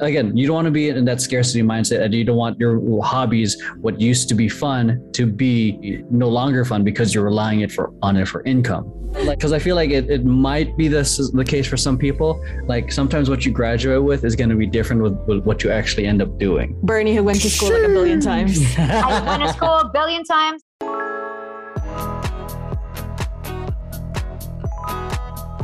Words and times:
again, 0.00 0.36
you 0.36 0.46
don't 0.46 0.54
want 0.54 0.66
to 0.66 0.70
be 0.70 0.88
in 0.88 1.04
that 1.04 1.20
scarcity 1.20 1.62
mindset, 1.62 2.02
and 2.02 2.14
you 2.14 2.24
don't 2.24 2.36
want 2.36 2.58
your 2.58 3.02
hobbies, 3.02 3.60
what 3.80 4.00
used 4.00 4.28
to 4.28 4.34
be 4.34 4.48
fun, 4.48 5.02
to 5.12 5.26
be 5.26 6.02
no 6.10 6.28
longer 6.28 6.64
fun 6.64 6.84
because 6.84 7.14
you're 7.14 7.24
relying 7.24 7.60
it 7.60 7.72
for 7.72 7.92
on 8.02 8.16
it 8.16 8.28
for 8.28 8.42
income. 8.44 8.92
Because 9.26 9.52
I 9.52 9.58
feel 9.58 9.74
like 9.74 9.90
it, 9.90 10.10
it 10.10 10.24
might 10.24 10.76
be 10.76 10.86
this 10.86 11.16
the 11.32 11.44
case 11.44 11.66
for 11.66 11.76
some 11.76 11.96
people. 11.96 12.44
Like 12.64 12.92
sometimes 12.92 13.30
what 13.30 13.46
you 13.46 13.52
graduate 13.52 14.02
with 14.02 14.24
is 14.24 14.36
going 14.36 14.50
to 14.50 14.56
be 14.56 14.66
different 14.66 15.02
with, 15.02 15.14
with 15.26 15.44
what 15.44 15.64
you 15.64 15.70
actually 15.70 16.06
end 16.06 16.20
up 16.20 16.38
doing. 16.38 16.78
Bernie, 16.82 17.14
who 17.14 17.24
went 17.24 17.40
to 17.40 17.50
school 17.50 17.72
like 17.72 17.88
a 17.88 17.88
billion 17.88 18.20
times. 18.20 18.60
I 18.78 19.22
went 19.26 19.42
to 19.42 19.52
school 19.52 19.68
a 19.68 19.90
billion 19.92 20.24
times. 20.24 20.62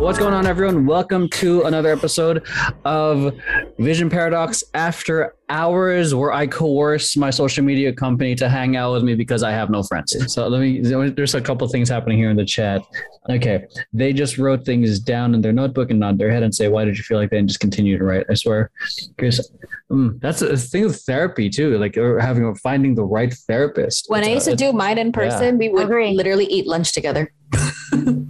What's 0.04 0.18
going 0.18 0.34
on, 0.34 0.46
everyone? 0.46 0.84
Welcome 0.84 1.30
to 1.30 1.62
another 1.62 1.88
episode 1.90 2.46
of 2.84 3.34
Vision 3.78 4.10
Paradox 4.10 4.62
After 4.74 5.34
Hours, 5.48 6.14
where 6.14 6.30
I 6.30 6.46
coerce 6.46 7.16
my 7.16 7.30
social 7.30 7.64
media 7.64 7.90
company 7.90 8.34
to 8.34 8.50
hang 8.50 8.76
out 8.76 8.92
with 8.92 9.02
me 9.02 9.14
because 9.14 9.42
I 9.42 9.52
have 9.52 9.70
no 9.70 9.82
friends. 9.82 10.14
So 10.28 10.46
let 10.46 10.60
me. 10.60 10.82
There's 10.82 11.34
a 11.34 11.40
couple 11.40 11.66
things 11.68 11.88
happening 11.88 12.18
here 12.18 12.28
in 12.28 12.36
the 12.36 12.44
chat. 12.44 12.82
Okay, 13.30 13.64
they 13.94 14.12
just 14.12 14.36
wrote 14.36 14.66
things 14.66 15.00
down 15.00 15.34
in 15.34 15.40
their 15.40 15.54
notebook 15.54 15.90
and 15.90 16.00
nod 16.00 16.18
their 16.18 16.30
head 16.30 16.42
and 16.42 16.54
say, 16.54 16.68
"Why 16.68 16.84
did 16.84 16.98
you 16.98 17.02
feel 17.02 17.16
like 17.16 17.30
that?" 17.30 17.38
and 17.38 17.48
just 17.48 17.60
continue 17.60 17.96
to 17.96 18.04
write. 18.04 18.26
I 18.30 18.34
swear, 18.34 18.70
because 19.16 19.50
mm, 19.90 20.20
that's 20.20 20.42
a 20.42 20.54
thing 20.58 20.84
with 20.84 21.00
therapy 21.00 21.48
too. 21.48 21.78
Like 21.78 21.96
or 21.96 22.20
having 22.20 22.54
finding 22.56 22.94
the 22.94 23.04
right 23.04 23.32
therapist. 23.48 24.04
When 24.08 24.20
It's 24.20 24.28
I 24.28 24.30
a- 24.30 24.34
used 24.34 24.46
to 24.50 24.56
do 24.56 24.72
mine 24.74 24.98
in 24.98 25.12
person, 25.12 25.56
we 25.56 25.70
would 25.70 25.84
Agree. 25.84 26.12
literally 26.12 26.44
eat 26.44 26.66
lunch 26.66 26.92
together. 26.92 27.32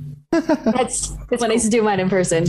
That's, 0.46 1.10
that's 1.30 1.40
When 1.42 1.50
I 1.50 1.54
used 1.54 1.64
to 1.64 1.70
do 1.70 1.82
mine 1.82 2.00
in 2.00 2.08
person, 2.10 2.46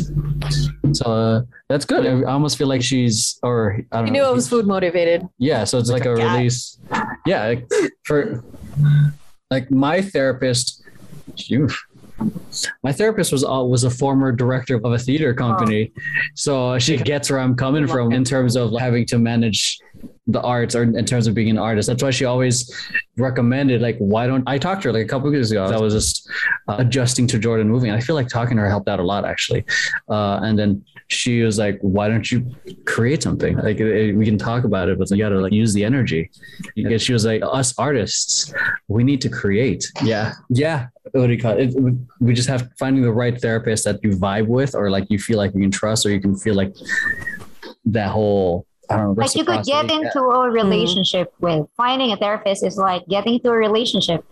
So 0.93 1.05
uh, 1.05 1.41
that's 1.69 1.85
good. 1.85 2.05
I 2.05 2.23
almost 2.31 2.57
feel 2.57 2.67
like 2.67 2.81
she's, 2.83 3.39
or 3.43 3.79
I 3.91 3.97
don't 3.97 4.07
you 4.07 4.13
know. 4.13 4.19
knew 4.19 4.25
I 4.25 4.31
was 4.31 4.47
food 4.49 4.65
motivated. 4.67 5.27
Yeah, 5.37 5.63
so 5.63 5.77
it's 5.77 5.89
like, 5.89 6.05
Like 6.05 6.19
a 6.19 6.21
a 6.21 6.35
release. 6.35 6.77
Yeah, 7.25 7.47
like, 7.47 7.67
for 8.03 8.43
like 9.51 9.71
my 9.71 10.01
therapist. 10.01 10.83
phew. 11.37 11.69
My 12.83 12.93
therapist 12.93 13.31
was 13.33 13.43
all 13.43 13.69
was 13.69 13.83
a 13.83 13.89
former 13.89 14.31
director 14.31 14.75
of 14.77 14.85
a 14.85 14.97
theater 14.97 15.33
company, 15.33 15.91
so 16.33 16.79
she 16.79 16.95
gets 16.95 17.29
where 17.29 17.39
I'm 17.41 17.55
coming 17.55 17.87
from 17.87 18.13
in 18.13 18.23
terms 18.23 18.55
of 18.55 18.71
having 18.79 19.05
to 19.07 19.19
manage 19.19 19.77
the 20.27 20.41
arts 20.41 20.75
or 20.75 20.81
in 20.83 21.05
terms 21.05 21.27
of 21.27 21.35
being 21.35 21.51
an 21.51 21.57
artist. 21.59 21.87
That's 21.87 22.01
why 22.01 22.09
she 22.09 22.25
always 22.25 22.73
recommended 23.15 23.79
like, 23.81 23.95
why 23.99 24.25
don't 24.25 24.43
I 24.47 24.57
talked 24.57 24.81
to 24.83 24.87
her 24.89 24.93
like 24.93 25.05
a 25.05 25.07
couple 25.07 25.27
of 25.27 25.33
years 25.35 25.51
ago? 25.51 25.65
I 25.65 25.77
was 25.77 25.93
just 25.93 26.27
uh, 26.67 26.77
adjusting 26.79 27.27
to 27.27 27.37
Jordan 27.37 27.69
moving. 27.69 27.91
I 27.91 27.99
feel 27.99 28.15
like 28.15 28.27
talking 28.27 28.57
to 28.57 28.63
her 28.63 28.69
helped 28.69 28.89
out 28.89 28.99
a 28.99 29.03
lot 29.03 29.23
actually. 29.23 29.65
Uh, 30.09 30.39
and 30.41 30.57
then 30.57 30.83
she 31.09 31.43
was 31.43 31.59
like, 31.59 31.77
why 31.81 32.07
don't 32.07 32.31
you 32.31 32.43
create 32.85 33.21
something? 33.21 33.55
Like 33.57 33.79
it- 33.79 33.95
it- 34.09 34.15
we 34.15 34.25
can 34.25 34.39
talk 34.39 34.63
about 34.63 34.89
it, 34.89 34.97
but 34.97 35.11
you 35.11 35.17
gotta 35.17 35.39
like 35.39 35.53
use 35.53 35.73
the 35.73 35.85
energy. 35.85 36.31
Because 36.75 37.03
she 37.03 37.13
was 37.13 37.23
like, 37.23 37.43
us 37.45 37.77
artists, 37.77 38.51
we 38.87 39.03
need 39.03 39.21
to 39.21 39.29
create. 39.29 39.85
Yeah, 40.01 40.33
yeah. 40.49 40.87
What 41.11 41.27
do 41.27 41.33
you 41.33 41.39
call 41.39 41.51
it? 41.59 41.75
it? 41.75 41.93
We 42.19 42.33
just 42.33 42.49
have 42.49 42.67
finding 42.79 43.03
the 43.03 43.13
right 43.13 43.39
therapist 43.39 43.83
that 43.85 43.99
you 44.03 44.09
vibe 44.09 44.47
with, 44.47 44.73
or 44.73 44.89
like 44.89 45.05
you 45.11 45.19
feel 45.19 45.37
like 45.37 45.53
you 45.53 45.61
can 45.61 45.69
trust, 45.69 46.03
or 46.07 46.09
you 46.09 46.19
can 46.19 46.35
feel 46.35 46.55
like 46.55 46.73
that 47.85 48.09
whole. 48.09 48.65
I 48.89 48.97
don't 48.97 49.05
know. 49.15 49.21
like 49.21 49.35
you 49.35 49.43
could 49.45 49.63
get 49.65 49.83
reciprocity. 49.85 49.93
into 50.05 50.19
a 50.19 50.49
relationship 50.49 51.33
with 51.39 51.67
finding 51.77 52.11
a 52.11 52.17
therapist 52.17 52.63
is 52.65 52.77
like 52.77 53.05
getting 53.07 53.35
into 53.35 53.49
a 53.49 53.55
relationship, 53.57 54.23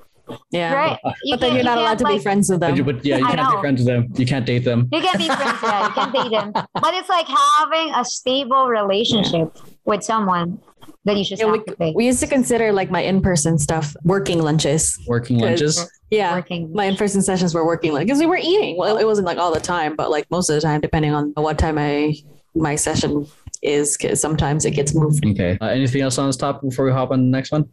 Yeah. 0.51 0.73
right? 0.73 0.99
You 1.23 1.33
But 1.33 1.39
then 1.39 1.49
can't- 1.51 1.53
you're 1.55 1.63
not 1.63 1.77
you 1.77 1.83
allowed 1.83 1.97
can't, 1.99 1.99
to 1.99 2.17
be 2.17 2.19
friends 2.19 2.49
with 2.49 2.59
But, 2.59 2.67
them. 2.67 2.75
you, 2.77 2.83
but 2.83 3.05
yeah, 3.05 3.17
you 3.17 3.25
I 3.27 3.35
can't 3.35 3.55
be 3.55 3.61
friends 3.61 3.79
with 3.79 3.87
them. 3.87 4.07
You 4.15 4.25
can't 4.25 4.45
date 4.45 4.63
them. 4.65 4.89
You 4.91 5.01
can't 5.01 5.17
be 5.17 5.27
friends, 5.27 5.59
yeah, 5.63 5.87
you 5.87 5.93
can't 5.93 6.13
date 6.13 6.31
them. 6.31 6.51
But 6.73 6.93
it's 6.93 7.09
like 7.09 7.27
having 7.27 7.93
a 7.95 8.03
stable 8.05 8.67
relationship 8.67 9.57
with 9.85 10.03
someone 10.03 10.59
that 11.05 11.17
you 11.17 11.23
should 11.25 11.39
Yeah, 11.39 11.51
we, 11.51 11.91
we 11.95 12.05
used 12.05 12.21
to 12.21 12.27
consider 12.27 12.71
like 12.71 12.89
my 12.89 13.01
in-person 13.01 13.57
stuff 13.57 13.93
working 14.03 14.41
lunches. 14.41 14.97
Working 15.07 15.37
lunches. 15.39 15.85
Yeah. 16.09 16.35
working. 16.35 16.71
My 16.73 16.85
in-person 16.85 17.21
sessions 17.23 17.53
were 17.53 17.65
working 17.65 17.91
like 17.91 18.05
because 18.07 18.19
we 18.19 18.25
were 18.25 18.37
eating. 18.41 18.77
Well, 18.77 18.97
it 18.97 19.05
wasn't 19.05 19.27
like 19.27 19.37
all 19.37 19.53
the 19.53 19.59
time, 19.59 19.95
but 19.97 20.09
like 20.11 20.29
most 20.31 20.49
of 20.49 20.55
the 20.55 20.61
time, 20.61 20.79
depending 20.79 21.13
on 21.13 21.33
what 21.35 21.57
time 21.57 21.77
I 21.77 22.15
my 22.55 22.75
session 22.75 23.25
is, 23.63 23.97
because 23.97 24.21
sometimes 24.21 24.65
it 24.65 24.71
gets 24.71 24.93
moved. 24.93 25.25
Okay. 25.25 25.57
Uh, 25.61 25.65
anything 25.67 26.01
else 26.01 26.17
on 26.17 26.27
this 26.27 26.37
topic 26.37 26.69
before 26.69 26.85
we 26.85 26.91
hop 26.91 27.11
on 27.11 27.19
the 27.19 27.25
next 27.37 27.51
one? 27.51 27.69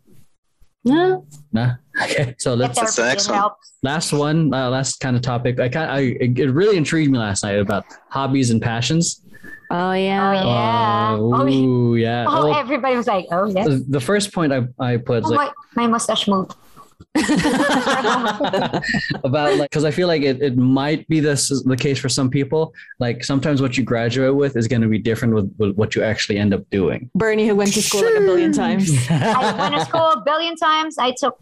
No. 0.85 1.27
Nah. 1.53 1.75
Okay. 2.03 2.35
So 2.39 2.55
let's 2.55 2.75
therapy, 2.79 2.87
What's 2.87 2.97
the 2.97 3.05
next 3.05 3.29
one? 3.29 3.51
last 3.83 4.13
one, 4.15 4.55
uh, 4.55 4.71
last 4.71 5.01
kind 5.01 5.17
of 5.17 5.21
topic. 5.23 5.61
I 5.61 5.69
kind, 5.69 5.91
I 5.91 6.01
it 6.19 6.39
it 6.39 6.51
really 6.51 6.79
intrigued 6.79 7.11
me 7.13 7.19
last 7.19 7.43
night 7.43 7.59
about 7.59 7.85
hobbies 8.09 8.51
and 8.51 8.63
passions. 8.63 9.21
Oh 9.71 9.93
yeah. 9.93 10.31
Oh, 10.31 10.33
yeah. 10.33 11.13
Uh, 11.13 11.19
Oh, 11.21 11.95
yeah. 11.95 12.25
Oh, 12.27 12.45
Well, 12.47 12.55
everybody 12.57 12.97
was 12.97 13.07
like, 13.07 13.27
oh, 13.33 13.47
yeah. 13.51 13.65
the- 13.65 13.85
the 13.87 14.01
first 14.01 14.33
point 14.33 14.51
I, 14.53 14.67
I 14.79 14.97
put 14.97 15.25
Oh, 15.25 15.29
like 15.29 15.53
my, 15.75 15.83
my 15.85 15.89
mustache 15.89 16.27
moved. 16.27 16.55
about 19.25 19.57
like 19.59 19.71
because 19.71 19.85
I 19.85 19.91
feel 19.91 20.09
like 20.09 20.23
it, 20.23 20.41
it 20.43 20.57
might 20.57 21.07
be 21.09 21.21
this 21.21 21.49
the 21.65 21.77
case 21.77 21.99
for 21.99 22.09
some 22.09 22.31
people. 22.31 22.73
Like 22.99 23.25
sometimes 23.25 23.61
what 23.63 23.77
you 23.77 23.85
graduate 23.85 24.35
with 24.35 24.57
is 24.57 24.69
going 24.69 24.83
to 24.83 24.89
be 24.89 24.99
different 24.99 25.35
with, 25.35 25.55
with 25.59 25.77
what 25.77 25.95
you 25.95 26.03
actually 26.03 26.39
end 26.39 26.55
up 26.55 26.69
doing. 26.71 27.11
Bernie, 27.15 27.47
who 27.47 27.55
went 27.55 27.73
to 27.75 27.83
school 27.83 28.03
like 28.05 28.15
a 28.17 28.21
billion 28.21 28.53
times. 28.53 28.91
I 29.11 29.55
went 29.59 29.75
to 29.75 29.85
school 29.85 30.01
a 30.13 30.23
billion 30.25 30.57
times. 30.57 30.99
I 30.99 31.13
took 31.13 31.39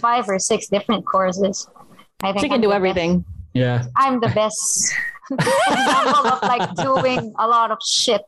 five 0.00 0.28
or 0.28 0.38
six 0.38 0.68
different 0.68 1.04
courses. 1.06 1.68
I 2.22 2.32
think 2.32 2.40
She 2.40 2.46
I'm 2.46 2.50
can 2.52 2.60
do 2.60 2.68
the 2.68 2.74
everything. 2.74 3.24
yeah. 3.54 3.84
I'm 3.96 4.20
the 4.20 4.28
best 4.28 4.92
example 5.70 6.26
of 6.28 6.42
like 6.42 6.74
doing 6.76 7.32
a 7.38 7.46
lot 7.46 7.70
of 7.70 7.78
shit 7.84 8.22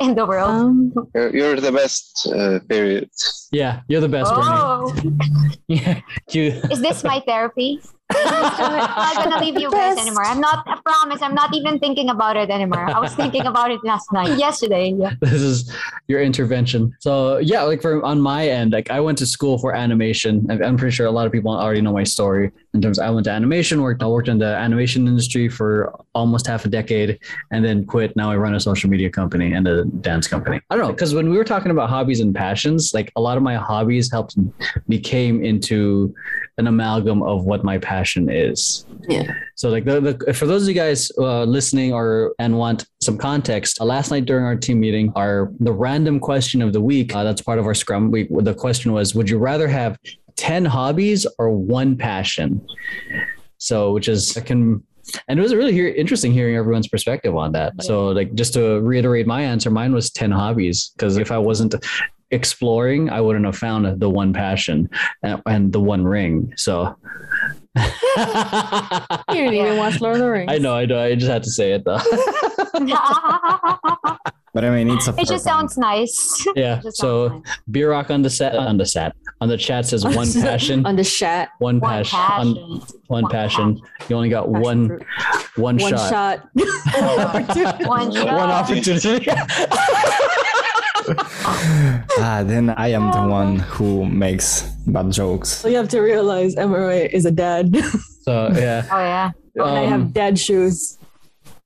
in 0.00 0.14
the 0.14 0.26
world. 0.26 0.50
Um, 0.50 0.92
You're, 1.14 1.36
you're 1.36 1.56
the 1.56 1.72
best, 1.72 2.28
uh, 2.34 2.58
period. 2.68 3.10
Yeah. 3.52 3.80
You're 3.88 4.00
the 4.00 4.08
best. 4.08 4.30
Bernie. 4.34 4.48
oh, 4.48 4.94
Yeah. 5.68 6.00
You. 6.30 6.44
is 6.70 6.80
this 6.80 7.04
my 7.04 7.20
therapy? 7.26 7.80
I'm 8.14 9.14
not 9.14 9.24
gonna 9.24 9.44
leave 9.44 9.58
you 9.58 9.70
guys 9.70 9.98
anymore. 9.98 10.24
I'm 10.24 10.40
not. 10.40 10.64
I 10.66 10.78
promise. 10.84 11.22
I'm 11.22 11.34
not 11.34 11.54
even 11.54 11.78
thinking 11.78 12.10
about 12.10 12.36
it 12.36 12.50
anymore. 12.50 12.90
I 12.90 12.98
was 12.98 13.14
thinking 13.14 13.46
about 13.46 13.70
it 13.70 13.80
last 13.84 14.12
night, 14.12 14.38
yesterday. 14.38 14.94
Yeah. 14.96 15.14
this 15.20 15.40
is 15.40 15.72
your 16.08 16.22
intervention. 16.22 16.94
So 17.00 17.38
yeah, 17.38 17.62
like 17.62 17.82
for 17.82 18.04
on 18.04 18.20
my 18.20 18.48
end, 18.48 18.72
like 18.72 18.90
I 18.90 19.00
went 19.00 19.18
to 19.18 19.26
school 19.26 19.58
for 19.58 19.74
animation. 19.74 20.46
I'm- 20.50 20.72
pretty 20.82 20.96
sure 20.96 21.06
a 21.06 21.10
lot 21.10 21.26
of 21.26 21.32
people 21.32 21.52
already 21.52 21.80
know 21.80 21.92
my 21.92 22.02
story 22.02 22.50
in 22.74 22.80
terms. 22.80 22.98
Of, 22.98 23.06
I 23.06 23.10
went 23.10 23.24
to 23.24 23.30
animation, 23.30 23.82
worked 23.82 24.02
I 24.02 24.06
worked 24.06 24.28
in 24.28 24.38
the 24.38 24.56
animation 24.56 25.06
industry 25.06 25.48
for 25.48 25.94
almost 26.14 26.46
half 26.46 26.64
a 26.64 26.68
decade, 26.68 27.20
and 27.52 27.64
then 27.64 27.84
quit. 27.84 28.16
Now 28.16 28.30
I 28.30 28.36
run 28.36 28.54
a 28.54 28.60
social 28.60 28.90
media 28.90 29.10
company 29.10 29.52
and 29.52 29.68
a 29.68 29.84
dance 29.84 30.26
company. 30.26 30.60
I 30.70 30.76
don't 30.76 30.86
know 30.86 30.92
because 30.92 31.14
when 31.14 31.30
we 31.30 31.36
were 31.36 31.44
talking 31.44 31.70
about 31.70 31.88
hobbies 31.88 32.20
and 32.20 32.34
passions, 32.34 32.92
like 32.94 33.12
a 33.16 33.20
lot 33.20 33.36
of 33.36 33.42
my 33.42 33.54
hobbies 33.54 34.10
helped 34.10 34.36
became 34.88 35.44
into 35.44 36.14
an 36.58 36.66
amalgam 36.66 37.22
of 37.22 37.44
what 37.44 37.64
my 37.64 37.78
passion 37.78 38.01
is. 38.28 38.86
Yeah. 39.08 39.32
So 39.54 39.68
like 39.68 39.84
the, 39.84 40.00
the 40.00 40.34
for 40.34 40.46
those 40.46 40.62
of 40.62 40.68
you 40.68 40.74
guys 40.74 41.10
uh, 41.18 41.44
listening 41.44 41.92
or 41.92 42.34
and 42.38 42.56
want 42.58 42.86
some 43.00 43.18
context, 43.18 43.80
uh, 43.80 43.84
last 43.84 44.10
night 44.10 44.24
during 44.24 44.44
our 44.44 44.56
team 44.56 44.80
meeting, 44.80 45.12
our 45.16 45.52
the 45.60 45.72
random 45.72 46.20
question 46.20 46.62
of 46.62 46.72
the 46.72 46.80
week 46.80 47.14
uh, 47.14 47.24
that's 47.24 47.42
part 47.42 47.58
of 47.58 47.66
our 47.66 47.74
Scrum 47.74 48.10
week. 48.10 48.28
The 48.30 48.54
question 48.54 48.92
was, 48.92 49.14
would 49.14 49.28
you 49.28 49.38
rather 49.38 49.68
have 49.68 49.98
ten 50.36 50.64
hobbies 50.64 51.26
or 51.38 51.50
one 51.50 51.96
passion? 51.96 52.66
So 53.58 53.92
which 53.92 54.08
is 54.08 54.36
I 54.36 54.40
can. 54.40 54.82
And 55.28 55.38
it 55.38 55.42
was 55.42 55.52
really 55.52 55.72
hear, 55.72 55.88
interesting 55.88 56.32
hearing 56.32 56.54
everyone's 56.54 56.86
perspective 56.86 57.36
on 57.36 57.52
that. 57.52 57.72
So, 57.82 58.08
like, 58.08 58.32
just 58.34 58.54
to 58.54 58.80
reiterate 58.80 59.26
my 59.26 59.42
answer, 59.42 59.68
mine 59.68 59.92
was 59.92 60.10
10 60.10 60.30
hobbies. 60.30 60.92
Because 60.96 61.16
if 61.16 61.32
I 61.32 61.38
wasn't 61.38 61.74
exploring, 62.32 63.10
I 63.10 63.20
wouldn't 63.20 63.44
have 63.44 63.56
found 63.56 64.00
the 64.00 64.08
one 64.08 64.32
passion 64.32 64.90
and, 65.22 65.42
and 65.46 65.72
the 65.72 65.80
one 65.80 66.04
ring. 66.04 66.52
So, 66.56 66.96
you 67.76 69.34
didn't 69.34 69.54
even 69.54 69.76
watch 69.78 70.00
Lord 70.00 70.16
of 70.16 70.22
the 70.22 70.30
Rings. 70.30 70.52
I 70.52 70.58
know, 70.58 70.74
I 70.76 70.84
know. 70.86 71.00
I 71.02 71.14
just 71.14 71.30
had 71.30 71.42
to 71.44 71.50
say 71.50 71.72
it 71.72 71.84
though. 71.84 71.98
But 74.54 74.66
I 74.66 74.70
mean, 74.70 74.90
it's 74.90 75.08
a 75.08 75.14
it 75.18 75.26
just 75.28 75.44
sounds 75.44 75.78
nice. 75.78 76.46
yeah. 76.56 76.82
So 76.90 77.28
sounds 77.30 77.46
nice. 77.46 77.56
beer 77.70 77.90
rock 77.90 78.10
on 78.10 78.20
the 78.20 78.28
set 78.28 78.54
on 78.54 78.76
the 78.76 78.84
set 78.84 79.16
on 79.40 79.48
the 79.48 79.56
chat 79.56 79.86
says 79.86 80.04
one 80.04 80.30
passion, 80.30 80.84
on 80.84 80.94
the 80.94 81.02
chat. 81.04 81.48
one 81.58 81.80
One 81.80 82.04
passion, 82.04 82.18
on- 82.18 82.54
passion. 82.54 82.80
one 83.06 83.22
One 83.22 83.30
passion. 83.32 83.80
You 84.10 84.16
only 84.16 84.28
got 84.28 84.44
Passion 84.52 84.60
one 84.62 84.88
fruit. 84.88 85.06
one 85.56 85.78
One 85.78 85.92
shot. 85.92 86.10
shot. 86.10 86.48
One 86.54 86.66
One 87.86 88.12
shot. 88.12 88.26
One 88.26 88.50
opportunity. 88.50 89.24
Ah, 91.44 92.42
then 92.46 92.70
I 92.70 92.88
am 92.88 93.10
the 93.12 93.22
one 93.22 93.58
who 93.58 94.04
makes 94.06 94.62
bad 94.86 95.10
jokes. 95.10 95.48
So 95.50 95.68
you 95.68 95.76
have 95.76 95.88
to 95.90 96.00
realize 96.00 96.54
MRA 96.56 97.08
is 97.12 97.24
a 97.26 97.30
dad. 97.30 97.74
so 98.22 98.50
yeah. 98.54 98.86
Oh 98.90 98.98
yeah. 98.98 99.30
and 99.56 99.64
I 99.64 99.84
Um, 99.84 99.90
have 99.90 100.12
dad 100.12 100.38
shoes. 100.38 100.98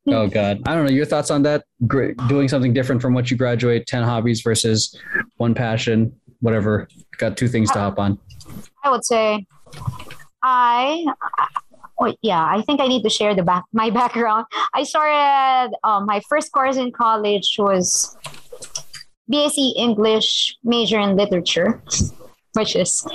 oh 0.08 0.26
god. 0.28 0.60
I 0.66 0.74
don't 0.74 0.84
know. 0.86 0.90
Your 0.92 1.06
thoughts 1.06 1.30
on 1.30 1.42
that? 1.42 1.64
Great. 1.86 2.16
Doing 2.28 2.48
something 2.48 2.72
different 2.72 3.02
from 3.02 3.14
what 3.14 3.30
you 3.30 3.36
graduate. 3.36 3.86
Ten 3.86 4.02
hobbies 4.02 4.40
versus 4.42 4.96
one 5.36 5.54
passion. 5.54 6.12
Whatever. 6.40 6.88
Got 7.18 7.36
two 7.36 7.48
things 7.48 7.70
to 7.72 7.78
hop 7.78 7.98
on. 7.98 8.18
I 8.84 8.90
would 8.90 9.04
say 9.04 9.46
I 10.42 11.04
oh, 11.98 12.14
yeah, 12.22 12.44
I 12.44 12.62
think 12.62 12.80
I 12.80 12.86
need 12.86 13.02
to 13.02 13.10
share 13.10 13.34
the 13.34 13.42
back 13.42 13.64
my 13.72 13.90
background. 14.00 14.46
I 14.74 14.84
started 14.84 15.74
um, 15.82 16.06
my 16.06 16.20
first 16.28 16.52
course 16.52 16.76
in 16.76 16.92
college 16.92 17.56
was 17.58 18.16
BSc 19.30 19.74
English 19.76 20.56
major 20.62 21.00
in 21.00 21.16
literature, 21.16 21.82
which 22.54 22.76
is 22.76 23.06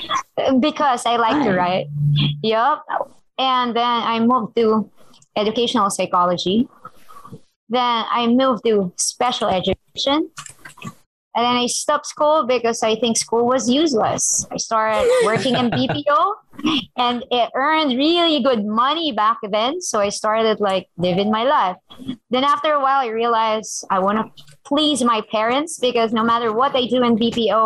because 0.59 1.05
I 1.05 1.17
like 1.17 1.43
to 1.43 1.53
write. 1.53 1.87
Yup. 2.43 2.85
And 3.37 3.75
then 3.75 3.85
I 3.85 4.19
moved 4.19 4.55
to 4.57 4.89
educational 5.35 5.89
psychology. 5.89 6.67
Then 7.69 8.05
I 8.11 8.27
moved 8.27 8.65
to 8.65 8.91
special 8.97 9.47
education. 9.47 10.29
And 11.33 11.45
then 11.45 11.55
I 11.55 11.67
stopped 11.67 12.07
school 12.07 12.45
because 12.45 12.83
I 12.83 12.95
think 12.95 13.17
school 13.17 13.47
was 13.47 13.69
useless. 13.69 14.45
I 14.51 14.57
started 14.57 15.09
working 15.23 15.55
in 15.55 15.71
BPO 15.71 16.33
and 16.97 17.23
it 17.31 17.49
earned 17.55 17.97
really 17.97 18.43
good 18.43 18.65
money 18.65 19.13
back 19.13 19.37
then. 19.49 19.79
So 19.79 19.99
I 20.01 20.09
started 20.09 20.59
like 20.59 20.89
living 20.97 21.31
my 21.31 21.43
life. 21.43 21.77
Then 22.29 22.43
after 22.43 22.73
a 22.73 22.81
while, 22.81 22.99
I 22.99 23.07
realized 23.07 23.85
I 23.89 23.99
want 23.99 24.17
to 24.17 24.50
please 24.71 25.03
my 25.03 25.19
parents 25.29 25.79
because 25.79 26.13
no 26.13 26.23
matter 26.23 26.53
what 26.53 26.73
I 26.73 26.87
do 26.87 27.03
in 27.03 27.17
BPO, 27.17 27.61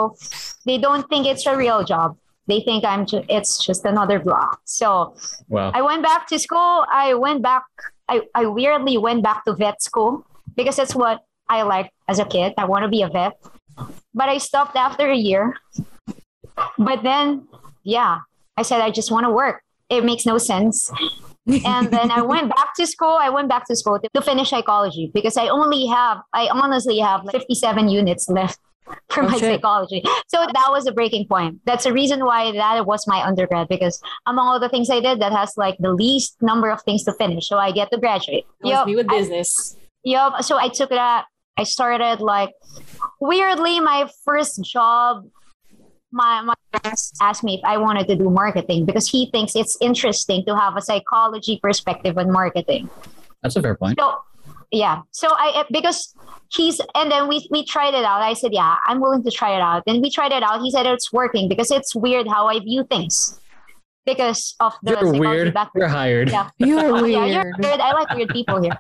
they 0.66 0.80
don't 0.80 1.08
think 1.08 1.28
it's 1.28 1.46
a 1.46 1.56
real 1.56 1.84
job. 1.84 2.18
They 2.48 2.62
think 2.62 2.84
I'm 2.84 3.06
ju- 3.06 3.24
it's 3.30 3.64
just 3.64 3.86
another 3.86 4.18
block. 4.18 4.60
So 4.66 5.16
Wow. 5.48 5.70
I 5.74 5.82
went 5.84 6.02
back 6.02 6.26
to 6.30 6.40
school. 6.40 6.86
I 6.90 7.14
went 7.14 7.44
back. 7.44 7.64
I, 8.10 8.22
I 8.34 8.48
weirdly 8.48 8.98
went 8.98 9.22
back 9.22 9.46
to 9.46 9.54
vet 9.54 9.84
school 9.84 10.26
because 10.56 10.76
that's 10.78 10.96
what 10.96 11.22
I 11.48 11.62
liked 11.62 11.92
as 12.08 12.18
a 12.18 12.26
kid. 12.26 12.54
I 12.58 12.66
want 12.66 12.82
to 12.84 12.90
be 12.90 13.04
a 13.04 13.10
vet. 13.10 13.34
But 14.14 14.30
I 14.30 14.40
stopped 14.40 14.76
after 14.76 15.06
a 15.10 15.16
year. 15.30 15.54
But 16.80 17.04
then, 17.04 17.48
yeah, 17.84 18.20
I 18.58 18.64
said, 18.64 18.82
I 18.82 18.90
just 18.90 19.12
want 19.12 19.26
to 19.26 19.32
work. 19.32 19.62
It 19.90 20.04
makes 20.04 20.26
no 20.26 20.38
sense. 20.40 20.92
And 21.48 21.88
then 21.92 22.12
I 22.12 22.22
went 22.22 22.50
back 22.56 22.74
to 22.78 22.88
school. 22.88 23.18
I 23.22 23.30
went 23.30 23.50
back 23.50 23.68
to 23.68 23.76
school 23.76 24.00
to, 24.00 24.10
to 24.14 24.22
finish 24.22 24.50
psychology 24.50 25.12
because 25.14 25.38
I 25.38 25.48
only 25.50 25.86
have, 25.88 26.18
I 26.34 26.48
honestly 26.52 27.00
have 27.00 27.24
like 27.24 27.34
57 27.34 27.88
units 27.90 28.28
left 28.30 28.60
for 29.10 29.24
Oh, 29.24 29.28
my 29.28 29.38
shit. 29.38 29.42
psychology. 29.42 30.04
So 30.28 30.40
that 30.46 30.68
was 30.70 30.88
a 30.88 30.92
breaking 30.92 31.28
point. 31.28 31.60
That's 31.66 31.84
the 31.86 31.94
reason 31.94 32.26
why 32.26 32.52
that 32.52 32.86
was 32.86 33.06
my 33.08 33.24
undergrad 33.26 33.68
because 33.68 34.02
among 34.26 34.48
all 34.48 34.60
the 34.60 34.70
things 34.70 34.90
I 34.90 35.00
did, 35.00 35.20
that 35.22 35.32
has 35.32 35.54
like 35.58 35.78
the 35.80 35.94
least 35.94 36.36
number 36.42 36.70
of 36.70 36.82
things 36.84 37.04
to 37.06 37.14
finish. 37.14 37.48
So 37.48 37.58
I 37.58 37.72
get 37.72 37.92
to 37.92 37.98
graduate. 38.00 38.46
Yup, 38.64 38.88
me 38.88 38.96
with 38.96 39.08
I- 39.12 39.18
business. 39.20 39.76
Yup. 40.04 40.44
So 40.44 40.58
I 40.58 40.70
took 40.70 40.90
that. 40.90 41.26
I 41.58 41.64
started 41.64 42.20
like 42.22 42.52
weirdly 43.20 43.80
my 43.80 44.10
first 44.24 44.64
job. 44.64 45.26
My 46.16 46.42
my 46.42 46.56
parents 46.72 47.12
asked 47.22 47.44
me 47.44 47.56
if 47.56 47.62
I 47.66 47.76
wanted 47.78 48.08
to 48.08 48.16
do 48.16 48.30
marketing 48.30 48.86
because 48.86 49.06
he 49.10 49.30
thinks 49.32 49.54
it's 49.54 49.78
interesting 49.82 50.46
to 50.46 50.56
have 50.56 50.78
a 50.78 50.82
psychology 50.82 51.60
perspective 51.62 52.18
on 52.18 52.32
marketing. 52.32 52.90
That's 53.44 53.58
a 53.58 53.62
fair 53.62 53.76
point. 53.76 54.00
So 54.00 54.16
yeah. 54.72 55.02
So 55.12 55.28
I 55.30 55.52
eh, 55.60 55.64
because 55.72 56.16
he's 56.54 56.80
and 56.96 57.12
then 57.12 57.28
we 57.28 57.46
we 57.52 57.66
tried 57.66 57.94
it 57.94 58.06
out. 58.06 58.22
I 58.22 58.32
said, 58.32 58.54
yeah, 58.54 58.78
I'm 58.86 59.02
willing 59.02 59.24
to 59.24 59.32
try 59.32 59.56
it 59.58 59.62
out. 59.62 59.84
And 59.88 60.02
we 60.02 60.10
tried 60.10 60.32
it 60.32 60.42
out. 60.42 60.62
He 60.62 60.72
said 60.72 60.86
it's 60.86 61.12
working 61.12 61.50
because 61.50 61.70
it's 61.70 61.94
weird 61.94 62.28
how 62.30 62.48
I 62.48 62.60
view 62.60 62.86
things 62.86 63.38
because 64.06 64.56
of 64.60 64.74
the 64.84 64.92
You're 64.92 65.12
weird. 65.20 65.54
background. 65.54 65.82
You're 65.82 65.88
hired. 65.88 66.30
Yeah. 66.30 66.50
You're 66.58 66.80
Oh, 66.98 67.02
weird. 67.02 67.10
yeah, 67.12 67.26
you're 67.26 67.54
weird. 67.60 67.80
I 67.80 67.92
like 67.94 68.10
weird 68.16 68.30
people 68.30 68.62
here. 68.62 68.78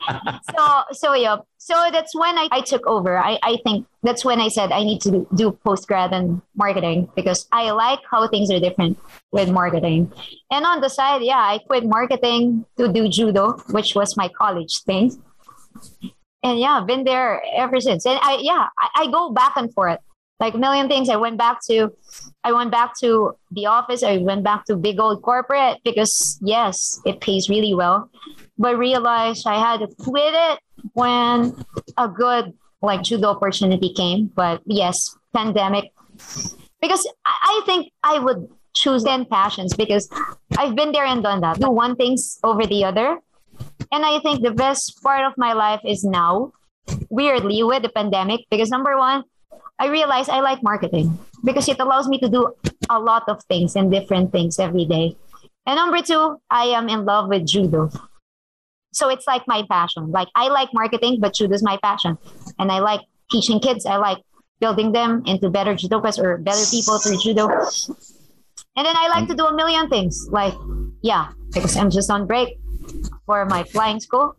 So, 0.55 0.83
so 0.91 1.13
yeah. 1.13 1.37
So 1.57 1.73
that's 1.91 2.13
when 2.15 2.37
I, 2.37 2.47
I 2.51 2.61
took 2.61 2.85
over. 2.85 3.17
I, 3.17 3.39
I 3.41 3.57
think 3.63 3.87
that's 4.03 4.23
when 4.23 4.39
I 4.39 4.49
said 4.49 4.71
I 4.71 4.83
need 4.83 5.01
to 5.01 5.11
do, 5.11 5.27
do 5.35 5.51
post 5.65 5.87
grad 5.87 6.13
and 6.13 6.41
marketing 6.55 7.09
because 7.15 7.47
I 7.51 7.71
like 7.71 7.99
how 8.09 8.27
things 8.27 8.51
are 8.51 8.59
different 8.59 8.99
with 9.31 9.49
marketing. 9.49 10.13
And 10.51 10.63
on 10.65 10.81
the 10.81 10.89
side, 10.89 11.23
yeah, 11.23 11.39
I 11.39 11.57
quit 11.65 11.85
marketing 11.85 12.65
to 12.77 12.87
do 12.91 13.09
judo, 13.09 13.53
which 13.71 13.95
was 13.95 14.15
my 14.15 14.29
college 14.37 14.83
thing. 14.83 15.19
And 16.43 16.59
yeah, 16.59 16.83
been 16.85 17.03
there 17.03 17.41
ever 17.55 17.79
since. 17.81 18.05
And 18.05 18.19
I 18.21 18.37
yeah, 18.41 18.67
I, 18.79 19.03
I 19.03 19.11
go 19.11 19.31
back 19.31 19.53
and 19.57 19.73
forth. 19.73 19.99
Like 20.39 20.55
million 20.55 20.87
things. 20.87 21.09
I 21.09 21.15
went 21.15 21.37
back 21.37 21.61
to 21.67 21.95
I 22.43 22.51
went 22.51 22.71
back 22.71 22.97
to 22.99 23.37
the 23.51 23.67
office. 23.67 24.03
I 24.03 24.17
went 24.17 24.43
back 24.43 24.65
to 24.65 24.75
big 24.75 24.99
old 24.99 25.21
corporate 25.21 25.79
because 25.83 26.37
yes, 26.41 26.99
it 27.05 27.21
pays 27.21 27.49
really 27.49 27.73
well. 27.73 28.09
But 28.57 28.77
realized 28.77 29.47
I 29.47 29.59
had 29.59 29.79
to 29.79 29.87
quit 29.95 30.33
it 30.33 30.59
when 30.93 31.55
a 31.97 32.07
good 32.07 32.53
like 32.81 33.03
judo 33.03 33.29
opportunity 33.29 33.93
came. 33.93 34.27
But 34.27 34.61
yes, 34.65 35.15
pandemic. 35.33 35.91
Because 36.81 37.07
I, 37.25 37.35
I 37.43 37.61
think 37.65 37.91
I 38.03 38.19
would 38.19 38.49
choose 38.75 39.03
10 39.03 39.25
passions 39.25 39.73
because 39.73 40.09
I've 40.57 40.75
been 40.75 40.91
there 40.91 41.05
and 41.05 41.23
done 41.23 41.41
that. 41.41 41.59
Do 41.59 41.71
one 41.71 41.95
things 41.95 42.39
over 42.43 42.65
the 42.67 42.83
other. 42.83 43.19
And 43.91 44.05
I 44.05 44.19
think 44.19 44.43
the 44.43 44.51
best 44.51 45.01
part 45.01 45.25
of 45.25 45.33
my 45.37 45.53
life 45.53 45.79
is 45.85 46.03
now, 46.03 46.51
weirdly, 47.09 47.63
with 47.63 47.83
the 47.83 47.89
pandemic, 47.89 48.41
because 48.51 48.69
number 48.69 48.97
one, 48.97 49.23
I 49.79 49.87
realize 49.87 50.29
I 50.29 50.39
like 50.39 50.63
marketing 50.63 51.17
because 51.43 51.67
it 51.67 51.79
allows 51.79 52.07
me 52.07 52.19
to 52.19 52.29
do 52.29 52.53
a 52.89 52.99
lot 52.99 53.27
of 53.27 53.43
things 53.43 53.75
and 53.75 53.91
different 53.91 54.31
things 54.31 54.59
every 54.59 54.85
day. 54.85 55.15
And 55.65 55.75
number 55.75 56.01
two, 56.01 56.37
I 56.49 56.65
am 56.65 56.89
in 56.89 57.05
love 57.05 57.29
with 57.29 57.45
judo. 57.45 57.89
So 58.93 59.09
it's 59.09 59.27
like 59.27 59.43
my 59.47 59.63
passion. 59.69 60.11
Like 60.11 60.29
I 60.35 60.47
like 60.47 60.69
marketing, 60.73 61.19
but 61.19 61.33
judo 61.33 61.53
is 61.53 61.63
my 61.63 61.77
passion. 61.83 62.17
And 62.59 62.71
I 62.71 62.79
like 62.79 63.01
teaching 63.31 63.59
kids. 63.59 63.85
I 63.85 63.97
like 63.97 64.19
building 64.59 64.91
them 64.91 65.23
into 65.25 65.49
better 65.49 65.73
judokas 65.73 66.17
or 66.17 66.37
better 66.37 66.63
people 66.71 66.99
through 66.99 67.17
judo. 67.17 67.49
And 68.77 68.85
then 68.85 68.95
I 68.95 69.07
like 69.09 69.27
to 69.27 69.35
do 69.35 69.45
a 69.45 69.55
million 69.55 69.89
things. 69.89 70.27
Like, 70.29 70.53
yeah, 71.01 71.31
because 71.53 71.75
I'm 71.75 71.89
just 71.89 72.09
on 72.09 72.27
break 72.27 72.57
for 73.25 73.45
my 73.45 73.63
flying 73.63 73.99
school. 73.99 74.35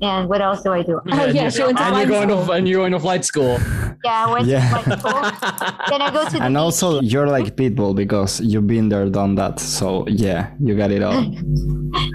And 0.00 0.28
what 0.28 0.40
else 0.40 0.62
do 0.62 0.72
I 0.72 0.82
do? 0.82 1.00
Oh, 1.10 1.24
yeah, 1.26 1.48
she 1.54 1.62
went 1.64 1.76
to 1.78 1.84
and 1.84 1.96
you're 1.96 2.06
going 2.06 2.28
school. 2.30 2.46
to 2.46 2.52
and 2.52 2.68
you're 2.68 2.78
going 2.80 2.92
to 2.92 3.00
flight 3.00 3.24
school. 3.24 3.58
Yeah, 4.04 4.26
I 4.26 4.32
went 4.32 4.46
Yeah. 4.46 4.60
to 4.60 4.82
flight 4.82 4.98
school. 5.00 5.20
Then 5.90 6.02
I 6.02 6.10
go 6.12 6.24
to 6.24 6.30
the 6.36 6.42
And 6.44 6.54
beach. 6.54 6.60
also, 6.60 7.00
you're 7.00 7.26
like 7.26 7.56
Pitbull 7.56 7.94
because 7.96 8.40
you've 8.40 8.66
been 8.68 8.88
there, 8.88 9.08
done 9.08 9.34
that. 9.36 9.58
So 9.58 10.06
yeah, 10.08 10.50
you 10.60 10.76
got 10.76 10.90
it 10.92 11.02
all. 11.02 11.24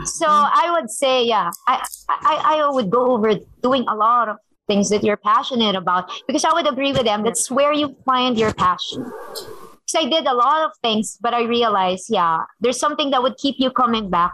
So 0.05 0.27
I 0.27 0.69
would 0.79 0.89
say, 0.91 1.25
yeah, 1.25 1.49
I, 1.67 1.83
I, 2.09 2.35
I 2.61 2.69
would 2.69 2.89
go 2.89 3.11
over 3.15 3.33
doing 3.61 3.83
a 3.87 3.95
lot 3.95 4.29
of 4.29 4.37
things 4.67 4.89
that 4.89 5.03
you're 5.03 5.17
passionate 5.17 5.75
about 5.75 6.09
because 6.27 6.45
I 6.45 6.53
would 6.53 6.67
agree 6.71 6.91
with 6.93 7.03
them. 7.05 7.23
That's 7.23 7.49
where 7.49 7.73
you 7.73 7.95
find 8.05 8.37
your 8.37 8.53
passion. 8.53 9.03
So 9.85 9.99
I 9.99 10.09
did 10.09 10.25
a 10.25 10.33
lot 10.33 10.65
of 10.65 10.71
things, 10.81 11.17
but 11.21 11.33
I 11.33 11.43
realized, 11.43 12.05
yeah, 12.09 12.39
there's 12.61 12.79
something 12.79 13.11
that 13.11 13.21
would 13.21 13.37
keep 13.37 13.55
you 13.59 13.69
coming 13.69 14.09
back. 14.09 14.33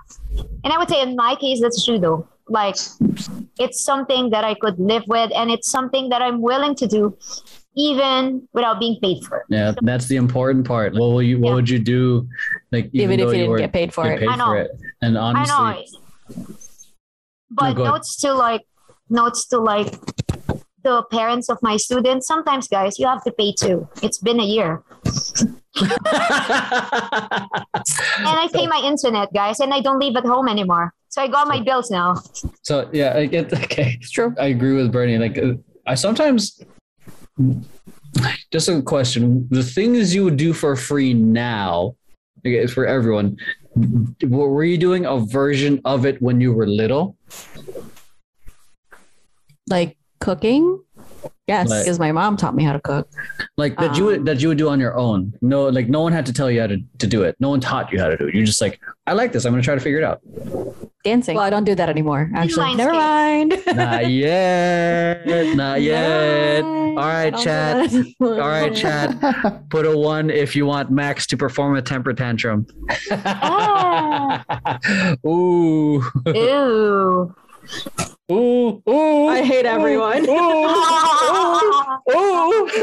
And 0.63 0.71
I 0.71 0.77
would 0.77 0.89
say 0.89 1.01
in 1.01 1.15
my 1.15 1.35
case, 1.35 1.61
that's 1.61 1.83
judo. 1.85 2.27
Like 2.47 2.75
it's 3.59 3.83
something 3.83 4.29
that 4.31 4.43
I 4.43 4.53
could 4.55 4.79
live 4.79 5.03
with 5.07 5.31
and 5.35 5.51
it's 5.51 5.69
something 5.69 6.09
that 6.09 6.21
I'm 6.21 6.41
willing 6.41 6.75
to 6.75 6.87
do 6.87 7.15
even 7.75 8.47
without 8.53 8.79
being 8.79 8.99
paid 9.01 9.23
for 9.23 9.37
it. 9.37 9.43
Yeah, 9.49 9.73
that's 9.81 10.07
the 10.07 10.15
important 10.15 10.65
part. 10.67 10.93
What 10.93 10.99
will 11.13 11.21
you? 11.21 11.39
What 11.39 11.49
Yeah. 11.49 11.55
would 11.55 11.69
you 11.69 11.79
do? 11.79 12.27
Like 12.71 12.89
Even 12.93 13.19
if 13.19 13.27
though 13.27 13.31
you 13.31 13.37
didn't 13.37 13.51
were- 13.51 13.57
get 13.59 13.73
paid 13.73 13.93
for 13.93 14.03
get 14.05 14.13
it. 14.13 14.19
paid 14.21 14.29
I 14.29 14.35
know. 14.35 14.45
for 14.45 14.57
it. 14.57 14.71
And 15.01 15.17
I 15.17 15.21
honestly, 15.21 15.87
know. 16.37 16.45
But 17.51 17.73
go 17.73 17.83
notes 17.85 18.15
to 18.21 18.33
like 18.33 18.61
notes 19.09 19.47
to 19.47 19.59
like 19.59 19.93
the 20.83 21.03
parents 21.11 21.49
of 21.49 21.57
my 21.61 21.77
students. 21.77 22.27
Sometimes, 22.27 22.67
guys, 22.67 22.99
you 22.99 23.07
have 23.07 23.23
to 23.23 23.31
pay 23.31 23.53
too. 23.53 23.87
It's 24.01 24.17
been 24.17 24.39
a 24.39 24.45
year, 24.45 24.83
and 25.75 25.85
I 28.25 28.49
pay 28.53 28.67
my 28.67 28.81
internet, 28.83 29.33
guys, 29.33 29.59
and 29.59 29.73
I 29.73 29.81
don't 29.81 29.99
live 29.99 30.15
at 30.15 30.25
home 30.25 30.47
anymore. 30.47 30.93
So 31.09 31.21
I 31.21 31.27
got 31.27 31.47
my 31.47 31.59
bills 31.61 31.89
now. 31.89 32.15
so 32.63 32.89
yeah, 32.93 33.17
I 33.17 33.25
get 33.25 33.51
okay. 33.65 33.97
It's 33.99 34.11
true. 34.11 34.33
I 34.39 34.47
agree 34.47 34.73
with 34.73 34.91
Bernie. 34.91 35.17
Like 35.17 35.37
uh, 35.37 35.53
I 35.85 35.95
sometimes 35.95 36.61
just 38.51 38.69
a 38.69 38.81
question: 38.81 39.47
the 39.49 39.63
things 39.63 40.13
you 40.13 40.23
would 40.23 40.37
do 40.37 40.53
for 40.53 40.75
free 40.75 41.13
now, 41.13 41.95
okay, 42.45 42.67
for 42.67 42.85
everyone, 42.85 43.37
were 44.21 44.63
you 44.63 44.77
doing 44.77 45.05
a 45.05 45.19
version 45.19 45.81
of 45.85 46.05
it 46.05 46.21
when 46.21 46.41
you 46.41 46.53
were 46.53 46.67
little? 46.67 47.17
Like 49.67 49.98
cooking. 50.19 50.81
Yes, 51.47 51.67
Like- 51.69 51.83
because 51.85 51.97
my 51.97 52.11
mom 52.11 52.37
taught 52.37 52.55
me 52.55 52.63
how 52.63 52.73
to 52.73 52.79
cook. 52.79 53.09
Like 53.57 53.75
that 53.77 53.97
you 53.97 54.05
would 54.05 54.19
Um, 54.19 54.25
that 54.25 54.41
you 54.41 54.49
would 54.49 54.57
do 54.59 54.69
on 54.69 54.79
your 54.79 54.95
own. 54.97 55.33
No, 55.41 55.67
like 55.67 55.89
no 55.89 56.01
one 56.01 56.11
had 56.13 56.25
to 56.27 56.33
tell 56.33 56.51
you 56.51 56.61
how 56.61 56.67
to, 56.67 56.77
to 56.99 57.07
do 57.07 57.23
it. 57.23 57.35
No 57.39 57.49
one 57.49 57.59
taught 57.59 57.91
you 57.91 57.99
how 57.99 58.07
to 58.09 58.15
do 58.17 58.27
it. 58.27 58.35
You're 58.35 58.45
just 58.45 58.61
like, 58.61 58.79
I 59.07 59.13
like 59.13 59.31
this. 59.31 59.45
I'm 59.45 59.51
gonna 59.53 59.63
try 59.63 59.73
to 59.75 59.81
figure 59.81 59.97
it 59.97 60.03
out. 60.03 60.21
Dancing. 61.03 61.35
Well, 61.37 61.45
I 61.45 61.49
don't 61.49 61.63
do 61.63 61.73
that 61.75 61.89
anymore. 61.89 62.29
Actually, 62.35 62.73
Inline 62.73 62.77
never 62.77 62.93
mind. 62.93 63.57
Not 63.75 64.09
yet. 64.11 65.25
Not 65.55 65.81
yet. 65.81 66.63
All 66.63 66.95
right, 66.95 67.35
chat. 67.37 67.93
All 68.21 68.37
right, 68.37 68.75
chat. 68.75 69.15
Put 69.69 69.85
a 69.87 69.97
one 69.97 70.29
if 70.29 70.55
you 70.55 70.65
want 70.65 70.91
Max 70.91 71.25
to 71.27 71.37
perform 71.37 71.77
a 71.77 71.81
temper 71.81 72.13
tantrum. 72.13 72.67
Ah, 73.11 74.43
Ooh. 75.25 76.03
ew. 76.27 77.35
Ooh. 78.31 78.81
Ooh. 78.87 79.27
I 79.27 79.41
hate 79.43 79.65
everyone. 79.65 80.27
Ooh. 80.29 80.69
Ooh. 82.15 82.69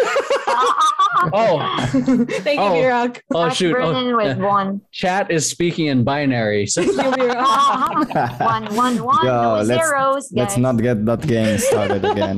Oh. 1.33 1.59
Thank 1.90 2.61
Oh. 2.61 2.75
you, 2.76 2.83
Mirak. 2.83 3.21
Oh 3.35 3.45
That's 3.45 3.57
shoot. 3.57 3.75
Oh, 3.75 3.81
Vernon 3.93 4.16
with 4.16 4.37
yeah. 4.38 4.45
one. 4.47 4.81
Chat 4.93 5.31
is 5.31 5.49
speaking 5.49 5.87
in 5.87 6.05
binary. 6.05 6.66
So 6.66 6.83
Thank 6.85 7.16
you, 7.16 7.28
one, 8.38 8.75
one, 8.76 9.02
one. 9.02 9.25
Yo, 9.26 9.33
no 9.33 9.62
let's- 9.62 9.66
zeros, 9.88 10.28
guys. 10.28 10.33
Let's 10.33 10.57
not 10.59 10.76
get 10.76 11.05
that 11.07 11.23
game 11.26 11.59
started 11.59 12.05
again. 12.05 12.37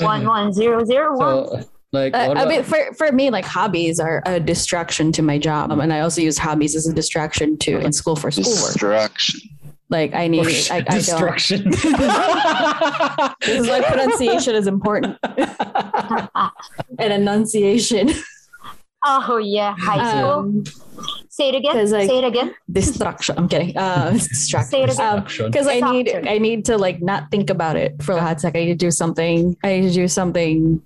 One 0.00 0.26
one 0.26 0.52
zero 0.52 0.84
zero 0.84 1.16
one. 1.16 1.46
So, 1.46 1.60
like, 1.92 2.14
Uh, 2.14 2.26
what 2.28 2.38
I 2.38 2.46
mean, 2.46 2.62
for, 2.62 2.92
for 2.94 3.12
me, 3.12 3.30
like 3.30 3.44
hobbies 3.44 4.00
are 4.00 4.22
a 4.26 4.40
distraction 4.40 5.12
to 5.12 5.22
my 5.22 5.38
job. 5.38 5.70
Um, 5.70 5.80
and 5.80 5.92
I 5.92 6.00
also 6.00 6.20
use 6.22 6.38
hobbies 6.38 6.74
as 6.74 6.86
a 6.88 6.92
distraction 6.94 7.58
to 7.58 7.78
in 7.80 7.92
school 7.92 8.16
for 8.16 8.30
schoolwork. 8.30 8.72
Distraction. 8.72 9.40
Like 9.88 10.14
I 10.14 10.26
need, 10.28 10.46
I, 10.70 10.76
I 10.76 10.80
don't. 10.80 10.94
destruction. 10.96 11.70
This 13.40 13.60
is 13.60 13.68
why 13.68 13.82
pronunciation 13.82 14.54
is 14.56 14.66
important 14.66 15.16
and 16.98 17.12
enunciation. 17.12 18.10
Oh 19.04 19.36
yeah, 19.36 19.74
high 19.78 20.10
school. 20.10 20.30
Um, 20.30 20.64
Say 21.28 21.50
it 21.50 21.54
again. 21.54 21.72
'cause, 21.74 21.92
like- 21.92 22.08
Say 22.08 22.18
it 22.18 22.24
again. 22.24 22.54
distraction. 22.72 23.36
I'm 23.38 23.46
kidding. 23.48 23.76
Uh, 23.76 24.10
distraction. 24.12 24.70
Say 24.70 24.82
it 24.82 24.90
again. 24.90 25.06
Um, 25.06 25.24
Destruction. 25.24 25.50
because 25.52 25.66
I 25.68 25.80
need 25.92 26.08
I 26.26 26.38
need 26.38 26.64
to 26.64 26.78
like 26.78 27.00
not 27.02 27.30
think 27.30 27.50
about 27.50 27.76
it 27.76 28.02
for 28.02 28.12
a 28.12 28.20
hot 28.20 28.40
second. 28.40 28.60
I 28.60 28.64
need 28.64 28.78
to 28.80 28.86
do 28.86 28.90
something. 28.90 29.56
I 29.62 29.78
need 29.80 29.88
to 29.88 29.94
do 29.94 30.08
something 30.08 30.82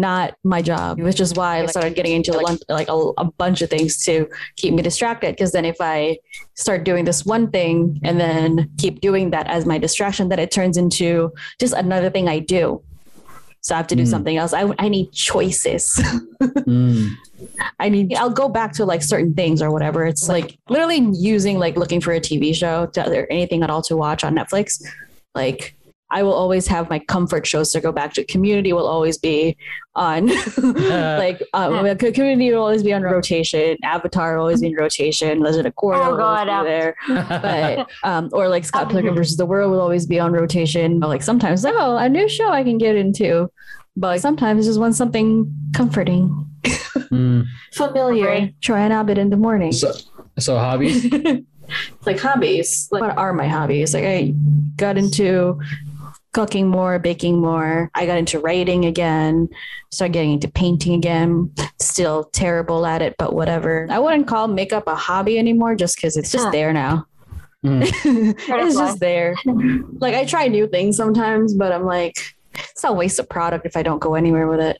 not 0.00 0.34
my 0.44 0.62
job, 0.62 1.00
which 1.00 1.20
is 1.20 1.34
why 1.34 1.60
I 1.62 1.66
started 1.66 1.94
getting 1.94 2.12
into 2.12 2.32
like, 2.32 2.58
like 2.68 2.88
a, 2.88 3.12
a 3.18 3.24
bunch 3.24 3.62
of 3.62 3.70
things 3.70 4.02
to 4.04 4.28
keep 4.56 4.74
me 4.74 4.82
distracted. 4.82 5.34
Because 5.36 5.52
then 5.52 5.64
if 5.64 5.76
I 5.80 6.18
start 6.54 6.84
doing 6.84 7.04
this 7.04 7.24
one 7.24 7.50
thing 7.50 8.00
and 8.02 8.18
then 8.18 8.70
keep 8.78 9.00
doing 9.00 9.30
that 9.30 9.46
as 9.46 9.66
my 9.66 9.78
distraction, 9.78 10.28
then 10.28 10.38
it 10.38 10.50
turns 10.50 10.76
into 10.76 11.32
just 11.60 11.74
another 11.74 12.10
thing 12.10 12.28
I 12.28 12.38
do. 12.40 12.82
So 13.60 13.76
I 13.76 13.78
have 13.78 13.86
to 13.88 13.96
do 13.96 14.02
Mm. 14.02 14.08
something 14.08 14.36
else. 14.36 14.52
I, 14.52 14.72
I 14.78 14.88
need 14.88 15.12
choices. 15.12 16.00
Mm. 16.42 17.10
I 17.80 17.88
need 17.88 18.14
I'll 18.14 18.30
go 18.30 18.48
back 18.48 18.72
to 18.74 18.84
like 18.84 19.02
certain 19.02 19.34
things 19.34 19.62
or 19.62 19.70
whatever. 19.70 20.04
It's 20.06 20.28
like 20.28 20.58
literally 20.68 21.08
using 21.12 21.58
like 21.58 21.76
looking 21.76 22.00
for 22.00 22.12
a 22.12 22.20
TV 22.20 22.54
show 22.54 22.86
to, 22.86 23.08
or 23.08 23.26
anything 23.30 23.62
at 23.62 23.70
all 23.70 23.82
to 23.82 23.96
watch 23.96 24.22
on 24.24 24.34
Netflix. 24.34 24.82
Like 25.34 25.74
I 26.12 26.22
will 26.22 26.34
always 26.34 26.66
have 26.68 26.90
my 26.90 26.98
comfort 26.98 27.46
shows 27.46 27.72
to 27.72 27.80
go 27.80 27.90
back 27.90 28.12
to. 28.14 28.24
Community 28.24 28.72
will 28.72 28.86
always 28.86 29.16
be 29.18 29.56
on 29.94 30.26
like 30.56 31.42
um, 31.54 31.84
Yeah. 31.86 31.94
community 31.94 32.52
will 32.52 32.60
always 32.60 32.82
be 32.82 32.92
on 32.92 33.02
rotation. 33.02 33.76
Avatar 33.82 34.34
will 34.36 34.42
always 34.42 34.60
be 34.60 34.68
in 34.68 34.74
rotation. 34.76 35.40
Legend 35.40 35.66
of 35.66 35.74
Korra 35.74 35.96
Oh, 36.06 36.12
will 36.12 36.20
always 36.20 36.38
God, 36.40 36.44
be 36.44 36.50
Av- 36.50 36.64
there. 36.66 36.96
But 37.08 37.90
um, 38.04 38.28
or 38.32 38.48
like 38.48 38.64
Scott 38.64 38.90
Pilgrim 38.90 39.14
versus 39.14 39.36
the 39.36 39.46
World 39.46 39.72
will 39.72 39.80
always 39.80 40.06
be 40.06 40.20
on 40.20 40.32
rotation. 40.32 41.00
But 41.00 41.08
like 41.08 41.22
sometimes 41.22 41.64
oh 41.64 41.96
a 41.96 42.08
new 42.08 42.28
show 42.28 42.48
I 42.50 42.62
can 42.62 42.78
get 42.78 42.94
into. 42.94 43.50
But 43.96 44.06
like, 44.08 44.20
sometimes 44.20 44.66
I 44.66 44.68
just 44.68 44.80
want 44.80 44.94
something 44.94 45.52
comforting 45.74 46.46
Mm. 47.10 47.44
familiar. 47.74 48.28
Okay. 48.30 48.54
Joanne 48.60 48.92
Abbott 48.92 49.18
in 49.18 49.28
the 49.30 49.36
morning. 49.36 49.72
So, 49.72 49.92
so 50.38 50.56
hobbies. 50.58 51.04
like 52.06 52.18
hobbies. 52.18 52.88
Like 52.90 53.00
what 53.02 53.16
are 53.18 53.32
my 53.34 53.46
hobbies? 53.48 53.92
Like 53.94 54.04
I 54.04 54.32
got 54.76 54.96
into 54.96 55.58
cooking 56.32 56.66
more, 56.68 56.98
baking 56.98 57.40
more. 57.40 57.90
I 57.94 58.06
got 58.06 58.18
into 58.18 58.38
writing 58.38 58.84
again. 58.86 59.48
Started 59.90 60.12
getting 60.12 60.32
into 60.32 60.48
painting 60.48 60.94
again. 60.94 61.52
Still 61.80 62.24
terrible 62.24 62.86
at 62.86 63.02
it, 63.02 63.16
but 63.18 63.34
whatever. 63.34 63.86
I 63.90 63.98
wouldn't 63.98 64.26
call 64.26 64.48
makeup 64.48 64.86
a 64.86 64.94
hobby 64.94 65.38
anymore 65.38 65.74
just 65.74 65.96
because 65.96 66.16
it's 66.16 66.32
just 66.32 66.46
Huh. 66.46 66.50
there 66.50 66.72
now. 66.72 67.06
Mm. 67.64 67.82
it's 68.48 68.76
just 68.76 68.98
there. 68.98 69.36
Like 70.00 70.14
I 70.14 70.24
try 70.24 70.48
new 70.48 70.66
things 70.66 70.96
sometimes, 70.96 71.54
but 71.54 71.70
I'm 71.72 71.84
like, 71.84 72.16
it's 72.54 72.82
a 72.84 72.92
waste 72.92 73.18
of 73.18 73.28
product 73.28 73.66
if 73.66 73.76
I 73.76 73.82
don't 73.82 74.00
go 74.00 74.14
anywhere 74.14 74.48
with 74.48 74.60
it. 74.60 74.78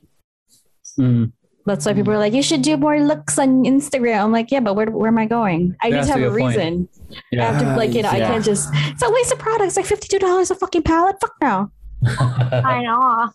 Mm. 0.99 1.33
That's 1.65 1.87
why 1.87 1.95
people 1.95 2.13
are 2.13 2.19
like, 2.19 2.33
you 2.33 2.43
should 2.43 2.63
do 2.63 2.77
more 2.77 2.99
looks 3.01 3.39
on 3.39 3.65
Instagram. 3.65 4.25
I'm 4.25 4.33
like, 4.33 4.51
yeah, 4.51 4.61
but 4.61 4.75
where, 4.75 4.87
where 4.91 5.09
am 5.09 5.19
I 5.19 5.27
going? 5.27 5.77
I 5.81 5.91
There 5.91 6.01
need 6.01 6.07
to 6.09 6.13
to 6.13 6.19
have 6.19 6.23
a 6.23 6.35
a 6.35 6.39
point. 6.39 6.57
reason. 6.57 6.89
I 7.11 7.17
Yeah. 7.31 7.53
have 7.53 7.63
to, 7.63 7.77
like, 7.77 7.95
you 7.95 8.03
know, 8.03 8.09
I 8.11 8.19
can't 8.19 8.45
just, 8.45 8.69
it's 8.73 9.03
a 9.03 9.11
waste 9.11 9.33
of 9.33 9.39
products. 9.39 9.77
Like 9.77 9.87
$52 9.87 10.51
a 10.51 10.55
fucking 10.57 10.83
palette. 10.83 11.17
Fuck 11.21 11.35
no. 11.41 11.71
I 12.07 12.83
know. 12.83 13.31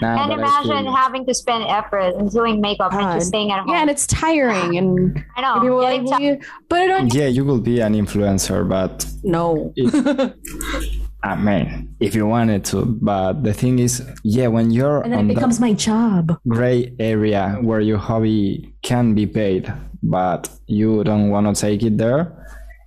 Nah, 0.00 0.24
and 0.24 0.32
imagine 0.32 0.86
having 0.92 1.24
to 1.26 1.32
spend 1.34 1.62
effort 1.68 2.16
and 2.16 2.28
doing 2.32 2.60
makeup 2.60 2.92
and 2.92 3.00
God. 3.02 3.14
just 3.14 3.28
staying 3.28 3.52
at 3.52 3.60
home. 3.60 3.68
Yeah, 3.68 3.82
and 3.82 3.90
it's 3.90 4.08
tiring. 4.08 4.76
And 4.76 5.24
I 5.36 5.40
know. 5.42 5.60
people 5.60 5.76
like, 5.80 6.02
Getting 6.04 6.10
will 6.10 6.20
you 6.20 6.40
put 6.68 6.80
it 6.80 6.90
on? 6.90 7.08
yeah, 7.10 7.28
you 7.28 7.44
will 7.44 7.60
be 7.60 7.78
an 7.78 7.94
influencer, 7.94 8.68
but 8.68 9.06
No. 9.22 9.72
I 11.24 11.36
mean, 11.36 11.94
if 12.00 12.14
you 12.14 12.26
wanted 12.26 12.64
to. 12.66 12.84
But 12.84 13.44
the 13.44 13.52
thing 13.54 13.78
is, 13.78 14.02
yeah, 14.24 14.48
when 14.48 14.70
you're 14.70 15.02
And 15.02 15.12
then 15.12 15.18
on 15.20 15.30
it 15.30 15.34
becomes 15.34 15.60
my 15.60 15.72
job. 15.72 16.36
gray 16.48 16.94
area 16.98 17.58
where 17.62 17.80
your 17.80 17.98
hobby 17.98 18.74
can 18.82 19.14
be 19.14 19.26
paid, 19.26 19.72
but 20.02 20.50
you 20.66 21.04
don't 21.04 21.30
want 21.30 21.46
to 21.54 21.60
take 21.60 21.82
it 21.84 21.96
there, 21.98 22.32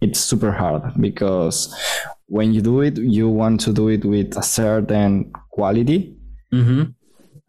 it's 0.01 0.19
super 0.19 0.51
hard 0.51 0.83
because 0.99 1.73
when 2.27 2.53
you 2.53 2.61
do 2.61 2.81
it, 2.81 2.97
you 2.97 3.29
want 3.29 3.61
to 3.61 3.71
do 3.71 3.87
it 3.87 4.03
with 4.03 4.35
a 4.37 4.43
certain 4.43 5.31
quality, 5.51 6.17
hmm 6.51 6.83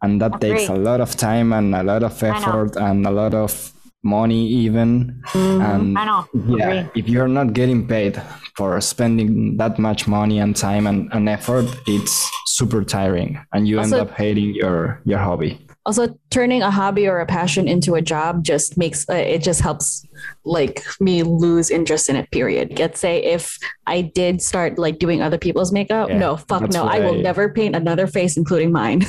and 0.03 0.21
that 0.21 0.39
takes 0.39 0.69
a 0.69 0.75
lot 0.75 1.01
of 1.01 1.15
time 1.15 1.51
and 1.53 1.73
a 1.73 1.81
lot 1.81 2.03
of 2.03 2.21
effort 2.21 2.75
and 2.75 3.03
a 3.07 3.09
lot 3.09 3.33
of 3.33 3.71
money 4.07 4.41
even 4.65 5.21
and 5.35 5.97
I 5.97 6.03
know. 6.05 6.21
yeah 6.57 6.87
if 6.95 7.05
you're 7.09 7.27
not 7.39 7.53
getting 7.53 7.87
paid 7.87 8.13
for 8.57 8.79
spending 8.81 9.57
that 9.57 9.77
much 9.77 10.07
money 10.07 10.39
and 10.39 10.55
time 10.55 10.87
and, 10.87 11.09
and 11.13 11.27
effort 11.29 11.65
it's 11.85 12.15
super 12.45 12.81
tiring 12.83 13.31
and 13.53 13.67
you 13.67 13.77
Also- 13.79 13.99
end 13.99 14.09
up 14.09 14.15
hating 14.17 14.55
your 14.55 15.01
your 15.05 15.19
hobby 15.19 15.51
Also, 15.87 16.03
turning 16.35 16.61
a 16.63 16.71
hobby 16.81 17.07
or 17.07 17.21
a 17.23 17.25
passion 17.25 17.63
into 17.73 17.95
a 17.95 18.01
job 18.13 18.43
just 18.43 18.75
makes 18.77 19.07
uh, 19.07 19.13
it 19.35 19.39
just 19.49 19.61
helps 19.63 20.03
like 20.43 20.83
me 20.99 21.23
lose 21.23 21.71
interest 21.71 22.09
in 22.11 22.15
it. 22.19 22.27
Period. 22.31 22.75
Let's 22.77 22.99
say 22.99 23.23
if 23.23 23.55
I 23.87 24.01
did 24.19 24.41
start 24.43 24.75
like 24.77 24.99
doing 24.99 25.21
other 25.23 25.37
people's 25.39 25.71
makeup, 25.71 26.09
Yeah, 26.11 26.19
no, 26.19 26.35
fuck 26.35 26.67
no, 26.75 26.83
I 26.83 26.99
will 26.99 27.15
why- 27.15 27.23
never 27.29 27.47
paint 27.55 27.73
another 27.73 28.03
face, 28.05 28.35
including 28.35 28.71
mine. 28.81 29.07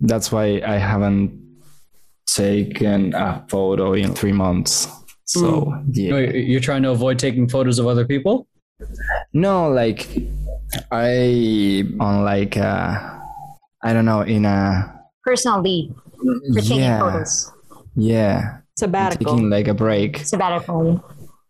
that's 0.00 0.30
why 0.32 0.60
i 0.66 0.76
haven't 0.76 1.26
taken 2.26 3.14
a 3.14 3.44
photo 3.48 3.92
in 3.94 4.12
three 4.14 4.32
months 4.32 4.88
so 5.24 5.74
yeah 5.92 6.18
You're 6.18 6.60
trying 6.60 6.82
to 6.82 6.90
avoid 6.90 7.18
taking 7.18 7.48
photos 7.48 7.78
of 7.78 7.86
other 7.86 8.04
people. 8.04 8.46
no 9.32 9.68
like 9.70 10.06
i 10.92 11.84
on 12.00 12.24
like 12.24 12.56
uh 12.56 13.18
i 13.82 13.92
don't 13.92 14.04
know 14.04 14.20
in 14.22 14.44
a 14.44 14.92
Personal 15.24 15.60
lead 15.62 15.94
for 16.54 16.60
taking 16.60 16.78
yeah 16.78 17.00
photos. 17.00 17.52
yeah 17.96 18.58
Sabbatical. 18.78 19.34
taking 19.34 19.50
like 19.50 19.66
a 19.68 19.74
break 19.74 20.18
Sabbatical. 20.18 21.02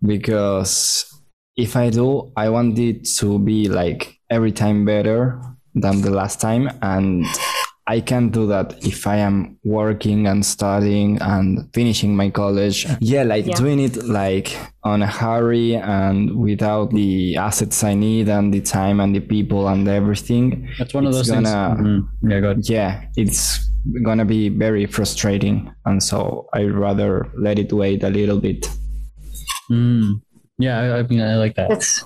because 0.07 1.13
if 1.57 1.75
I 1.75 1.89
do, 1.89 2.31
I 2.37 2.51
want 2.51 2.79
it 2.79 3.07
to 3.17 3.39
be 3.39 3.69
like 3.69 4.19
every 4.29 4.53
time 4.53 4.85
better 4.85 5.41
than 5.75 6.03
the 6.03 6.11
last 6.11 6.39
time. 6.39 6.69
And 6.83 7.25
I 7.89 8.01
can't 8.01 8.33
do 8.33 8.47
that 8.49 8.75
if 8.85 9.07
I 9.07 9.17
am 9.19 9.59
working 9.65 10.27
and 10.27 10.45
studying 10.45 11.19
and 11.23 11.69
finishing 11.73 12.17
my 12.17 12.31
college. 12.31 12.85
Yeah, 13.01 13.23
like 13.23 13.47
Yeah. 13.47 13.55
doing 13.55 13.79
it 13.79 13.97
like 14.05 14.57
on 14.83 15.03
a 15.03 15.07
hurry 15.07 15.77
and 15.77 16.35
without 16.37 16.91
the 16.91 17.37
assets 17.37 17.85
I 17.85 17.95
need 17.95 18.29
and 18.29 18.53
the 18.53 18.61
time 18.61 18.99
and 18.99 19.15
the 19.15 19.21
people 19.21 19.69
and 19.69 19.87
everything. 19.87 20.69
That's 20.79 20.95
one 20.95 21.07
of 21.07 21.13
those 21.13 21.29
things. 21.31 21.49
gonna- 21.49 21.77
Mhm. 21.81 22.09
Yeah, 22.31 22.41
go. 22.41 22.55
Yeah, 22.63 23.03
it's 23.17 23.71
gonna 24.03 24.25
be 24.25 24.49
very 24.49 24.87
frustrating. 24.87 25.71
And 25.85 26.03
so 26.03 26.49
I'd 26.55 26.73
rather 26.73 27.29
let 27.39 27.59
it 27.61 27.73
wait 27.73 28.03
a 28.03 28.11
little 28.11 28.41
bit. 28.41 28.69
Mm. 29.71 30.21
Yeah, 30.59 30.81
I, 30.81 30.99
I 30.99 31.03
mean, 31.05 31.21
I 31.21 31.37
like 31.37 31.55
that. 31.55 31.69
That's 31.69 32.03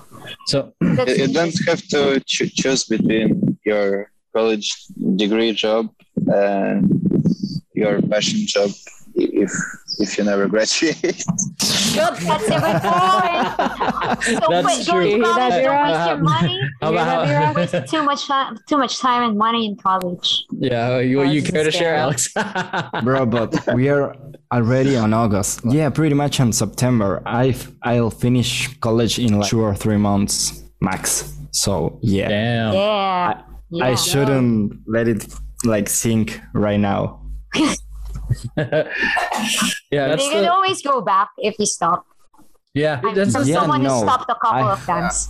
So, 0.47 0.73
that's 0.79 1.17
You, 1.17 1.25
you 1.25 1.33
don't 1.33 1.55
have 1.67 1.81
to 1.89 2.19
cho- 2.27 2.45
choose 2.53 2.85
between 2.85 3.57
your 3.65 4.10
college 4.35 4.73
degree 5.15 5.53
job 5.53 5.89
and 6.27 6.89
your 7.73 8.01
passion 8.03 8.39
job 8.45 8.69
if 9.15 9.51
if 9.99 10.17
you 10.17 10.23
never 10.23 10.47
graduate. 10.47 11.01
Good. 11.93 12.15
That's 12.23 12.47
a 12.47 12.59
good 12.65 12.81
point. 12.81 14.39
Don't 14.39 14.51
That's 14.51 14.65
wait, 14.65 14.87
go 14.87 14.93
true. 14.93 15.03
to 15.03 15.09
You 15.09 15.15
hear 15.15 15.35
that. 15.35 15.61
Don't 15.61 15.83
waste 15.83 16.07
your 16.07 16.17
money. 16.17 16.59
How 16.81 16.89
You 16.91 16.97
hear 16.97 17.03
about 17.03 17.27
that, 17.27 17.43
how- 17.43 17.53
Wasted 17.53 17.87
too 17.87 18.03
much 18.03 18.25
time, 18.27 18.57
too 18.69 18.77
much 18.77 18.97
time 18.99 19.23
and 19.29 19.37
money 19.37 19.65
in 19.65 19.75
college. 19.75 20.45
yeah, 20.51 20.99
you, 20.99 21.21
you 21.23 21.43
care 21.43 21.63
to 21.65 21.71
share. 21.71 21.95
Alex? 21.95 22.33
bro 23.03 23.25
but 23.25 23.51
we 23.75 23.89
are 23.89 24.15
already 24.53 24.95
on 24.97 25.13
august 25.13 25.59
yeah 25.65 25.89
pretty 25.89 26.13
much 26.15 26.39
in 26.39 26.51
september 26.53 27.21
i 27.25 27.55
i'll 27.83 28.09
finish 28.09 28.67
college 28.79 29.17
in 29.19 29.39
like 29.39 29.49
two 29.49 29.61
or 29.61 29.73
three 29.75 29.97
months 29.97 30.63
max 30.81 31.33
so 31.51 31.97
yeah 32.01 32.27
Damn. 32.29 32.73
Yeah. 32.73 33.41
Yeah. 33.71 33.85
i 33.85 33.95
shouldn't 33.95 34.73
let 34.87 35.07
it 35.07 35.25
like 35.65 35.87
sink 35.89 36.39
right 36.53 36.79
now 36.79 37.19
yeah, 38.57 40.07
that's 40.07 40.23
you 40.25 40.31
can 40.31 40.43
the, 40.43 40.51
always 40.51 40.81
go 40.81 41.01
back 41.01 41.29
if 41.37 41.55
you 41.59 41.65
stop. 41.65 42.05
yeah. 42.73 43.01
I'm 43.03 43.13
That's 43.13 43.33
from 43.35 43.43
Yeah, 43.45 43.55
someone 43.59 43.83
no. 43.83 43.89
who 43.99 44.05
stopped 44.07 44.29
a 44.31 44.35
couple 44.35 44.67
I- 44.69 44.73
of 44.73 44.85
times. 44.85 45.27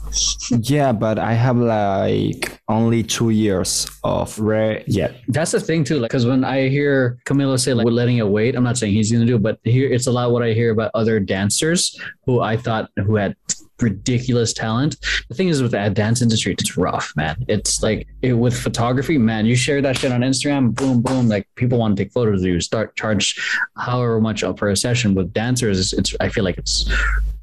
yeah 0.70 0.92
but 0.92 1.18
i 1.18 1.34
have 1.34 1.58
like 1.58 2.60
only 2.68 3.02
two 3.04 3.32
years 3.32 3.88
of 4.04 4.38
rare 4.38 4.84
yeah 4.86 5.12
That's 5.30 5.52
the 5.52 5.60
thing 5.60 5.84
too, 5.84 5.98
like 6.00 6.12
because 6.12 6.26
when 6.28 6.44
I 6.46 6.68
hear 6.70 7.18
Camilo 7.26 7.58
say 7.60 7.74
like 7.74 7.86
we're 7.86 7.92
letting 8.02 8.18
it 8.18 8.28
wait, 8.28 8.56
I'm 8.56 8.64
not 8.64 8.78
saying 8.78 8.94
he's 8.94 9.12
gonna 9.12 9.26
do, 9.26 9.36
it, 9.38 9.44
but 9.44 9.58
here 9.64 9.90
it's 9.92 10.08
a 10.08 10.12
lot 10.12 10.32
what 10.32 10.44
I 10.44 10.54
hear 10.54 10.70
about 10.72 10.92
other 10.94 11.20
dancers 11.20 11.98
who 12.26 12.42
I 12.42 12.56
thought 12.58 12.90
who 13.06 13.16
had 13.16 13.36
ridiculous 13.82 14.54
talent. 14.54 14.98
The 15.30 15.36
thing 15.36 15.50
is 15.50 15.62
with 15.62 15.72
the 15.72 15.90
dance 15.90 16.22
industry, 16.22 16.54
it's 16.54 16.78
rough, 16.78 17.14
man. 17.16 17.44
It's 17.48 17.82
like 17.84 18.08
it, 18.22 18.34
with 18.34 18.58
photography, 18.58 19.18
man. 19.18 19.46
You 19.46 19.56
share 19.56 19.82
that 19.82 19.98
shit 19.98 20.12
on 20.12 20.22
Instagram, 20.22 20.74
boom, 20.74 21.02
boom. 21.02 21.28
Like 21.28 21.48
people 21.56 21.80
want 21.80 21.98
to 21.98 22.04
take 22.04 22.14
photos 22.14 22.42
of 22.42 22.48
you. 22.48 22.60
Start 22.60 22.96
charge 22.96 23.40
however 23.78 24.20
much 24.20 24.44
up 24.44 24.60
for 24.60 24.70
a 24.70 24.76
session. 24.76 25.16
With 25.16 25.34
dancers, 25.34 25.80
it's, 25.80 25.94
it's 25.94 26.16
I 26.20 26.30
feel 26.30 26.44
like 26.44 26.58
it's 26.58 26.90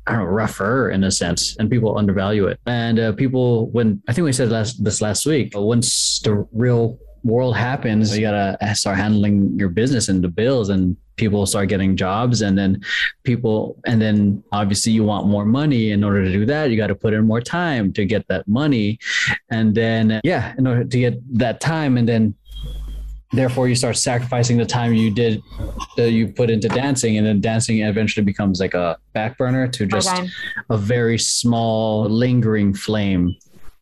I 0.06 0.12
don't 0.12 0.20
know, 0.20 0.26
rougher 0.26 0.90
in 0.90 1.04
a 1.04 1.10
sense, 1.10 1.56
and 1.56 1.70
people 1.70 1.98
undervalue 1.98 2.46
it. 2.46 2.58
And 2.64 2.98
uh, 2.98 3.12
people, 3.12 3.68
when 3.70 4.02
I 4.08 4.14
think 4.14 4.24
we 4.24 4.32
said 4.32 4.48
last 4.48 4.82
this 4.82 5.02
last 5.02 5.26
week, 5.26 5.52
once 5.54 6.20
the 6.20 6.46
real 6.52 6.98
world 7.28 7.56
happens, 7.56 8.16
you 8.16 8.22
gotta 8.22 8.56
start 8.74 8.96
handling 8.96 9.56
your 9.58 9.68
business 9.68 10.08
and 10.08 10.22
the 10.22 10.28
bills, 10.28 10.68
and 10.70 10.96
people 11.16 11.46
start 11.46 11.68
getting 11.68 11.96
jobs, 11.96 12.42
and 12.42 12.56
then 12.56 12.80
people, 13.24 13.78
and 13.86 14.00
then 14.00 14.42
obviously 14.52 14.92
you 14.92 15.04
want 15.04 15.26
more 15.26 15.44
money. 15.44 15.90
In 15.90 16.02
order 16.04 16.24
to 16.24 16.32
do 16.32 16.46
that, 16.46 16.70
you 16.70 16.76
got 16.76 16.86
to 16.88 16.94
put 16.94 17.12
in 17.12 17.26
more 17.26 17.40
time 17.40 17.92
to 17.94 18.04
get 18.04 18.26
that 18.28 18.46
money, 18.48 18.98
and 19.50 19.74
then 19.74 20.20
yeah, 20.24 20.54
in 20.58 20.66
order 20.66 20.84
to 20.84 20.98
get 20.98 21.38
that 21.38 21.60
time, 21.60 21.98
and 21.98 22.08
then 22.08 22.34
therefore 23.32 23.68
you 23.68 23.74
start 23.74 23.96
sacrificing 23.96 24.56
the 24.56 24.64
time 24.64 24.94
you 24.94 25.10
did 25.10 25.42
that 25.96 26.12
you 26.12 26.28
put 26.28 26.48
into 26.48 26.66
dancing 26.68 27.18
and 27.18 27.26
then 27.26 27.42
dancing 27.42 27.82
eventually 27.82 28.24
becomes 28.24 28.58
like 28.58 28.72
a 28.72 28.96
back 29.12 29.36
burner 29.36 29.68
to 29.68 29.84
oh, 29.84 29.86
just 29.86 30.08
Okay. 30.16 30.26
a 30.70 30.78
very 30.78 31.18
small 31.18 32.08
lingering 32.08 32.72
flame 32.72 33.36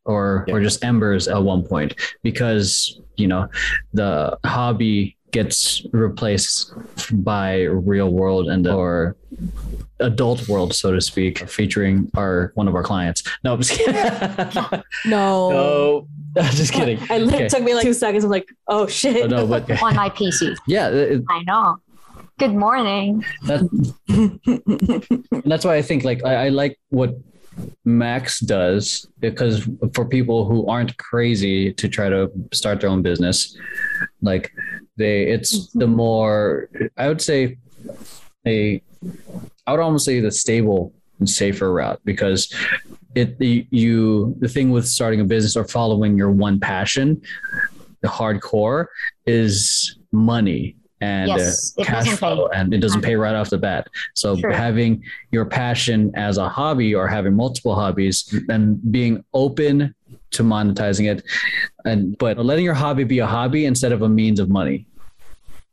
or 0.06 0.46
or 0.50 0.60
just 0.60 0.82
embers 0.84 1.28
at 1.28 1.42
one 1.42 1.62
point 1.62 1.94
because 2.22 3.00
you 3.16 3.26
know 3.26 3.48
the 3.92 4.36
hobby 4.44 5.16
gets 5.32 5.84
replaced 5.92 6.72
by 7.25 7.62
real 7.64 8.10
world 8.10 8.48
and 8.48 8.66
or 8.66 9.16
adult 10.00 10.48
world 10.48 10.72
so 10.75 10.92
to 10.92 11.00
speak 11.00 11.46
featuring 11.48 12.10
our 12.16 12.52
one 12.54 12.68
of 12.68 12.75
our 12.75 12.82
clients 12.82 13.22
no 13.44 13.52
i'm 13.54 13.60
just 13.60 13.72
kidding 13.72 13.94
No. 15.04 15.50
no 15.50 16.08
I'm 16.38 16.52
just 16.54 16.72
kidding 16.72 16.98
I 17.10 17.16
it 17.16 17.32
Okay. 17.34 17.48
took 17.48 17.62
me 17.62 17.75
like 17.75 17.82
two 17.84 17.94
seconds. 17.94 18.22
I'm 18.25 18.30
like, 18.30 18.46
oh 18.68 18.86
shit. 18.86 19.25
Oh, 19.25 19.26
no 19.26 19.46
but 19.46 19.70
on 19.82 19.96
my 19.96 20.10
PC. 20.10 20.54
yeah 20.66 20.88
it- 20.88 21.22
I 21.30 21.42
know. 21.44 21.78
Good 22.38 22.54
morning. 22.54 23.25
that, 23.46 23.62
that's 25.46 25.64
why 25.64 25.76
I 25.76 25.82
think 25.82 26.04
like 26.04 26.22
I, 26.26 26.46
I 26.46 26.48
like 26.50 26.78
what 26.90 27.14
Max 27.84 28.40
does 28.40 29.08
because 29.20 29.68
for 29.94 30.04
people 30.04 30.44
who 30.44 30.66
aren't 30.66 30.96
crazy 30.98 31.72
to 31.75 31.88
try 31.88 32.08
to 32.08 32.30
start 32.52 32.80
their 32.80 32.90
own 32.90 33.02
business, 33.02 33.56
like 34.22 34.52
they 34.96 35.25
it's 35.25 35.68
mm-hmm. 35.68 35.78
the 35.78 35.86
more 35.86 36.68
I 36.96 37.08
would 37.08 37.22
say 37.22 37.58
a 38.46 38.82
I 39.66 39.70
would 39.70 39.80
almost 39.80 40.04
say 40.04 40.20
the 40.20 40.30
stable 40.30 40.92
and 41.18 41.28
safer 41.28 41.72
route 41.72 42.00
because 42.04 42.52
it 43.14 43.38
the, 43.38 43.66
you 43.70 44.36
the 44.38 44.48
thing 44.48 44.70
with 44.70 44.86
starting 44.86 45.20
a 45.20 45.25
business 45.25 45.56
or 45.56 45.64
following 45.64 46.16
your 46.16 46.30
one 46.30 46.60
passion, 46.60 47.22
the 48.02 48.08
hardcore 48.08 48.86
is 49.26 49.98
money 50.12 50.76
and 51.06 51.28
Yes, 51.28 51.75
uh, 51.78 51.82
it 51.82 51.86
cash 51.86 52.04
doesn't 52.04 52.10
pay. 52.12 52.16
flow 52.34 52.48
and 52.56 52.75
it 52.75 52.80
doesn't 52.84 53.02
pay 53.08 53.16
right 53.25 53.34
off 53.38 53.48
the 53.50 53.58
bat. 53.68 53.82
So 54.14 54.28
True. 54.36 54.52
having 54.52 54.90
your 55.34 55.44
passion 55.44 55.98
as 56.28 56.34
a 56.38 56.48
hobby 56.58 56.90
or 56.98 57.04
having 57.16 57.34
multiple 57.44 57.75
hobbies 57.82 58.16
and 58.54 58.62
being 58.96 59.14
open 59.32 59.94
to 60.36 60.42
monetizing 60.42 61.06
it 61.12 61.18
and 61.84 62.16
but 62.18 62.34
letting 62.50 62.64
your 62.64 62.75
hobby 62.84 63.04
be 63.04 63.20
a 63.20 63.26
hobby 63.38 63.62
instead 63.72 63.92
of 63.92 64.00
a 64.02 64.08
means 64.08 64.38
of 64.40 64.48
money. 64.60 64.78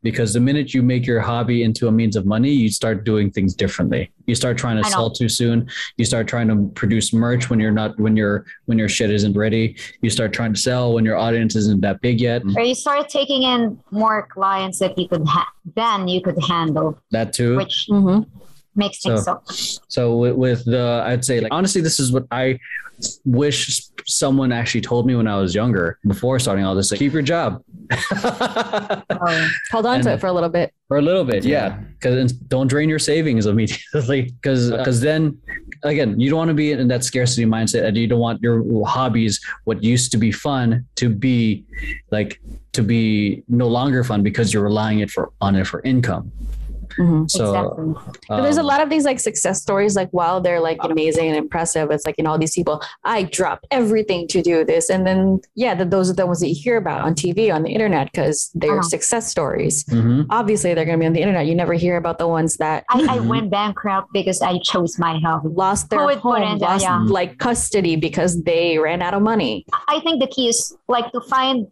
Because 0.03 0.33
the 0.33 0.39
minute 0.41 0.73
you 0.73 0.83
make 0.83 1.07
your 1.07 1.21
hobby 1.21 1.63
into 1.63 1.87
a 1.87 1.91
means 1.91 2.17
of 2.17 2.25
money, 2.25 2.49
you 2.51 2.69
start 2.69 3.05
doing 3.05 3.31
things 3.31 3.55
differently. 3.55 4.11
You 4.25 4.35
start 4.35 4.57
trying 4.57 4.81
to 4.83 4.89
sell 4.89 5.09
too 5.09 5.29
soon. 5.29 5.69
You 5.97 6.03
start 6.03 6.27
trying 6.27 6.49
to 6.49 6.69
produce 6.75 7.13
merch 7.13 7.49
when 7.49 7.59
you're 7.59 7.71
not 7.71 7.97
when 7.99 8.17
your 8.17 8.45
when 8.65 8.77
your 8.77 8.89
shit 8.89 9.09
isn't 9.11 9.35
ready. 9.35 9.77
You 10.01 10.09
start 10.09 10.33
trying 10.33 10.53
to 10.53 10.59
sell 10.59 10.93
when 10.93 11.05
your 11.05 11.15
audience 11.17 11.55
isn't 11.55 11.79
that 11.81 12.01
big 12.01 12.19
yet. 12.19 12.43
Or 12.57 12.63
you 12.63 12.75
start 12.75 13.07
taking 13.07 13.43
in 13.43 13.79
more 13.91 14.27
clients 14.27 14.79
that 14.79 14.97
you 14.97 15.07
could 15.07 15.25
ha- 15.25 15.51
than 15.75 16.07
you 16.09 16.21
could 16.21 16.37
handle, 16.43 16.99
That 17.11 17.31
too. 17.31 17.55
which 17.55 17.87
Mhm. 17.89 18.25
Makes 18.75 19.01
things 19.01 19.23
So- 19.25 19.41
so. 19.45 19.81
So 19.87 20.15
with, 20.17 20.35
with 20.35 20.65
the, 20.65 21.03
I'd 21.05 21.23
say 21.25 21.39
like 21.39 21.51
honestly, 21.53 21.81
this 21.81 21.99
is 21.99 22.11
what 22.11 22.25
I 22.31 22.59
wish 23.25 23.81
someone 24.05 24.51
actually 24.51 24.81
told 24.81 25.05
me 25.07 25.15
when 25.15 25.27
I 25.27 25.37
was 25.39 25.53
younger 25.55 25.97
before 26.07 26.39
starting 26.39 26.63
all 26.65 26.75
this. 26.75 26.91
Like, 26.91 26.99
keep 26.99 27.11
your 27.13 27.21
job 27.21 27.63
Oh, 27.91 29.49
Hold 29.71 29.85
on 29.85 30.01
to 30.01 30.13
it 30.13 30.19
for 30.19 30.27
a 30.27 30.33
little 30.33 30.49
bit. 30.49 30.73
for 30.87 30.97
a 30.97 31.01
little 31.01 31.23
bit, 31.23 31.43
yeah. 31.43 31.67
Yeah. 31.67 31.77
Because 31.99 32.33
don't 32.33 32.67
drain 32.67 32.89
your 32.89 32.99
savings 32.99 33.45
immediately. 33.45 34.31
Because 34.41 34.71
because 34.71 35.01
then 35.01 35.37
again, 35.83 36.19
you 36.19 36.29
don't 36.29 36.37
want 36.37 36.49
to 36.49 36.53
be 36.53 36.71
in 36.71 36.87
that 36.87 37.03
scarcity 37.03 37.45
mindset, 37.45 37.83
and 37.85 37.97
you 37.97 38.07
don't 38.07 38.19
want 38.19 38.41
your 38.41 38.63
hobbies, 38.85 39.39
what 39.65 39.83
used 39.83 40.11
to 40.11 40.17
be 40.17 40.31
fun, 40.31 40.85
to 40.95 41.09
be 41.09 41.65
like 42.11 42.39
to 42.73 42.81
be 42.83 43.43
no 43.47 43.67
longer 43.67 44.03
fun 44.03 44.23
because 44.23 44.53
you're 44.53 44.63
relying 44.63 44.99
it 44.99 45.09
for 45.11 45.31
on 45.41 45.55
it 45.55 45.65
for 45.67 45.81
income. 45.81 46.31
Mhm. 46.99 47.29
So 47.29 47.49
exactly. 47.49 48.17
But 48.29 48.41
there's 48.41 48.57
a 48.57 48.61
um, 48.61 48.65
lot 48.67 48.81
of 48.81 48.89
these 48.89 49.05
like 49.05 49.19
success 49.19 49.61
stories, 49.61 49.95
like 49.95 50.09
while 50.11 50.41
they're 50.41 50.59
like 50.59 50.77
amazing 50.81 51.27
and 51.27 51.35
impressive, 51.37 51.89
it's 51.91 52.05
like, 52.05 52.15
you 52.17 52.23
know, 52.23 52.31
all 52.31 52.37
these 52.37 52.55
people, 52.55 52.81
I 53.03 53.23
dropped 53.23 53.65
everything 53.71 54.27
to 54.29 54.41
do 54.41 54.63
this. 54.65 54.89
And 54.89 55.05
then, 55.07 55.39
yeah, 55.55 55.73
that 55.75 55.89
those 55.91 56.09
are 56.09 56.13
the 56.13 56.25
ones 56.25 56.39
that 56.41 56.47
you 56.49 56.55
hear 56.55 56.77
about 56.77 57.01
on 57.01 57.15
TV, 57.15 57.51
on 57.53 57.63
the 57.63 57.69
internet, 57.71 58.11
because 58.11 58.51
they're 58.55 58.73
Uh-huh. 58.79 58.81
success 58.83 59.29
stories. 59.29 59.83
mhm. 59.85 60.25
Obviously, 60.29 60.73
they're 60.73 60.85
going 60.85 60.97
to 60.99 61.03
be 61.03 61.07
on 61.07 61.13
the 61.13 61.21
internet. 61.21 61.45
You 61.47 61.55
never 61.55 61.73
hear 61.73 61.97
about 61.97 62.17
the 62.17 62.27
ones 62.27 62.57
that 62.57 62.83
I, 62.89 63.01
I 63.01 63.17
Mhm. 63.19 63.27
went 63.27 63.49
bankrupt 63.49 64.13
because 64.13 64.41
I 64.41 64.59
chose 64.59 64.97
my 64.99 65.19
hobby. 65.19 65.49
lost 65.49 65.89
their 65.89 65.99
put 66.07 66.17
home, 66.19 66.59
that? 66.59 66.61
lost 66.61 66.83
Yeah. 66.83 66.99
like 67.07 67.37
custody 67.37 67.95
because 67.95 68.43
they 68.43 68.77
ran 68.77 69.01
out 69.01 69.13
of 69.13 69.21
money. 69.21 69.65
I 69.87 69.99
think 70.01 70.19
the 70.21 70.27
key 70.27 70.47
is 70.49 70.75
like 70.87 71.11
to 71.11 71.21
find 71.21 71.67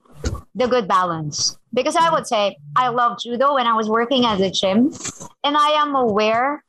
the 0.55 0.67
good 0.67 0.87
balance. 0.87 1.57
Because 1.73 1.95
I 1.95 2.09
would 2.09 2.27
say 2.27 2.57
I 2.75 2.89
love 2.89 3.19
judo 3.19 3.53
when 3.55 3.67
I 3.67 3.73
was 3.73 3.87
working 3.87 4.25
at 4.25 4.39
the 4.39 4.51
gym, 4.51 4.91
and 5.43 5.55
I 5.57 5.69
am 5.71 5.95
aware 5.95 6.63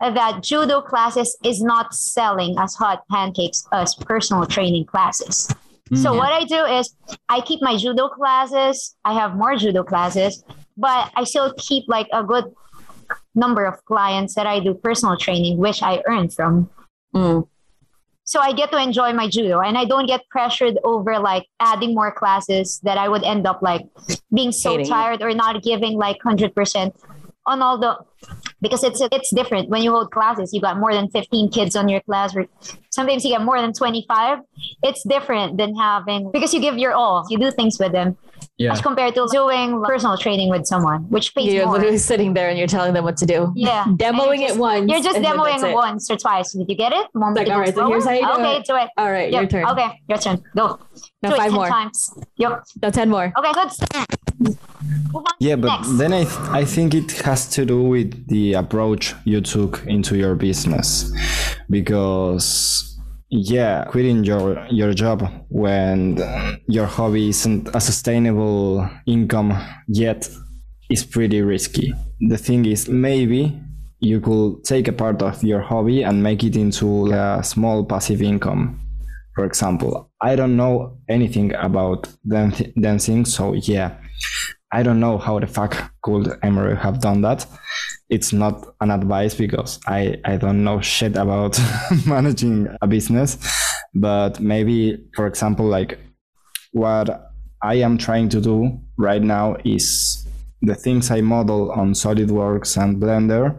that 0.00 0.42
judo 0.42 0.80
classes 0.80 1.36
is 1.44 1.62
not 1.62 1.94
selling 1.94 2.56
as 2.58 2.74
hot 2.74 3.02
pancakes 3.10 3.66
as 3.72 3.94
personal 3.94 4.46
training 4.46 4.84
classes. 4.86 5.48
So 5.94 6.12
Mhm. 6.12 6.16
what 6.16 6.32
I 6.32 6.44
do 6.44 6.64
is 6.64 6.94
I 7.28 7.40
keep 7.40 7.60
my 7.62 7.76
judo 7.76 8.08
classes. 8.08 8.96
I 9.04 9.12
have 9.14 9.36
more 9.36 9.56
judo 9.56 9.82
classes, 9.82 10.42
but 10.76 11.10
I 11.14 11.24
still 11.24 11.52
keep 11.56 11.84
like 11.88 12.08
a 12.12 12.22
good 12.22 12.44
number 13.34 13.64
of 13.64 13.84
clients 13.84 14.34
that 14.34 14.46
I 14.46 14.60
do 14.60 14.74
personal 14.74 15.16
training, 15.16 15.58
which 15.58 15.82
I 15.82 16.02
earn 16.06 16.28
from 16.28 16.70
Mm. 17.14 17.46
So 18.24 18.40
I 18.40 18.52
get 18.52 18.72
to 18.72 18.82
enjoy 18.82 19.12
my 19.12 19.28
judo 19.28 19.60
and 19.60 19.76
I 19.76 19.84
don't 19.84 20.06
get 20.06 20.26
pressured 20.30 20.78
over 20.82 21.18
like 21.18 21.46
adding 21.60 21.94
more 21.94 22.10
classes 22.10 22.80
that 22.82 22.96
I 22.96 23.08
would 23.08 23.22
end 23.22 23.46
up 23.46 23.60
like 23.62 23.86
being 24.32 24.50
so 24.50 24.70
Hating. 24.70 24.86
it. 24.86 24.88
tired 24.88 25.22
or 25.22 25.34
not 25.34 25.62
giving 25.62 25.98
like 25.98 26.18
100% 26.24 26.94
on 27.46 27.60
all 27.60 27.78
the 27.78 27.98
because 28.62 28.82
it's 28.82 29.02
it's 29.12 29.34
different. 29.34 29.68
When 29.68 29.82
you 29.82 29.90
hold 29.90 30.10
classes 30.10 30.54
you 30.54 30.60
got 30.60 30.78
more 30.78 30.94
than 30.94 31.08
15 31.10 31.50
kids 31.50 31.76
on 31.76 31.88
your 31.88 32.00
class 32.00 32.34
or 32.34 32.46
sometimes 32.88 33.24
you 33.24 33.30
get 33.30 33.42
more 33.42 33.60
than 33.60 33.74
25 33.74 34.38
it's 34.82 35.02
different 35.06 35.58
than 35.58 35.76
having 35.76 36.30
because 36.32 36.54
you 36.54 36.60
give 36.60 36.78
your 36.78 36.92
all 36.92 37.26
you 37.28 37.38
do 37.38 37.50
things 37.50 37.78
with 37.78 37.92
them 37.92 38.16
yeah. 38.58 38.72
as 38.72 38.80
compared 38.80 39.14
to 39.14 39.26
doing 39.32 39.82
personal 39.84 40.16
training 40.16 40.48
with 40.50 40.64
someone 40.66 41.02
which 41.10 41.34
pays 41.34 41.52
You're 41.52 41.66
more 41.66 41.74
literally 41.76 41.98
sitting 41.98 42.34
there 42.34 42.48
and 42.48 42.58
you're 42.58 42.68
telling 42.68 42.92
them 42.94 43.04
what 43.04 43.16
to 43.18 43.26
do. 43.26 43.52
yeah 43.56 43.84
Demoing 44.04 44.40
you're 44.40 44.50
it 44.50 44.56
once. 44.58 44.90
you're 44.90 45.02
just 45.02 45.18
demoing 45.18 45.62
it. 45.62 45.74
once 45.74 46.10
or 46.10 46.16
twice 46.16 46.52
did 46.52 46.68
you 46.68 46.76
get 46.76 46.92
it 46.92 47.06
Want 47.14 47.36
Like, 47.36 47.48
all 47.48 47.60
right, 47.60 47.74
so 47.74 47.86
here's 47.88 48.04
how 48.04 48.12
you 48.12 48.20
do 48.26 48.32
okay 48.32 48.56
it. 48.58 48.64
do 48.66 48.76
it 48.76 48.88
All 48.96 49.10
right, 49.10 49.32
your 49.32 49.46
turn. 49.46 49.64
Okay, 49.66 49.88
your 50.08 50.18
turn. 50.18 50.42
Go. 50.56 50.78
Now 51.22 51.30
Do 51.30 51.34
it 51.34 51.38
five 51.38 51.50
10 51.50 51.52
more. 51.54 51.68
times. 51.68 52.14
Yep. 52.36 52.64
No, 52.82 52.90
10 52.90 53.08
more. 53.10 53.32
Okay, 53.38 53.52
good. 53.52 54.56
Yeah, 55.40 55.56
but 55.56 55.68
next. 55.76 55.96
then 55.98 56.12
I, 56.12 56.24
th- 56.24 56.38
I 56.50 56.64
think 56.64 56.94
it 56.94 57.10
has 57.22 57.48
to 57.50 57.64
do 57.64 57.82
with 57.82 58.26
the 58.28 58.54
approach 58.54 59.14
you 59.24 59.40
took 59.40 59.82
into 59.86 60.16
your 60.16 60.34
business. 60.34 61.10
Because, 61.70 62.93
yeah, 63.30 63.84
quitting 63.84 64.24
your, 64.24 64.66
your 64.70 64.92
job 64.92 65.28
when 65.48 66.18
your 66.68 66.86
hobby 66.86 67.28
isn't 67.30 67.74
a 67.74 67.80
sustainable 67.80 68.88
income 69.06 69.56
yet 69.88 70.28
is 70.90 71.04
pretty 71.04 71.42
risky. 71.42 71.92
The 72.20 72.38
thing 72.38 72.66
is, 72.66 72.88
maybe 72.88 73.60
you 74.00 74.20
could 74.20 74.64
take 74.64 74.88
a 74.88 74.92
part 74.92 75.22
of 75.22 75.42
your 75.42 75.60
hobby 75.60 76.02
and 76.02 76.22
make 76.22 76.44
it 76.44 76.56
into 76.56 77.12
a 77.12 77.42
small 77.42 77.84
passive 77.84 78.22
income. 78.22 78.80
For 79.34 79.44
example, 79.44 80.10
I 80.20 80.36
don't 80.36 80.56
know 80.56 80.98
anything 81.08 81.54
about 81.54 82.08
dan- 82.28 82.72
dancing, 82.80 83.24
so 83.24 83.54
yeah, 83.54 83.96
I 84.72 84.82
don't 84.82 85.00
know 85.00 85.18
how 85.18 85.40
the 85.40 85.46
fuck 85.46 85.92
could 86.02 86.28
Emery 86.42 86.76
have 86.76 87.00
done 87.00 87.22
that. 87.22 87.46
It's 88.08 88.32
not 88.32 88.74
an 88.80 88.90
advice 88.90 89.34
because 89.34 89.80
I, 89.86 90.16
I 90.24 90.36
don't 90.36 90.62
know 90.62 90.80
shit 90.80 91.16
about 91.16 91.58
managing 92.06 92.68
a 92.82 92.86
business. 92.86 93.38
But 93.94 94.40
maybe, 94.40 94.98
for 95.14 95.26
example, 95.26 95.66
like 95.66 95.98
what 96.72 97.30
I 97.62 97.74
am 97.76 97.96
trying 97.96 98.28
to 98.30 98.40
do 98.40 98.78
right 98.98 99.22
now 99.22 99.56
is 99.64 100.26
the 100.60 100.74
things 100.74 101.10
I 101.10 101.20
model 101.20 101.70
on 101.72 101.92
SolidWorks 101.92 102.76
and 102.82 103.00
Blender. 103.00 103.56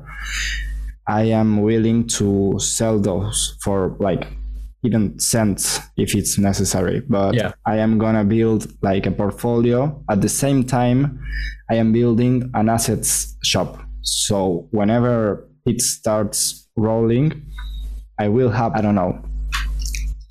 I 1.08 1.24
am 1.24 1.62
willing 1.62 2.08
to 2.20 2.56
sell 2.60 3.00
those 3.00 3.58
for 3.62 3.96
like 4.00 4.28
even 4.84 5.18
cents 5.20 5.80
if 5.98 6.16
it's 6.16 6.38
necessary. 6.38 7.02
But 7.02 7.34
Yeah. 7.36 7.54
I 7.66 7.78
am 7.78 7.98
gonna 7.98 8.24
build 8.24 8.68
like 8.82 9.06
a 9.06 9.12
portfolio. 9.12 10.04
At 10.10 10.22
the 10.22 10.30
same 10.30 10.64
time, 10.64 11.20
I 11.70 11.76
am 11.76 11.92
building 11.92 12.50
an 12.54 12.70
assets 12.70 13.36
shop. 13.44 13.85
So 14.06 14.68
whenever 14.72 15.50
it 15.66 15.82
starts 15.82 16.70
rolling, 16.76 17.42
I 18.20 18.30
will 18.30 18.52
have 18.52 18.74
I 18.74 18.82
don't 18.82 18.96
know 18.96 19.22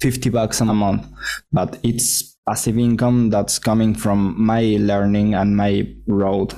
50 0.00 0.30
bucks 0.30 0.60
a 0.60 0.64
month, 0.64 1.06
but 1.52 1.78
it's 1.82 2.36
passive 2.48 2.78
income 2.78 3.30
that's 3.30 3.58
coming 3.58 3.94
from 3.94 4.34
my 4.40 4.76
learning 4.78 5.34
and 5.34 5.56
my 5.56 5.86
road 6.06 6.54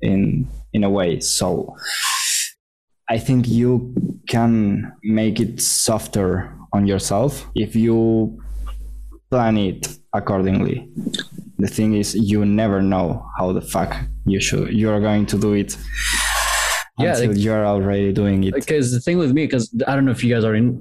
in 0.00 0.48
in 0.72 0.84
a 0.84 0.90
way. 0.90 1.20
So 1.20 1.74
I 3.08 3.18
think 3.18 3.48
you 3.48 3.94
can 4.28 4.92
make 5.02 5.40
it 5.40 5.60
softer 5.60 6.56
on 6.72 6.86
yourself 6.86 7.46
if 7.54 7.74
you 7.74 8.38
plan 9.30 9.56
it 9.56 9.98
accordingly. 10.12 10.88
The 11.58 11.68
thing 11.68 11.94
is 11.94 12.14
you 12.14 12.44
never 12.44 12.82
know 12.82 13.26
how 13.38 13.52
the 13.52 13.62
fuck 13.62 13.96
you 14.26 14.40
should 14.40 14.72
you're 14.72 15.00
going 15.00 15.24
to 15.24 15.38
do 15.38 15.52
it 15.52 15.76
Yeah, 16.98 17.14
until 17.14 17.28
like- 17.32 17.38
you're 17.44 17.66
already 17.66 18.12
doing 18.12 18.44
it. 18.44 18.54
because 18.54 18.90
the 18.90 19.00
thing 19.00 19.18
with 19.18 19.32
me 19.32 19.44
because 19.44 19.70
i 19.86 19.94
don't 19.94 20.06
know 20.06 20.12
if 20.12 20.24
you 20.24 20.34
guys 20.34 20.44
already 20.44 20.72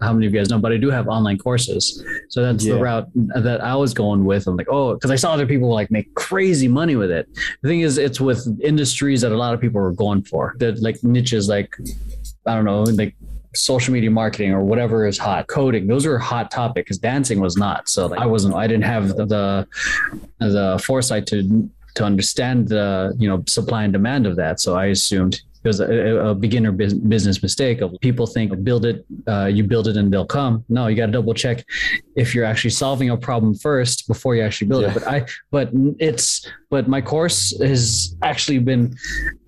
how 0.00 0.12
many 0.12 0.26
of 0.26 0.32
you 0.34 0.40
guys 0.40 0.48
know 0.50 0.58
but 0.58 0.72
i 0.72 0.76
do 0.76 0.90
have 0.90 1.06
online 1.08 1.38
courses. 1.38 2.02
So 2.28 2.42
that's 2.42 2.64
the 2.64 2.78
route 2.80 3.08
that 3.14 3.62
i 3.62 3.74
was 3.76 3.94
going 3.94 4.24
with. 4.24 4.46
I'm 4.48 4.56
like 4.56 4.68
oh 4.68 4.94
because 4.94 5.10
i 5.10 5.16
saw 5.16 5.32
other 5.32 5.46
people 5.46 5.68
like 5.72 5.90
make 5.90 6.12
crazy 6.14 6.66
money 6.68 6.96
with 6.96 7.10
it. 7.10 7.28
The 7.62 7.68
thing 7.68 7.80
is 7.82 7.98
it's 7.98 8.20
with 8.20 8.40
industries 8.62 9.20
that 9.22 9.32
a 9.32 9.36
lot 9.36 9.54
of 9.54 9.60
people 9.60 9.80
are 9.80 9.92
going 9.92 10.22
for. 10.24 10.54
That 10.58 10.80
like 10.82 11.02
niches 11.04 11.48
like 11.48 11.70
i 12.46 12.54
don't 12.54 12.64
know 12.64 12.82
like 12.82 13.14
social 13.54 13.92
media 13.94 14.10
marketing 14.10 14.50
or 14.50 14.64
whatever 14.64 15.06
is 15.06 15.16
hot. 15.18 15.46
Coding 15.46 15.86
those 15.86 16.04
are 16.06 16.16
a 16.16 16.22
hot 16.22 16.50
topic 16.50 16.84
because 16.86 16.98
dancing 16.98 17.38
was 17.38 17.56
not. 17.56 17.88
So 17.88 18.06
like 18.06 18.18
i 18.18 18.26
wasn't 18.26 18.54
i 18.56 18.66
didn't 18.66 18.84
have 18.94 19.04
the 19.16 19.24
the, 19.26 19.66
the 20.40 20.82
foresight 20.84 21.26
to 21.28 21.68
to 21.94 22.04
understand 22.04 22.68
the 22.68 23.14
you 23.18 23.28
know 23.28 23.42
supply 23.46 23.84
and 23.84 23.92
demand 23.92 24.26
of 24.26 24.36
that. 24.36 24.60
So 24.60 24.76
i 24.76 24.86
assumed 24.86 25.42
it 25.64 25.68
was 25.68 25.80
a, 25.80 25.86
a 26.30 26.34
beginner 26.34 26.70
business 26.72 27.42
mistake 27.42 27.80
of 27.80 27.94
people 28.02 28.26
think 28.26 28.52
build 28.64 28.84
it 28.84 29.04
uh, 29.26 29.46
you 29.46 29.64
build 29.64 29.88
it 29.88 29.96
and 29.96 30.12
they'll 30.12 30.26
come 30.26 30.62
no 30.68 30.86
you 30.88 30.94
got 30.96 31.06
to 31.06 31.12
double 31.12 31.32
check 31.34 31.64
if 32.16 32.34
you're 32.34 32.44
actually 32.44 32.70
solving 32.70 33.08
a 33.10 33.16
problem 33.16 33.54
first 33.54 34.06
before 34.06 34.36
you 34.36 34.42
actually 34.42 34.68
build 34.68 34.82
Yeah. 34.82 34.90
it 34.90 34.94
but 34.94 35.06
i 35.08 35.26
but 35.50 35.70
it's 35.98 36.46
but 36.70 36.86
my 36.88 37.00
course 37.00 37.58
has 37.60 38.14
actually 38.22 38.58
been 38.58 38.94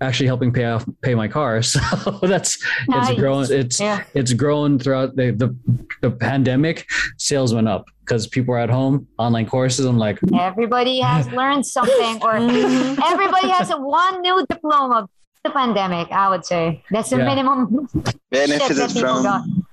actually 0.01 0.27
helping 0.27 0.51
pay 0.51 0.65
off 0.65 0.85
pay 1.03 1.13
my 1.13 1.27
car 1.27 1.61
so 1.73 1.79
that's 2.23 2.57
Nice. 2.87 3.09
it's 3.11 3.19
grown 3.19 3.45
it's 3.51 3.79
Yeah. 3.79 4.03
it's 4.15 4.33
grown 4.33 4.79
throughout 4.79 5.15
the, 5.15 5.31
the 5.31 5.55
the 6.01 6.11
pandemic 6.11 6.87
sales 7.17 7.53
went 7.53 7.67
up 7.67 7.85
because 8.01 8.25
people 8.27 8.53
are 8.55 8.59
at 8.59 8.69
home 8.69 9.07
online 9.19 9.45
courses 9.45 9.85
i'm 9.85 9.97
like 9.99 10.17
Everybody 10.33 10.99
has 11.01 11.27
learned 11.31 11.65
something, 11.65 12.15
or 12.23 12.33
Mhm. 12.39 12.99
everybody 13.11 13.49
has 13.49 13.69
a 13.69 13.77
one 13.79 14.21
new 14.21 14.45
diploma. 14.49 15.07
The 15.47 15.53
pandemic, 15.53 16.11
I 16.11 16.29
would 16.29 16.45
say, 16.45 16.83
that's 16.91 17.09
the 17.09 17.17
Yeah. 17.17 17.25
minimum. 17.25 17.87
Shit 18.05 18.19
Benefited 18.31 18.77
that 18.77 18.89
people 18.93 19.23
got. 19.23 19.43
from 19.43 19.63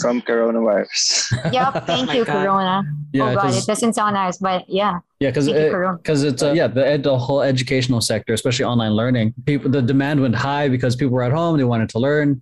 from 0.00 0.22
coronavirus. 0.22 1.52
Yep. 1.52 1.86
Thank 1.86 2.14
you, 2.16 2.24
God. 2.24 2.32
Corona. 2.44 2.82
yeah 3.12 3.30
oh 3.30 3.34
God, 3.34 3.42
'cause- 3.42 3.62
it 3.62 3.66
doesn't 3.66 3.92
sound 3.94 4.14
nice, 4.14 4.38
but 4.38 4.64
yeah. 4.68 5.00
Yeah, 5.20 5.30
because 5.30 5.46
Thank 5.46 5.72
you, 5.72 5.98
because 6.02 6.24
it's 6.24 6.42
uh, 6.42 6.52
yeah 6.52 6.66
the 6.66 6.84
ed, 6.86 7.02
the 7.04 7.16
whole 7.16 7.42
educational 7.42 8.00
sector, 8.00 8.32
especially 8.34 8.64
online 8.64 8.92
learning. 8.92 9.34
People 9.46 9.70
the 9.70 9.80
demand 9.82 10.20
went 10.20 10.34
high 10.34 10.68
because 10.68 10.96
people 10.96 11.12
were 11.14 11.22
at 11.22 11.32
home, 11.32 11.56
they 11.58 11.64
wanted 11.64 11.88
to 11.90 11.98
learn, 12.00 12.40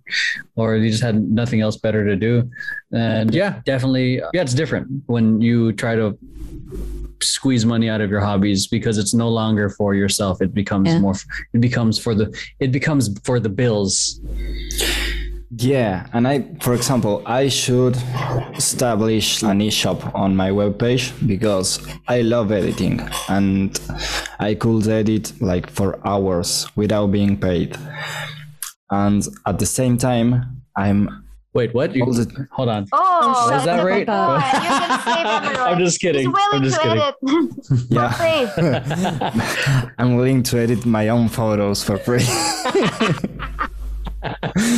or 0.55 0.79
they 0.79 0.89
just 0.89 1.03
had 1.03 1.15
nothing 1.41 1.59
else 1.61 1.77
better 1.77 2.03
to 2.05 2.15
do. 2.15 2.49
And 2.91 3.33
yeah, 3.35 3.61
definitely, 3.65 4.09
yeah, 4.33 4.41
it's 4.41 4.53
different 4.55 4.87
when 5.07 5.41
you 5.41 5.73
try 5.73 5.93
to 5.95 6.17
squeeze 7.23 7.65
money 7.65 7.89
out 7.89 8.01
of 8.01 8.09
your 8.09 8.19
hobbies 8.21 8.67
because 8.67 8.97
it's 8.97 9.13
no 9.13 9.29
longer 9.29 9.69
for 9.69 9.93
yourself. 9.95 10.41
It 10.41 10.53
becomes 10.53 10.89
Yeah. 10.89 10.99
more. 10.99 11.15
It 11.53 11.61
becomes 11.61 11.97
for 11.99 12.13
the. 12.15 12.33
It 12.59 12.71
becomes 12.71 13.09
for 13.23 13.39
the 13.39 13.49
bills. 13.49 14.19
Yeah, 15.57 16.07
and 16.13 16.25
I, 16.27 16.45
for 16.61 16.73
example, 16.73 17.21
I 17.25 17.49
should 17.49 17.97
establish 18.55 19.43
an 19.43 19.61
e-shop 19.61 20.15
on 20.15 20.33
my 20.33 20.49
webpage 20.49 21.11
because 21.27 21.79
I 22.07 22.21
love 22.21 22.53
editing 22.53 23.01
and 23.27 23.77
I 24.39 24.55
could 24.55 24.87
edit 24.87 25.33
like 25.41 25.69
for 25.69 25.99
hours 26.07 26.67
without 26.77 27.07
being 27.11 27.35
paid. 27.37 27.75
And 28.89 29.27
at 29.45 29.59
the 29.59 29.65
same 29.65 29.97
time, 29.97 30.61
I'm 30.77 31.25
Wait, 31.53 31.73
what? 31.73 31.93
You, 31.93 32.03
all 32.05 32.13
hold 32.51 32.69
on. 32.69 32.87
Oh, 32.93 33.49
shut 33.49 33.59
Is 33.59 33.65
that 33.65 33.83
right? 33.83 34.05
Boy, 34.07 34.35
you 34.53 34.69
can 34.69 34.99
say 35.01 35.59
I'm 35.61 35.79
just 35.79 35.99
kidding. 35.99 36.27
He's 36.27 36.33
willing 36.33 36.53
I'm 36.53 36.63
just 36.63 36.81
to 36.81 36.87
kidding. 36.87 37.01
edit 37.01 37.15
for 37.67 37.93
yeah, 37.93 39.31
free. 39.81 39.91
I'm 39.97 40.15
willing 40.15 40.43
to 40.43 40.59
edit 40.59 40.85
my 40.85 41.09
own 41.09 41.27
photos 41.27 41.83
for 41.83 41.97
free. 41.97 42.23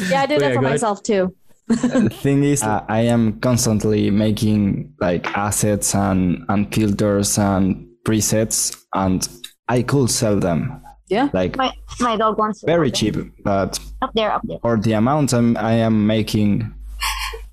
Yeah, 0.10 0.22
I 0.22 0.26
do 0.26 0.36
Oh, 0.36 0.40
that 0.40 0.42
yeah, 0.42 0.54
for 0.56 0.62
go 0.62 0.68
ahead. 0.68 0.74
myself 0.74 1.04
too. 1.04 1.36
the 1.68 2.10
thing 2.22 2.44
is 2.44 2.62
uh, 2.62 2.84
i 2.90 3.00
am 3.00 3.40
constantly 3.40 4.12
making 4.12 4.94
like 5.00 5.26
assets 5.36 5.96
and 5.96 6.44
and 6.50 6.74
filters 6.76 7.38
and 7.40 7.88
presets 8.06 8.76
and 8.96 9.30
i 9.70 9.82
could 9.82 10.10
sell 10.10 10.38
them 10.38 10.83
Yeah. 11.14 11.28
like 11.34 11.54
My 11.58 11.70
my 12.00 12.16
dog 12.22 12.34
wants 12.42 12.64
very 12.66 12.90
up 12.90 12.96
cheap 13.00 13.16
but 13.44 13.72
Up 14.02 14.12
there, 14.18 14.32
up 14.36 14.42
there. 14.50 14.60
for 14.64 14.76
the 14.86 14.94
amount 15.02 15.28
I'm, 15.34 15.50
i 15.58 15.74
am 15.88 15.96
making 16.16 16.50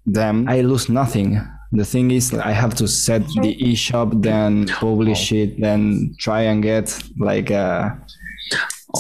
them 0.06 0.34
i 0.48 0.60
lose 0.62 0.88
nothing 0.88 1.28
the 1.80 1.84
thing 1.84 2.10
is 2.18 2.24
i 2.34 2.52
have 2.62 2.74
to 2.80 2.86
set 2.88 3.22
the 3.44 3.52
e-shop 3.68 4.08
then 4.28 4.66
publish 4.86 5.32
it 5.32 5.50
then 5.60 6.14
try 6.18 6.40
and 6.50 6.62
get 6.62 6.86
like 7.18 7.50
uh, 7.50 7.90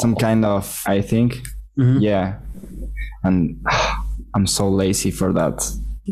some 0.02 0.14
kind 0.14 0.44
of 0.44 0.64
i 0.86 1.00
think 1.00 1.30
Mhm. 1.78 2.00
yeah 2.10 2.26
and 3.24 3.40
i'm 4.34 4.46
so 4.46 4.64
lazy 4.82 5.10
for 5.10 5.32
that 5.32 5.56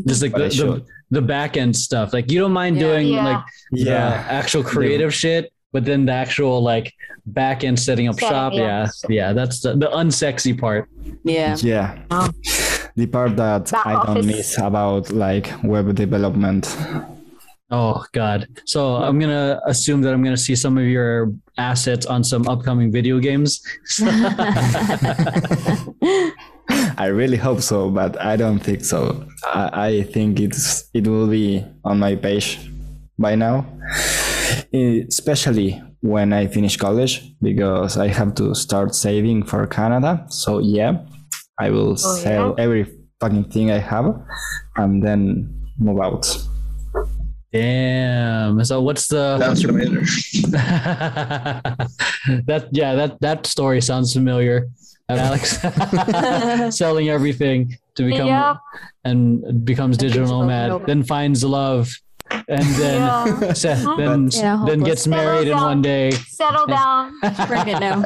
Just 0.07 0.21
like 0.23 0.33
the, 0.33 0.47
the, 0.49 0.85
the 1.11 1.21
back 1.21 1.57
end 1.57 1.75
stuff. 1.75 2.13
Like 2.13 2.31
you 2.31 2.39
don't 2.39 2.53
mind 2.63 2.75
Yeah. 2.75 2.81
doing 2.87 3.07
Yeah. 3.07 3.25
like 3.29 3.43
the 3.71 3.91
actual 4.39 4.63
creative 4.63 5.11
shit, 5.21 5.51
but 5.71 5.85
then 5.85 6.05
the 6.05 6.11
actual 6.13 6.61
like 6.61 6.93
back 7.25 7.63
end 7.63 7.79
setting 7.79 8.07
up 8.07 8.15
Setting, 8.15 8.29
shop. 8.29 8.53
yeah. 8.53 8.87
Yeah. 9.07 9.27
Yeah. 9.27 9.33
That's 9.33 9.61
the, 9.61 9.75
the 9.75 9.87
unsexy 9.87 10.57
part. 10.59 10.89
Yeah. 11.23 11.55
Yeah. 11.59 11.97
Oh. 12.11 12.29
The 12.95 13.05
part 13.07 13.35
that 13.37 13.71
Back 13.71 13.85
I 13.85 13.93
don't 13.93 14.09
office. 14.09 14.25
miss 14.25 14.57
about 14.57 15.11
like 15.11 15.51
web 15.63 15.93
development. 15.95 16.75
Oh 17.71 18.03
God. 18.13 18.47
So 18.65 18.95
I'm 18.95 19.19
gonna 19.19 19.61
assume 19.67 20.01
that 20.01 20.13
I'm 20.13 20.23
gonna 20.23 20.35
see 20.37 20.55
some 20.55 20.77
of 20.77 20.85
your 20.85 21.31
assets 21.57 22.05
on 22.07 22.23
some 22.23 22.47
upcoming 22.47 22.91
video 22.91 23.19
games. 23.19 23.61
I 26.97 27.05
really 27.07 27.37
hope 27.37 27.61
so, 27.61 27.89
but 27.89 28.19
I 28.19 28.35
don't 28.35 28.59
think 28.59 28.83
so. 28.83 29.25
I, 29.45 29.87
I 29.87 30.03
think 30.03 30.39
it's 30.39 30.89
it 30.93 31.07
will 31.07 31.27
be 31.27 31.63
on 31.83 31.99
my 31.99 32.15
page 32.15 32.59
by 33.17 33.35
now. 33.35 33.65
Especially 34.73 35.81
when 36.01 36.31
I 36.33 36.47
finish 36.47 36.77
college 36.77 37.33
because 37.41 37.97
I 37.97 38.07
have 38.07 38.33
to 38.35 38.53
start 38.55 38.95
saving 38.95 39.43
for 39.43 39.65
Canada. 39.67 40.25
So 40.29 40.59
yeah, 40.59 40.99
I 41.59 41.69
will 41.71 41.91
Oh, 41.93 41.95
sell 41.95 42.55
every 42.57 42.85
fucking 43.19 43.45
thing 43.51 43.69
I 43.71 43.79
have 43.79 44.15
and 44.77 45.03
then 45.03 45.49
move 45.77 45.99
out. 45.99 46.25
Damn. 47.51 48.63
So 48.63 48.79
what's 48.81 49.07
the 49.07 49.39
Sounds 49.39 49.49
what's 49.49 49.61
your 49.63 49.71
familiar. 49.73 50.01
that 52.45 52.67
yeah 52.71 52.93
that 52.95 53.19
that 53.21 53.45
story 53.47 53.81
sounds 53.81 54.13
familiar. 54.13 54.67
Alex 55.09 55.57
selling 56.77 57.09
everything 57.09 57.75
to 57.95 58.03
become 58.03 58.27
Yep. 58.27 58.57
and 59.05 59.65
becomes 59.65 59.97
digital 59.97 60.25
digital 60.25 60.41
nomad, 60.41 60.69
nomad. 60.69 60.87
then 60.87 61.01
finds 61.03 61.43
love, 61.43 61.89
and 62.47 62.63
then 62.81 63.01
Yeah. 63.01 63.53
se- 63.53 63.85
then 63.97 64.29
Yeah, 64.31 64.63
then 64.65 64.79
gets 64.81 65.07
married 65.07 65.47
in 65.47 65.53
Settle 65.53 65.67
one 65.67 65.81
day. 65.81 66.11
Settle 66.11 66.67
down. 66.67 67.13
Bring 67.47 67.67
it 67.67 67.79
now. 67.79 68.03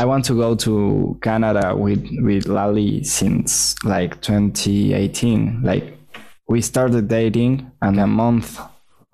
I 0.00 0.04
want 0.04 0.24
to 0.26 0.34
go 0.34 0.54
to 0.56 1.16
Canada 1.22 1.74
with 1.76 2.04
with 2.22 2.46
Lali 2.46 3.04
since 3.04 3.74
like 3.84 4.20
2018. 4.20 5.62
Like 5.62 5.98
we 6.48 6.60
started 6.60 7.08
dating 7.08 7.70
and 7.82 7.98
a 8.00 8.06
month 8.06 8.60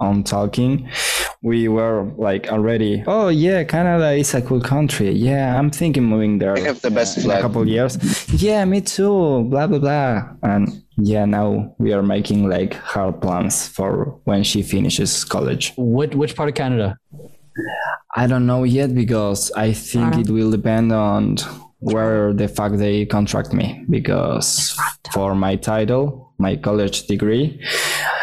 on 0.03 0.23
talking, 0.25 0.89
we 1.43 1.69
were 1.69 2.05
like 2.19 2.49
already. 2.53 3.03
Oh 3.07 3.29
yeah, 3.29 3.65
Canada 3.65 4.11
is 4.13 4.35
a 4.35 4.43
cool 4.43 4.61
country. 4.61 5.11
Yeah, 5.13 5.59
I'm 5.59 5.71
thinking 5.71 6.05
moving 6.05 6.39
there. 6.39 6.55
They 6.55 6.63
have 6.67 6.81
the 6.83 6.91
best 6.91 7.17
in 7.19 7.23
a 7.23 7.27
flag. 7.27 7.43
couple 7.43 7.67
years. 7.69 7.97
Yeah, 8.43 8.65
me 8.65 8.81
too. 8.81 9.45
Blah 9.51 9.67
blah 9.69 9.79
blah. 9.79 10.23
And 10.43 10.83
yeah, 10.99 11.25
now 11.25 11.75
we 11.79 11.93
are 11.93 12.03
making 12.03 12.49
like 12.49 12.75
hard 12.75 13.21
plans 13.23 13.67
for 13.69 14.19
when 14.25 14.43
she 14.45 14.63
finishes 14.63 15.25
college. 15.25 15.73
What 15.77 16.15
which 16.15 16.35
part 16.37 16.49
of 16.49 16.55
Canada? 16.55 16.99
I 18.17 18.27
don't 18.27 18.47
know 18.47 18.65
yet 18.65 18.95
because 18.95 19.51
I 19.57 19.73
think 19.73 20.13
Uh-huh. 20.13 20.21
it 20.21 20.29
will 20.31 20.51
depend 20.51 20.93
on 20.93 21.37
where 21.81 22.33
the 22.33 22.49
fuck 22.49 22.73
they 22.79 23.05
contract 23.07 23.53
me 23.53 23.85
because 23.91 24.77
for 25.13 25.35
my 25.35 25.57
title, 25.57 26.32
my 26.47 26.55
college 26.67 27.07
degree, 27.07 27.45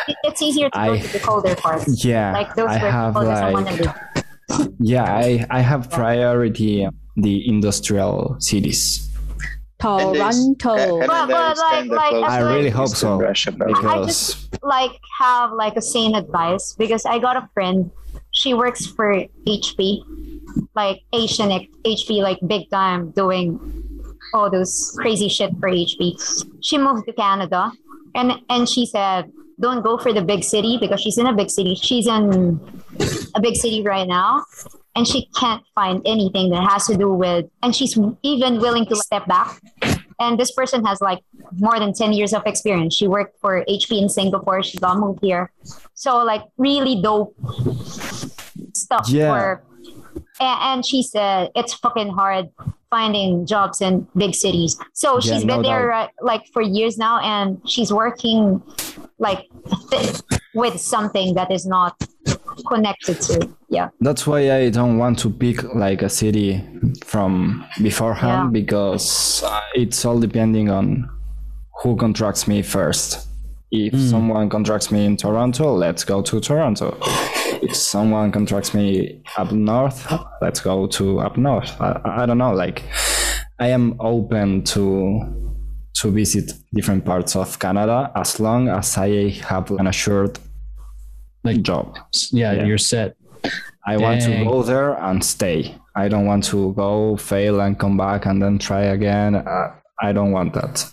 It- 0.10 0.18
It's 0.28 0.42
easier 0.42 0.70
to 0.74 0.78
go 0.90 0.94
to 0.98 1.10
the 1.16 1.22
colder 1.28 1.56
parts. 1.56 2.04
yeah, 2.04 2.34
Like 2.40 2.52
those 2.60 2.70
I 2.76 2.78
where 2.82 2.92
have 2.92 3.14
people 3.14 3.30
doesn't 3.30 3.54
want 3.54 3.66
like 3.70 3.82
to 3.82 3.94
yeah, 4.82 5.06
I 5.06 5.46
I 5.58 5.62
have 5.62 5.82
priority 5.94 6.88
the 7.26 7.36
industrial 7.54 8.36
cities 8.50 8.82
And 9.80 10.12
there's- 10.16 10.36
Toronto. 10.60 11.00
and 11.00 11.08
But- 11.08 11.28
but 11.32 11.56
like- 11.58 11.88
like, 12.02 12.16
I 12.28 12.36
I 12.36 12.40
to 12.44 12.46
really 12.52 12.74
hope 12.80 12.92
so 13.04 13.16
Russia, 13.30 13.52
probably. 13.56 13.80
because 13.80 14.50
like 14.76 14.96
have 15.24 15.50
like 15.64 15.76
a 15.80 15.86
sane 15.94 16.14
advice 16.24 16.76
because 16.82 17.04
I 17.08 17.16
got 17.28 17.36
a 17.40 17.46
friend. 17.56 17.88
She 18.40 18.52
works 18.54 18.84
for 18.86 19.10
HP, 19.48 20.04
like 20.76 20.98
Asian 21.22 21.50
HP, 21.88 22.08
like 22.28 22.40
big 22.54 22.64
time 22.70 23.02
doing 23.22 23.56
all 24.34 24.50
those 24.50 24.94
crazy 24.98 25.28
shit 25.30 25.52
for 25.60 25.70
HP. 25.70 26.16
She 26.62 26.78
moved 26.78 27.06
to 27.08 27.14
Canada, 27.14 27.72
and 28.16 28.34
and 28.50 28.68
she 28.68 28.86
said, 28.86 29.32
"Don't 29.60 29.82
go 29.84 29.98
for 29.98 30.14
the 30.14 30.22
big 30.22 30.44
city 30.44 30.78
because 30.80 31.02
she's 31.02 31.18
in 31.18 31.28
a 31.28 31.34
big 31.34 31.50
city. 31.50 31.76
She's 31.76 32.08
in 32.08 32.60
a 33.36 33.40
big 33.42 33.56
city 33.56 33.82
right 33.84 34.08
now." 34.08 34.44
And 34.96 35.08
she 35.08 35.30
can't 35.40 35.64
find 35.76 36.02
anything 36.06 36.50
that 36.50 36.68
has 36.70 36.88
to 36.88 36.98
do 36.98 37.14
with, 37.14 37.46
and 37.64 37.74
she's 37.76 37.98
even 38.24 38.60
willing 38.60 38.86
to 38.88 38.96
step 38.96 39.26
back. 39.28 39.62
And 40.20 40.38
this 40.38 40.52
person 40.52 40.84
has 40.84 41.00
like 41.00 41.20
more 41.58 41.80
than 41.80 41.94
10 41.94 42.12
years 42.12 42.34
of 42.34 42.42
experience. 42.46 42.94
She 42.96 43.08
worked 43.08 43.40
for 43.40 43.64
HP 43.70 44.02
in 44.02 44.10
Singapore. 44.10 44.62
She 44.64 44.78
got 44.78 44.98
moved 45.00 45.20
here. 45.22 45.52
So 45.94 46.22
like 46.26 46.44
really 46.58 47.02
dope 47.02 47.34
stuff 48.74 49.08
Yeah. 49.08 49.30
for 49.30 49.64
and, 50.42 50.60
and 50.62 50.86
she 50.86 51.04
said 51.04 51.52
it's 51.56 51.74
fucking 51.74 52.10
hard 52.10 52.50
finding 52.90 53.46
jobs 53.46 53.82
in 53.82 54.08
big 54.16 54.34
cities. 54.36 54.78
So 54.94 55.16
Yeah, 55.16 55.20
she's 55.20 55.46
no 55.46 55.56
been 55.56 55.64
there 55.64 55.92
uh, 55.92 56.08
like 56.22 56.44
for 56.54 56.62
years 56.62 56.98
now 56.98 57.20
and 57.20 57.62
she's 57.68 57.92
working 57.94 58.62
like 59.20 59.46
th- 59.92 60.22
with 60.54 60.80
something 60.80 61.36
that 61.36 61.52
is 61.52 61.66
not 61.66 61.96
connected 62.68 63.22
to 63.22 63.50
yeah. 63.70 63.90
that's 64.02 64.28
why 64.28 64.52
I 64.52 64.70
don't 64.70 64.98
want 64.98 65.18
to 65.20 65.30
pick 65.30 65.64
like 65.76 66.02
a 66.02 66.10
city 66.10 66.62
from 67.06 67.66
beforehand 67.82 68.48
Yeah. 68.48 68.62
because 68.62 69.44
uh, 69.44 69.62
it's 69.76 70.04
all 70.04 70.20
depending 70.20 70.70
on 70.70 71.10
who 71.82 71.96
contracts 71.96 72.48
me 72.48 72.62
first. 72.62 73.28
If 73.72 73.98
someone 74.00 74.50
contracts 74.50 74.92
me 74.92 75.06
in 75.06 75.16
Toronto, 75.16 75.74
let's 75.76 76.04
go 76.04 76.22
to 76.24 76.40
Toronto. 76.42 76.98
If 77.62 77.76
someone 77.76 78.32
contracts 78.32 78.74
me 78.74 79.22
up 79.38 79.52
north, 79.52 80.12
let's 80.42 80.60
go 80.62 80.88
to 80.88 81.20
up 81.20 81.38
north. 81.38 81.80
I, 81.82 82.00
I 82.24 82.26
don't 82.26 82.38
know. 82.38 82.54
Like, 82.54 82.84
I 83.60 83.68
am 83.68 83.96
open 84.00 84.64
to 84.66 85.36
to 86.02 86.12
visit 86.12 86.54
different 86.74 87.04
parts 87.04 87.36
of 87.36 87.60
Canada 87.60 88.10
as 88.16 88.40
long 88.40 88.70
as 88.70 88.98
I 88.98 89.30
have 89.50 89.70
an 89.72 89.88
assured 89.88 90.40
Like- 91.44 91.62
job. 91.64 91.98
Yeah, 92.32 92.54
Yeah. 92.54 92.66
you're 92.66 92.78
set. 92.78 93.16
I 93.86 93.98
want 93.98 94.22
to 94.22 94.44
go 94.46 94.64
there 94.64 94.94
and 94.94 95.24
stay. 95.24 95.76
I 95.96 96.08
don't 96.08 96.26
want 96.26 96.44
to 96.46 96.74
go, 96.74 97.18
fail, 97.18 97.60
and 97.60 97.78
come 97.78 97.98
back 97.98 98.26
and 98.26 98.42
then 98.42 98.60
try 98.60 98.82
again. 98.84 99.36
Uh, 99.36 99.72
I 100.02 100.14
don't 100.14 100.32
want 100.32 100.54
that. 100.54 100.86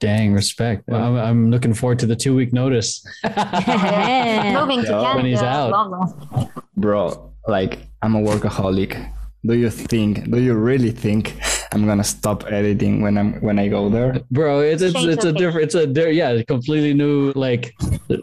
Dang, 0.00 0.32
respect. 0.32 0.84
I'm, 0.92 1.16
I'm 1.16 1.50
looking 1.50 1.74
forward 1.74 1.98
to 2.00 2.06
the 2.06 2.14
two 2.14 2.34
week 2.34 2.52
notice. 2.52 3.04
Moving 3.24 3.34
to 3.34 4.88
Canada. 4.88 5.12
When 5.16 5.26
he's 5.26 5.42
out. 5.42 5.70
long, 5.70 5.90
long. 5.90 6.50
Bro, 6.76 7.32
like, 7.48 7.80
I'm 8.02 8.14
a 8.14 8.20
workaholic. 8.20 9.12
Do 9.44 9.54
you 9.54 9.70
think, 9.70 10.30
do 10.30 10.40
you 10.40 10.54
really 10.54 10.92
think 10.92 11.36
I'm 11.72 11.86
gonna 11.86 12.04
stop 12.04 12.50
editing 12.50 13.02
when 13.02 13.18
I'm 13.18 13.40
when 13.40 13.58
I 13.58 13.68
go 13.68 13.88
there? 13.90 14.20
Bro, 14.30 14.60
it's 14.60 14.82
it's, 14.82 14.94
Change 14.94 15.08
it's 15.12 15.24
a 15.24 15.32
different 15.32 15.64
it's 15.64 15.74
a 15.74 15.86
di- 15.86 16.12
yeah, 16.12 16.42
completely 16.42 16.94
new 16.94 17.32
like 17.32 17.74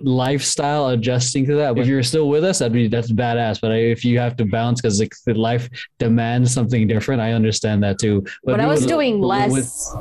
lifestyle 0.04 0.90
adjusting 0.90 1.46
to 1.48 1.56
that. 1.56 1.78
If 1.78 1.88
you're 1.88 2.04
still 2.04 2.28
with 2.30 2.44
us, 2.44 2.60
that'd 2.60 2.74
be 2.74 2.88
that's 2.88 3.12
badass. 3.12 3.62
But 3.62 3.72
if 3.74 4.04
you 4.04 4.18
have 4.20 4.36
to 4.38 4.46
bounce 4.46 4.82
because 4.82 5.00
like, 5.00 5.14
the 5.26 5.34
life 5.36 5.70
demands 6.00 6.54
something 6.54 6.88
different, 6.88 7.22
I 7.22 7.34
understand 7.34 7.84
that 7.84 8.00
too. 8.00 8.22
But 8.44 8.54
when 8.54 8.62
I 8.62 8.68
was 8.68 8.82
would- 8.82 8.90
doing 8.90 9.20
with- 9.20 9.30
less, 9.30 9.94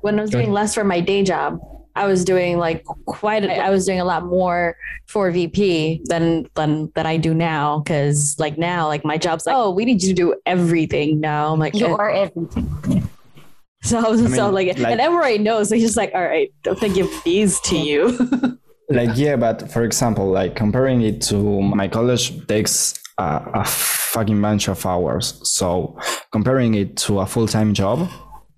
when 0.00 0.18
I 0.18 0.22
was 0.22 0.30
doing 0.30 0.52
less 0.52 0.74
for 0.74 0.84
my 0.84 1.00
day 1.00 1.22
job, 1.22 1.60
I 1.98 2.06
was 2.06 2.24
doing 2.24 2.58
like 2.58 2.84
quite. 3.06 3.44
A, 3.44 3.58
I 3.58 3.70
was 3.70 3.84
doing 3.86 4.00
a 4.00 4.04
lot 4.04 4.24
more 4.26 4.76
for 5.06 5.30
VP 5.30 6.02
than 6.04 6.46
than 6.54 6.90
than 6.94 7.06
I 7.06 7.16
do 7.16 7.34
now. 7.34 7.80
Because 7.80 8.38
like 8.38 8.56
now, 8.58 8.86
like 8.86 9.04
my 9.04 9.18
job's 9.18 9.46
like, 9.46 9.56
oh, 9.56 9.70
we 9.70 9.84
need 9.84 10.02
you 10.02 10.08
to 10.08 10.14
do 10.14 10.34
everything 10.46 11.20
now. 11.20 11.52
I'm 11.52 11.58
like, 11.58 11.74
You 11.74 11.86
are 11.96 12.10
everything. 12.10 13.08
so 13.82 13.98
I 13.98 14.08
was 14.08 14.20
so 14.34 14.46
mean, 14.46 14.54
like, 14.54 14.78
like- 14.78 14.92
and 14.92 15.00
everybody 15.00 15.38
knows. 15.38 15.68
So 15.68 15.74
he's 15.74 15.84
just 15.84 15.96
like, 15.96 16.12
all 16.14 16.22
right, 16.24 16.52
don't 16.62 16.80
they 16.80 16.88
give 16.92 17.10
these 17.24 17.60
to 17.60 17.76
you? 17.76 18.58
Like, 18.90 19.18
yeah, 19.18 19.36
but 19.36 19.70
for 19.70 19.84
example, 19.84 20.30
like 20.30 20.56
comparing 20.56 21.02
it 21.02 21.20
to 21.28 21.36
my 21.60 21.88
college 21.88 22.46
takes 22.46 22.98
a, 23.18 23.42
a 23.52 23.64
fucking 23.64 24.40
bunch 24.40 24.66
of 24.68 24.84
hours. 24.86 25.38
So 25.46 25.98
comparing 26.32 26.72
it 26.74 26.96
to 27.04 27.20
a 27.20 27.26
full 27.26 27.46
time 27.46 27.74
job, 27.74 28.08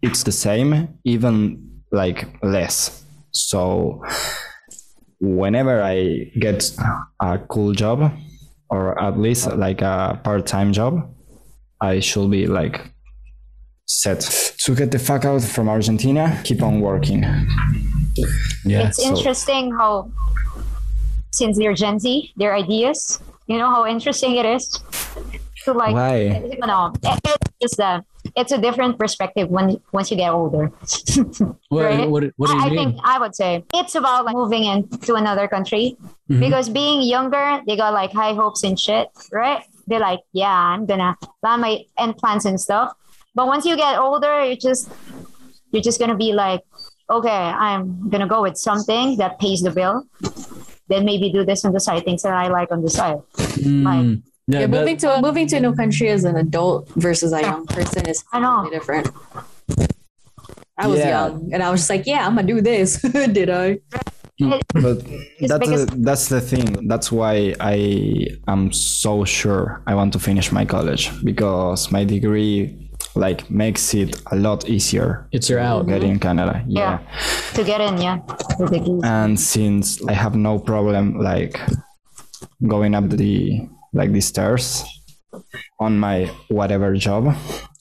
it's 0.02 0.22
the 0.22 0.30
same, 0.30 0.96
even 1.02 1.82
like 1.90 2.28
less. 2.44 3.02
So 3.32 4.02
whenever 5.20 5.82
I 5.82 6.30
get 6.38 6.70
a 7.20 7.38
cool 7.38 7.72
job, 7.72 8.12
or 8.70 9.00
at 9.02 9.18
least 9.18 9.50
like 9.56 9.82
a 9.82 10.20
part 10.22 10.46
time 10.46 10.72
job, 10.72 11.12
I 11.80 12.00
should 12.00 12.30
be 12.30 12.46
like 12.46 12.80
set 13.86 14.20
to 14.58 14.74
get 14.74 14.90
the 14.92 14.98
fuck 14.98 15.24
out 15.24 15.42
from 15.42 15.68
Argentina, 15.68 16.40
keep 16.44 16.62
on 16.62 16.80
working. 16.80 17.22
yeah. 18.64 18.88
it's 18.88 19.02
so- 19.02 19.08
interesting 19.08 19.72
how 19.72 20.10
since 21.32 21.58
they're 21.58 21.74
Gen 21.74 21.98
Z, 21.98 22.32
their 22.36 22.54
ideas, 22.54 23.20
you 23.46 23.56
know 23.58 23.68
how 23.68 23.86
interesting 23.86 24.36
it 24.36 24.46
is 24.46 24.68
to 25.64 25.72
like 25.72 25.94
Why? 25.94 26.16
you 26.52 26.66
know, 26.66 26.92
it's 27.02 27.52
just 27.62 27.76
that 27.76 28.04
it's 28.36 28.52
a 28.52 28.58
different 28.58 28.98
perspective 28.98 29.48
when 29.48 29.80
once 29.92 30.10
you 30.10 30.16
get 30.16 30.30
older. 30.30 30.70
What, 31.68 31.84
right? 31.84 32.08
what, 32.10 32.24
what 32.36 32.48
do 32.50 32.54
you 32.56 32.60
I, 32.62 32.66
I 32.66 32.68
think 32.70 32.96
I 33.04 33.18
would 33.18 33.34
say 33.34 33.64
it's 33.74 33.94
about 33.94 34.24
like 34.24 34.34
moving 34.34 34.64
into 34.64 35.14
another 35.14 35.46
country 35.48 35.96
Mhm. 36.28 36.40
because 36.40 36.68
being 36.68 37.02
younger, 37.02 37.60
they 37.66 37.76
got 37.76 37.92
like 37.92 38.12
high 38.12 38.34
hopes 38.34 38.62
and 38.64 38.78
shit, 38.78 39.08
right? 39.32 39.62
They're 39.86 40.00
like, 40.00 40.20
yeah, 40.32 40.52
I'm 40.52 40.86
gonna 40.86 41.16
plan 41.42 41.60
my 41.60 41.84
end 41.98 42.16
plans 42.18 42.44
and 42.46 42.60
stuff. 42.60 42.92
But 43.34 43.46
once 43.46 43.64
you 43.64 43.76
get 43.76 43.98
older, 43.98 44.44
you 44.44 44.56
just 44.56 44.90
you're 45.72 45.82
just 45.82 45.98
gonna 46.00 46.16
be 46.16 46.32
like, 46.32 46.62
okay, 47.08 47.28
I'm 47.30 48.08
gonna 48.10 48.28
go 48.28 48.42
with 48.42 48.56
something 48.56 49.16
that 49.18 49.38
pays 49.38 49.62
the 49.62 49.70
bill. 49.70 50.04
Then 50.88 51.04
maybe 51.04 51.30
do 51.30 51.44
this 51.44 51.64
on 51.64 51.72
the 51.72 51.78
side, 51.80 52.04
things 52.04 52.22
that 52.22 52.32
I 52.32 52.48
like 52.48 52.72
on 52.72 52.82
the 52.82 52.90
side. 52.90 53.18
Mm, 53.62 54.22
yeah, 54.52 54.60
yeah, 54.60 54.66
that- 54.66 54.78
moving 54.80 54.96
to 54.98 55.20
moving 55.22 55.46
to 55.48 55.56
a 55.56 55.60
new 55.60 55.74
country 55.74 56.08
as 56.08 56.24
an 56.24 56.36
adult 56.36 56.88
versus 56.96 57.32
a 57.32 57.40
young 57.40 57.66
person 57.66 58.06
is 58.08 58.24
I 58.32 58.40
know. 58.40 58.62
completely 58.62 58.78
different. 58.78 59.06
I 60.78 60.86
was 60.86 60.98
Yeah. 61.00 61.10
young 61.28 61.50
and 61.52 61.62
I 61.62 61.70
was 61.70 61.80
just 61.80 61.90
like, 61.90 62.06
yeah, 62.06 62.26
I'm 62.26 62.34
gonna 62.36 62.46
do 62.46 62.60
this. 62.60 63.00
Did 63.38 63.50
I? 63.50 63.78
but 64.72 65.04
that's 65.40 65.58
because- 65.58 65.86
the, 65.86 65.96
that's 65.98 66.28
the 66.28 66.40
thing 66.40 66.88
that's 66.88 67.12
why 67.12 67.54
i 67.60 67.76
am 68.48 68.72
so 68.72 69.22
sure 69.22 69.82
i 69.86 69.94
want 69.94 70.14
to 70.14 70.18
finish 70.18 70.50
my 70.50 70.64
college 70.64 71.10
because 71.22 71.92
my 71.92 72.04
degree 72.04 72.56
like 73.14 73.50
makes 73.50 73.92
it 73.92 74.16
a 74.32 74.36
lot 74.36 74.66
easier 74.66 75.28
it's 75.30 75.50
your 75.50 75.58
out. 75.60 75.84
to 75.86 75.92
get 75.92 76.02
in 76.02 76.18
canada 76.18 76.64
yeah, 76.66 76.80
Yeah. 76.80 77.52
To 77.56 77.64
get 77.64 77.80
in, 77.82 78.00
yeah. 78.00 78.16
With 78.58 78.70
the 78.70 78.80
keys. 78.80 79.02
and 79.04 79.38
since 79.38 80.02
i 80.08 80.14
have 80.14 80.34
no 80.34 80.58
problem 80.58 81.18
like 81.20 81.60
going 82.66 82.94
up 82.94 83.10
the 83.10 83.68
like 83.92 84.12
the 84.12 84.20
stairs 84.20 84.84
on 85.78 85.98
my 85.98 86.30
whatever 86.48 86.94
job. 86.96 87.34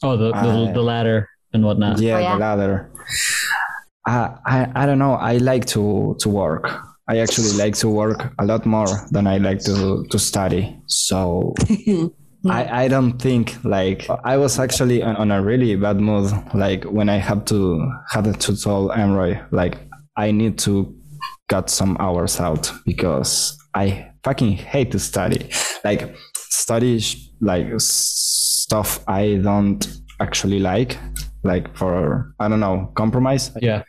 Oh, 0.04 0.16
the, 0.18 0.32
the, 0.32 0.38
I- 0.38 0.72
the 0.72 0.82
ladder 0.82 1.30
and 1.54 1.64
whatnot. 1.64 2.00
yeah, 2.00 2.18
Oh, 2.18 2.20
yeah. 2.20 2.34
the 2.34 2.40
ladder. 2.40 2.92
I, 4.06 4.36
I 4.46 4.72
i 4.76 4.86
don't 4.86 5.00
know. 5.00 5.14
I 5.14 5.38
like 5.38 5.66
to 5.68 6.16
to 6.20 6.30
work. 6.30 6.70
I 7.08 7.18
actually 7.20 7.52
like 7.58 7.76
to 7.78 7.90
work 7.90 8.34
a 8.38 8.46
lot 8.46 8.66
more 8.68 8.88
than 9.12 9.26
i 9.28 9.38
like 9.40 9.60
to 9.66 10.06
to 10.12 10.20
study. 10.20 10.80
So 10.86 11.54
I, 12.50 12.84
I 12.86 12.88
don't 12.88 13.20
think 13.20 13.58
like 13.66 14.08
I 14.24 14.38
was 14.38 14.60
actually 14.60 15.04
on, 15.04 15.16
on 15.18 15.32
a 15.32 15.42
really 15.42 15.76
bad 15.76 16.00
mood 16.00 16.32
like 16.54 16.86
when 16.86 17.10
I 17.10 17.18
had 17.18 17.46
to 17.48 17.92
had 18.10 18.24
to 18.40 18.56
tell 18.56 18.90
Emroy 18.90 19.44
like 19.52 19.76
I 20.16 20.32
need 20.32 20.58
to 20.60 20.96
cut 21.50 21.70
some 21.70 21.98
hours 22.00 22.40
out 22.40 22.72
because 22.86 23.58
I 23.74 24.12
fucking 24.24 24.54
hate 24.54 24.92
to 24.92 25.00
study. 25.00 25.50
Like 25.84 26.16
study 26.36 27.00
like 27.42 27.68
stuff 27.78 29.00
I 29.08 29.36
don't 29.36 29.86
actually 30.20 30.60
like 30.60 30.98
like 31.44 31.76
for 31.78 32.34
I 32.40 32.48
don't 32.50 32.60
know 32.60 32.92
compromise. 32.96 33.52
Yeah. 33.62 33.84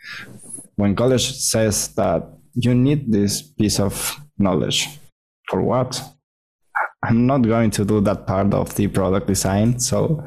when 0.76 0.96
college 0.96 1.36
says 1.36 1.88
that 1.94 2.22
you 2.54 2.74
need 2.74 3.12
this 3.12 3.42
piece 3.42 3.78
of 3.78 4.16
knowledge 4.38 4.88
for 5.48 5.60
what 5.62 6.02
I'm 7.02 7.26
not 7.26 7.38
going 7.42 7.70
to 7.70 7.84
do 7.84 8.00
that 8.02 8.26
part 8.26 8.52
of 8.52 8.74
the 8.74 8.86
product 8.86 9.26
design. 9.26 9.78
So 9.78 10.22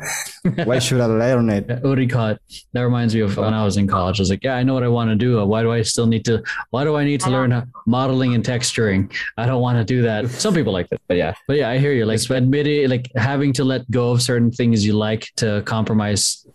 why 0.66 0.80
should 0.80 1.02
I 1.02 1.06
learn 1.06 1.50
it? 1.52 1.68
Uricot. 1.84 2.40
That 2.74 2.82
reminds 2.82 3.14
me 3.14 3.22
of 3.22 3.38
when 3.38 3.54
I 3.54 3.64
was 3.64 3.78
in 3.78 3.88
college. 3.88 4.20
I 4.20 4.24
was 4.24 4.30
like, 4.32 4.44
yeah, 4.44 4.56
I 4.56 4.64
know 4.64 4.74
what 4.74 4.82
I 4.84 4.88
want 4.88 5.12
to 5.12 5.16
do. 5.16 5.46
Why 5.46 5.62
do 5.62 5.72
I 5.72 5.84
still 5.84 6.08
need 6.08 6.26
to? 6.26 6.42
Why 6.72 6.84
do 6.84 6.96
I 6.96 7.04
need 7.04 7.22
to 7.22 7.30
learn 7.30 7.72
modeling 7.86 8.34
and 8.34 8.44
texturing? 8.44 9.14
I 9.38 9.46
don't 9.46 9.62
want 9.62 9.78
to 9.78 9.84
do 9.84 10.02
that. 10.02 10.28
Some 10.32 10.56
people 10.56 10.74
like 10.74 10.90
that, 10.90 11.00
but 11.08 11.18
yeah, 11.18 11.36
but 11.48 11.58
yeah, 11.58 11.70
I 11.70 11.78
hear 11.78 11.94
you. 11.94 12.06
Like 12.06 12.28
admitting, 12.30 12.90
like 12.90 13.12
having 13.16 13.54
to 13.54 13.64
let 13.64 13.90
go 13.92 14.10
of 14.12 14.24
certain 14.24 14.50
things 14.52 14.84
you 14.84 14.94
like 14.94 15.30
to 15.38 15.62
compromise. 15.66 16.48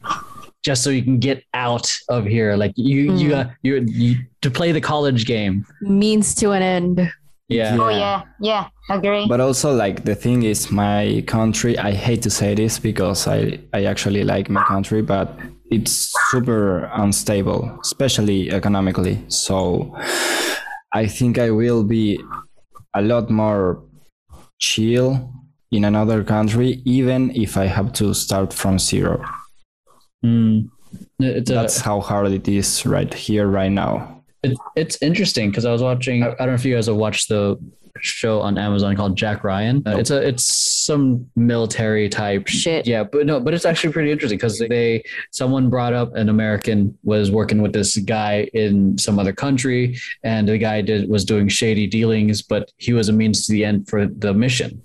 Just 0.65 0.83
so 0.83 0.91
you 0.91 1.05
can 1.05 1.21
get 1.21 1.45
out 1.55 1.97
of 2.09 2.25
here, 2.27 2.57
like 2.57 2.73
you, 2.75 3.13
you, 3.15 3.31
Mm. 3.31 3.47
uh, 3.47 3.51
you, 3.63 3.77
you, 3.89 4.17
to 4.43 4.51
play 4.51 4.73
the 4.73 4.81
college 4.81 5.25
game. 5.25 5.65
Means 5.81 6.35
to 6.35 6.51
an 6.51 6.63
end. 6.63 7.09
Yeah, 7.49 7.79
Oh 7.81 7.89
yeah, 7.89 8.23
yeah, 8.41 8.69
agree. 8.91 9.27
But 9.27 9.41
also, 9.41 9.75
like 9.75 10.05
the 10.05 10.15
thing 10.15 10.43
is, 10.43 10.71
my 10.71 11.25
country. 11.27 11.79
I 11.79 11.93
hate 11.93 12.21
to 12.23 12.31
say 12.31 12.55
this 12.55 12.79
because 12.79 13.27
I 13.27 13.59
I 13.73 13.85
actually 13.85 14.23
like 14.23 14.51
my 14.51 14.63
country, 14.65 15.01
but 15.01 15.39
it's 15.71 16.13
super 16.31 16.91
unstable, 16.93 17.79
especially 17.81 18.51
economically. 18.51 19.25
So 19.29 19.97
I 20.93 21.07
think 21.07 21.39
I 21.39 21.51
will 21.51 21.85
be 21.85 22.21
a 22.95 23.01
lot 23.01 23.31
more 23.31 23.83
chill 24.59 25.33
in 25.71 25.85
another 25.85 26.25
country, 26.25 26.83
even 26.85 27.31
if 27.35 27.57
I 27.57 27.67
have 27.67 27.93
to 27.95 28.15
start 28.15 28.53
from 28.53 28.79
zero. 28.79 29.25
Mm. 30.25 30.69
A, 31.23 31.41
That's 31.41 31.81
how 31.81 32.01
hard 32.01 32.33
it 32.33 32.49
is 32.49 32.87
right 32.87 33.13
here, 33.13 33.47
right 33.47 33.71
now. 33.71 34.18
It, 34.43 34.57
it's 34.77 35.01
interesting 35.03 35.51
because 35.51 35.65
I 35.65 35.73
was 35.73 35.83
watching. 35.83 36.23
I, 36.23 36.29
I 36.29 36.35
don't 36.37 36.49
know 36.49 36.55
if 36.55 36.65
you 36.65 36.75
guys 36.75 36.87
have 36.87 36.97
watched 36.97 37.29
the 37.29 37.59
show 38.01 38.41
on 38.41 38.59
Amazon 38.59 38.97
called 38.97 39.17
Jack 39.17 39.45
Ryan. 39.45 39.83
Uh, 39.87 39.97
it's 39.99 40.11
a 40.11 40.27
it's 40.27 40.45
some 40.45 41.29
military 41.37 42.09
type 42.09 42.47
Shit. 42.47 42.87
Yeah, 42.87 43.05
but 43.05 43.27
no, 43.27 43.41
but 43.41 43.55
it's 43.55 43.65
actually 43.65 43.93
pretty 43.93 44.11
interesting 44.11 44.39
because 44.39 44.59
they 44.59 45.03
someone 45.31 45.71
brought 45.71 45.93
up 45.93 46.15
an 46.15 46.29
American 46.29 46.97
was 47.03 47.31
working 47.31 47.63
with 47.63 47.73
this 47.73 47.97
guy 47.99 48.49
in 48.55 48.97
some 48.99 49.19
other 49.19 49.33
country, 49.33 49.99
and 50.23 50.49
the 50.49 50.59
guy 50.59 50.81
did 50.81 51.09
was 51.09 51.25
doing 51.25 51.49
shady 51.49 51.87
dealings, 51.87 52.43
but 52.43 52.73
he 52.77 52.93
was 52.93 53.09
a 53.09 53.13
means 53.13 53.47
to 53.47 53.53
the 53.53 53.65
end 53.65 53.89
for 53.89 54.07
the 54.07 54.35
mission. 54.35 54.83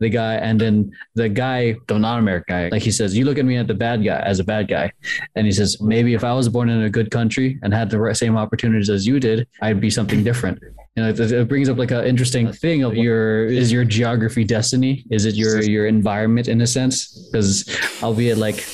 The 0.00 0.08
guy, 0.08 0.34
and 0.34 0.60
then 0.60 0.92
the 1.14 1.28
guy, 1.28 1.76
the 1.88 1.98
non-American 1.98 2.44
guy, 2.54 2.68
like 2.68 2.82
he 2.82 2.90
says, 2.90 3.16
you 3.16 3.24
look 3.24 3.38
at 3.38 3.44
me 3.44 3.56
at 3.56 3.66
the 3.66 3.74
bad 3.74 4.04
guy 4.04 4.20
as 4.20 4.38
a 4.40 4.44
bad 4.44 4.68
guy, 4.68 4.92
and 5.34 5.46
he 5.46 5.52
says 5.52 5.80
maybe 5.80 6.14
if 6.14 6.24
I 6.24 6.32
was 6.32 6.48
born 6.48 6.68
in 6.68 6.82
a 6.82 6.90
good 6.90 7.10
country 7.10 7.58
and 7.62 7.72
had 7.72 7.90
the 7.90 8.14
same 8.14 8.36
opportunities 8.36 8.90
as 8.90 9.06
you 9.06 9.20
did, 9.20 9.46
I'd 9.62 9.80
be 9.80 9.90
something 9.90 10.24
different. 10.24 10.62
You 10.96 11.02
know, 11.02 11.08
it, 11.08 11.48
brings 11.48 11.68
up 11.68 11.76
like 11.76 11.90
an 11.90 12.04
interesting 12.06 12.52
thing 12.52 12.84
of 12.84 12.94
your 12.94 13.46
is 13.46 13.72
your 13.72 13.84
geography 13.84 14.44
destiny? 14.44 15.04
Is 15.10 15.24
it 15.26 15.34
your 15.34 15.60
your 15.62 15.86
environment 15.86 16.46
in 16.46 16.60
a 16.60 16.66
sense? 16.68 17.28
Because 17.32 17.64
albeit 18.02 18.38
like 18.38 18.64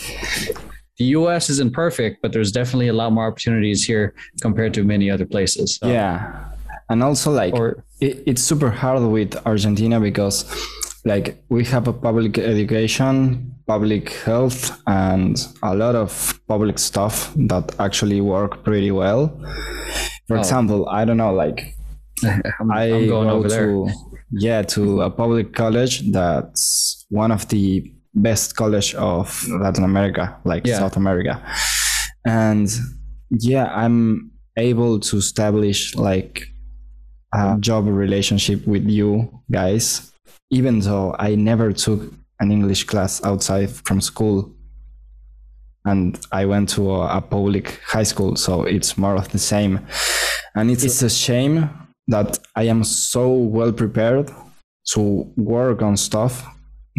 the 0.98 1.04
U.S. 1.18 1.48
isn't 1.48 1.72
perfect, 1.72 2.20
but 2.20 2.32
there's 2.34 2.52
definitely 2.52 2.88
a 2.88 2.92
lot 2.92 3.10
more 3.12 3.26
opportunities 3.26 3.82
here 3.84 4.12
compared 4.42 4.74
to 4.74 4.84
many 4.84 5.10
other 5.10 5.24
places. 5.24 5.76
So- 5.76 5.88
Yeah, 5.88 6.44
and 6.90 7.02
also 7.02 7.30
like 7.32 7.54
Or 7.54 7.84
it, 8.02 8.22
it's 8.26 8.42
super 8.42 8.70
hard 8.70 9.02
with 9.02 9.34
Argentina 9.46 9.98
because 9.98 10.44
like 11.06 11.42
we 11.48 11.64
have 11.64 11.88
a 11.88 11.92
public 11.94 12.36
education, 12.36 13.54
public 13.66 14.12
health, 14.26 14.78
and 14.86 15.38
a 15.62 15.74
lot 15.74 15.94
of 15.94 16.38
public 16.48 16.78
stuff 16.78 17.32
that 17.48 17.74
actually 17.80 18.20
work 18.20 18.62
pretty 18.62 18.90
well. 18.90 19.28
For 20.28 20.36
Oh. 20.36 20.40
example, 20.40 20.86
I 20.90 21.06
don't 21.06 21.16
know, 21.16 21.32
like 21.32 21.74
I'm, 22.24 22.70
I 22.70 22.84
I'm 22.84 23.06
going 23.08 23.28
go 23.28 23.30
over 23.30 23.48
there. 23.48 23.66
to 23.66 23.88
yeah 24.30 24.62
to 24.62 25.02
a 25.02 25.10
public 25.10 25.52
college 25.52 26.10
that's 26.12 27.04
one 27.10 27.32
of 27.32 27.48
the 27.48 27.92
best 28.14 28.56
college 28.56 28.94
of 28.96 29.46
Latin 29.48 29.84
America, 29.84 30.36
like 30.44 30.66
Yeah. 30.66 30.78
South 30.78 30.96
America, 30.96 31.40
and 32.26 32.68
yeah, 33.30 33.66
I'm 33.74 34.30
able 34.56 34.98
to 35.00 35.16
establish 35.16 35.94
like 35.94 36.46
a 37.32 37.56
job 37.60 37.86
relationship 37.86 38.66
with 38.66 38.84
you 38.88 39.30
guys, 39.50 40.12
even 40.50 40.80
though 40.80 41.14
I 41.18 41.36
never 41.36 41.72
took 41.72 42.12
an 42.40 42.50
English 42.50 42.84
class 42.84 43.22
outside 43.24 43.70
from 43.70 44.00
school. 44.00 44.52
And 45.86 46.18
I 46.32 46.44
went 46.44 46.68
to 46.70 46.90
a, 46.90 47.16
a 47.18 47.20
public 47.22 47.80
high 47.86 48.02
school, 48.02 48.36
so 48.36 48.64
it's 48.64 48.98
more 48.98 49.14
of 49.16 49.28
the 49.30 49.38
same. 49.38 49.80
And 50.54 50.70
it's, 50.70 50.84
it's 50.84 51.00
a 51.02 51.08
shame 51.08 51.70
that 52.08 52.38
I 52.56 52.64
am 52.64 52.84
so 52.84 53.32
well 53.32 53.72
prepared 53.72 54.30
to 54.92 55.00
work 55.36 55.82
on 55.82 55.96
stuff 55.96 56.44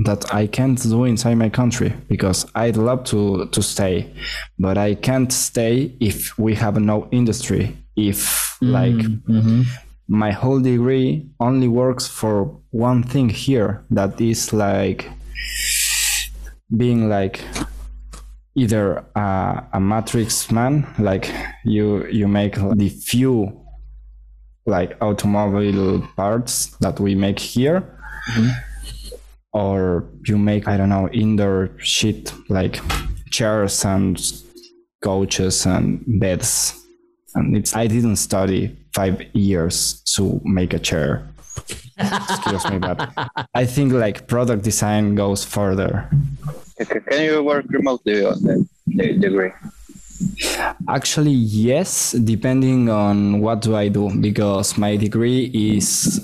that 0.06 0.34
I 0.34 0.48
can't 0.48 0.82
do 0.82 1.04
inside 1.04 1.36
my 1.36 1.50
country 1.50 1.94
because 2.08 2.46
I'd 2.56 2.78
love 2.78 3.04
to 3.06 3.46
to 3.48 3.62
stay, 3.62 4.12
but 4.58 4.78
I 4.78 4.96
can't 4.96 5.32
stay 5.32 5.96
if 6.00 6.38
we 6.38 6.56
have 6.56 6.80
no 6.80 7.08
industry. 7.12 7.76
If 7.96 8.58
like 8.62 8.96
Mhm. 9.28 9.66
my 10.08 10.32
whole 10.32 10.60
degree 10.62 11.26
only 11.40 11.68
works 11.68 12.08
for 12.08 12.58
one 12.72 13.04
thing 13.04 13.30
here 13.30 13.84
that 13.92 14.20
is 14.22 14.54
like 14.54 15.10
being 16.78 17.10
like 17.10 17.42
either 18.56 19.04
a, 19.16 19.64
a 19.74 19.80
matrix 19.80 20.52
man 20.52 20.86
like 21.00 21.30
you 21.64 22.06
you 22.08 22.28
make 22.28 22.56
the 22.76 22.90
few 22.90 23.61
like 24.66 24.96
automobile 25.02 26.02
parts 26.16 26.76
that 26.80 27.00
we 27.00 27.16
make 27.16 27.40
here. 27.40 27.84
Or 29.54 30.06
you 30.26 30.38
make 30.38 30.68
i 30.68 30.78
don't 30.78 30.90
know 30.90 31.10
indoor 31.10 31.72
shit 31.78 32.34
like 32.50 32.80
chairs 33.32 33.84
and 33.84 34.18
couches 35.04 35.66
and 35.66 36.04
beds. 36.20 36.74
And 37.36 37.58
it's 37.58 37.76
i 37.76 37.88
didn't 37.88 38.18
study 38.18 38.78
five 38.94 39.22
years 39.34 40.02
to 40.16 40.40
make 40.44 40.74
a 40.74 40.80
chair. 40.80 41.28
Excuse 41.98 42.70
me 42.70 42.80
but 42.80 43.12
i 43.54 43.66
think 43.66 43.92
like 43.92 44.28
product 44.28 44.64
design 44.64 45.16
goes 45.16 45.44
further. 45.44 46.10
Can 47.10 47.24
you 47.24 47.44
work 47.44 47.66
remotely 47.70 48.26
on 48.26 48.42
that 48.44 49.20
degree? 49.20 49.52
Actually, 50.88 51.32
yes, 51.32 52.12
depending 52.12 52.90
on 52.90 53.42
what 53.42 53.62
do 53.62 53.76
I 53.76 53.88
do, 53.88 54.10
because 54.20 54.78
my 54.78 54.96
degree 54.96 55.46
is 55.54 56.20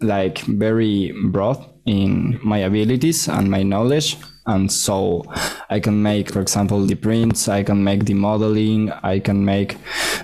like 0.00 0.38
very 0.40 1.12
broad 1.26 1.64
in 1.86 2.38
my 2.42 2.58
abilities 2.58 3.28
and 3.28 3.50
my 3.50 3.62
knowledge. 3.62 4.16
And 4.46 4.72
so 4.72 5.24
I 5.68 5.80
can 5.80 6.02
make, 6.02 6.32
for 6.32 6.40
example, 6.40 6.84
the 6.84 6.96
prints, 6.96 7.48
I 7.48 7.62
can 7.62 7.84
make 7.84 8.06
the 8.06 8.14
modeling, 8.14 8.90
I 8.90 9.20
can 9.20 9.44
make 9.44 9.76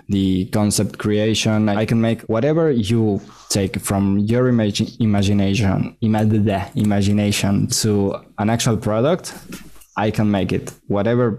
the 0.08 0.46
concept 0.46 0.98
creation, 0.98 1.68
I 1.68 1.84
can 1.84 2.00
make 2.00 2.22
whatever 2.22 2.70
you 2.70 3.20
take 3.50 3.78
from 3.78 4.18
your 4.18 4.50
imagi- 4.50 4.98
imagination, 5.00 5.96
ima- 6.00 6.70
imagination 6.74 7.68
to 7.82 8.16
an 8.38 8.50
actual 8.50 8.76
product. 8.76 9.32
I 9.96 10.10
can 10.10 10.30
make 10.30 10.52
it, 10.52 10.72
whatever, 10.88 11.30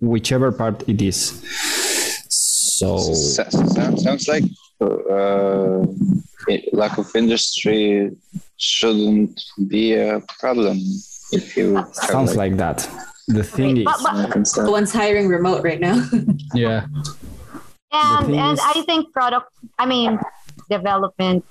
whichever 0.00 0.52
part 0.52 0.86
it 0.88 1.00
is. 1.00 1.42
So 2.28 2.96
S- 2.98 3.38
s- 3.38 4.02
sounds 4.02 4.28
like 4.28 4.44
uh, 4.80 5.86
lack 6.72 6.98
of 6.98 7.14
industry 7.14 8.10
shouldn't 8.56 9.40
be 9.68 9.94
a 9.94 10.20
problem 10.40 10.78
if 11.32 11.56
you 11.56 11.84
sounds 11.92 12.36
like 12.36 12.56
that. 12.56 12.88
The 13.28 13.44
thing 13.44 13.78
is, 13.78 13.84
But- 13.84 14.02
but- 14.02 14.64
The 14.64 14.70
one's 14.70 14.92
hiring 14.92 15.28
remote 15.28 15.62
right 15.64 15.80
now. 15.80 15.96
Yeah. 16.54 16.86
and 17.92 18.34
and 18.34 18.52
is- 18.58 18.60
I 18.74 18.82
think 18.86 19.12
product, 19.12 19.48
I 19.78 19.86
mean, 19.86 20.18
development 20.68 21.44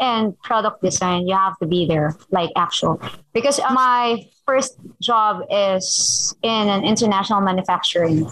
and 0.00 0.38
product 0.40 0.82
design, 0.82 1.28
you 1.28 1.36
have 1.36 1.58
to 1.58 1.66
be 1.66 1.86
there, 1.86 2.16
like 2.30 2.50
actual. 2.56 3.00
Because 3.32 3.60
my 3.70 4.26
first 4.46 4.78
job 5.00 5.42
is 5.50 6.34
in 6.42 6.68
an 6.68 6.84
international 6.84 7.40
manufacturing. 7.40 8.28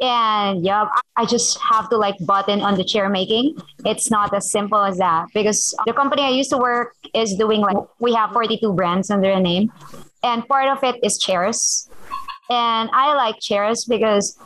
And 0.00 0.64
yeah, 0.64 0.86
I 1.16 1.26
just 1.26 1.58
have 1.58 1.90
to 1.90 1.96
like 1.96 2.14
button 2.20 2.60
on 2.60 2.76
the 2.76 2.84
chair 2.84 3.08
making. 3.08 3.58
It's 3.84 4.10
not 4.12 4.32
as 4.32 4.50
simple 4.50 4.78
as 4.84 4.98
that 4.98 5.26
because 5.34 5.74
the 5.86 5.92
company 5.92 6.22
I 6.22 6.30
used 6.30 6.50
to 6.50 6.58
work 6.58 6.94
is 7.14 7.34
doing 7.34 7.60
like 7.60 7.76
we 7.98 8.14
have 8.14 8.30
42 8.30 8.72
brands 8.74 9.10
under 9.10 9.30
a 9.30 9.40
name, 9.40 9.72
and 10.22 10.46
part 10.46 10.68
of 10.68 10.84
it 10.84 11.00
is 11.02 11.18
chairs. 11.18 11.90
And 12.48 12.88
I 12.92 13.14
like 13.14 13.40
chairs 13.40 13.84
because 13.84 14.38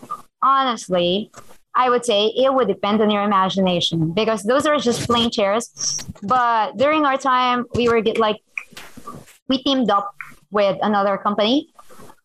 honestly, 0.42 1.30
I 1.74 1.88
would 1.88 2.04
say 2.04 2.26
it 2.26 2.52
would 2.52 2.68
depend 2.68 3.00
on 3.00 3.10
your 3.10 3.22
imagination 3.22 4.12
because 4.12 4.42
those 4.42 4.66
are 4.66 4.78
just 4.78 5.06
plain 5.06 5.30
chairs. 5.30 6.04
But 6.22 6.76
during 6.76 7.04
our 7.06 7.16
time, 7.16 7.64
we 7.74 7.88
were 7.88 8.00
get 8.02 8.18
like 8.18 8.40
we 9.48 9.62
teamed 9.62 9.90
up 9.90 10.14
with 10.50 10.78
another 10.82 11.16
company, 11.16 11.68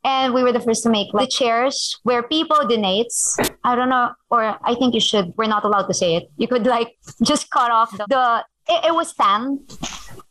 and 0.04 0.34
we 0.34 0.44
were 0.44 0.52
the 0.52 0.60
first 0.60 0.84
to 0.84 0.90
make 0.90 1.14
like 1.14 1.30
the 1.30 1.32
chairs 1.32 1.98
where 2.04 2.24
people 2.24 2.58
donates. 2.58 3.40
I 3.64 3.76
don't 3.76 3.90
know, 3.90 4.12
or 4.30 4.58
I 4.64 4.76
think 4.76 4.94
you 4.94 5.00
should. 5.00 5.34
We're 5.38 5.48
not 5.48 5.64
allowed 5.64 5.88
to 5.88 5.94
say 5.94 6.16
it. 6.16 6.30
You 6.38 6.48
could 6.48 6.66
like 6.66 6.98
just 7.24 7.50
cut 7.50 7.72
off 7.72 7.92
the. 7.92 8.06
the 8.10 8.46
it, 8.70 8.88
it 8.88 8.94
was 8.94 9.14
tan, 9.14 9.66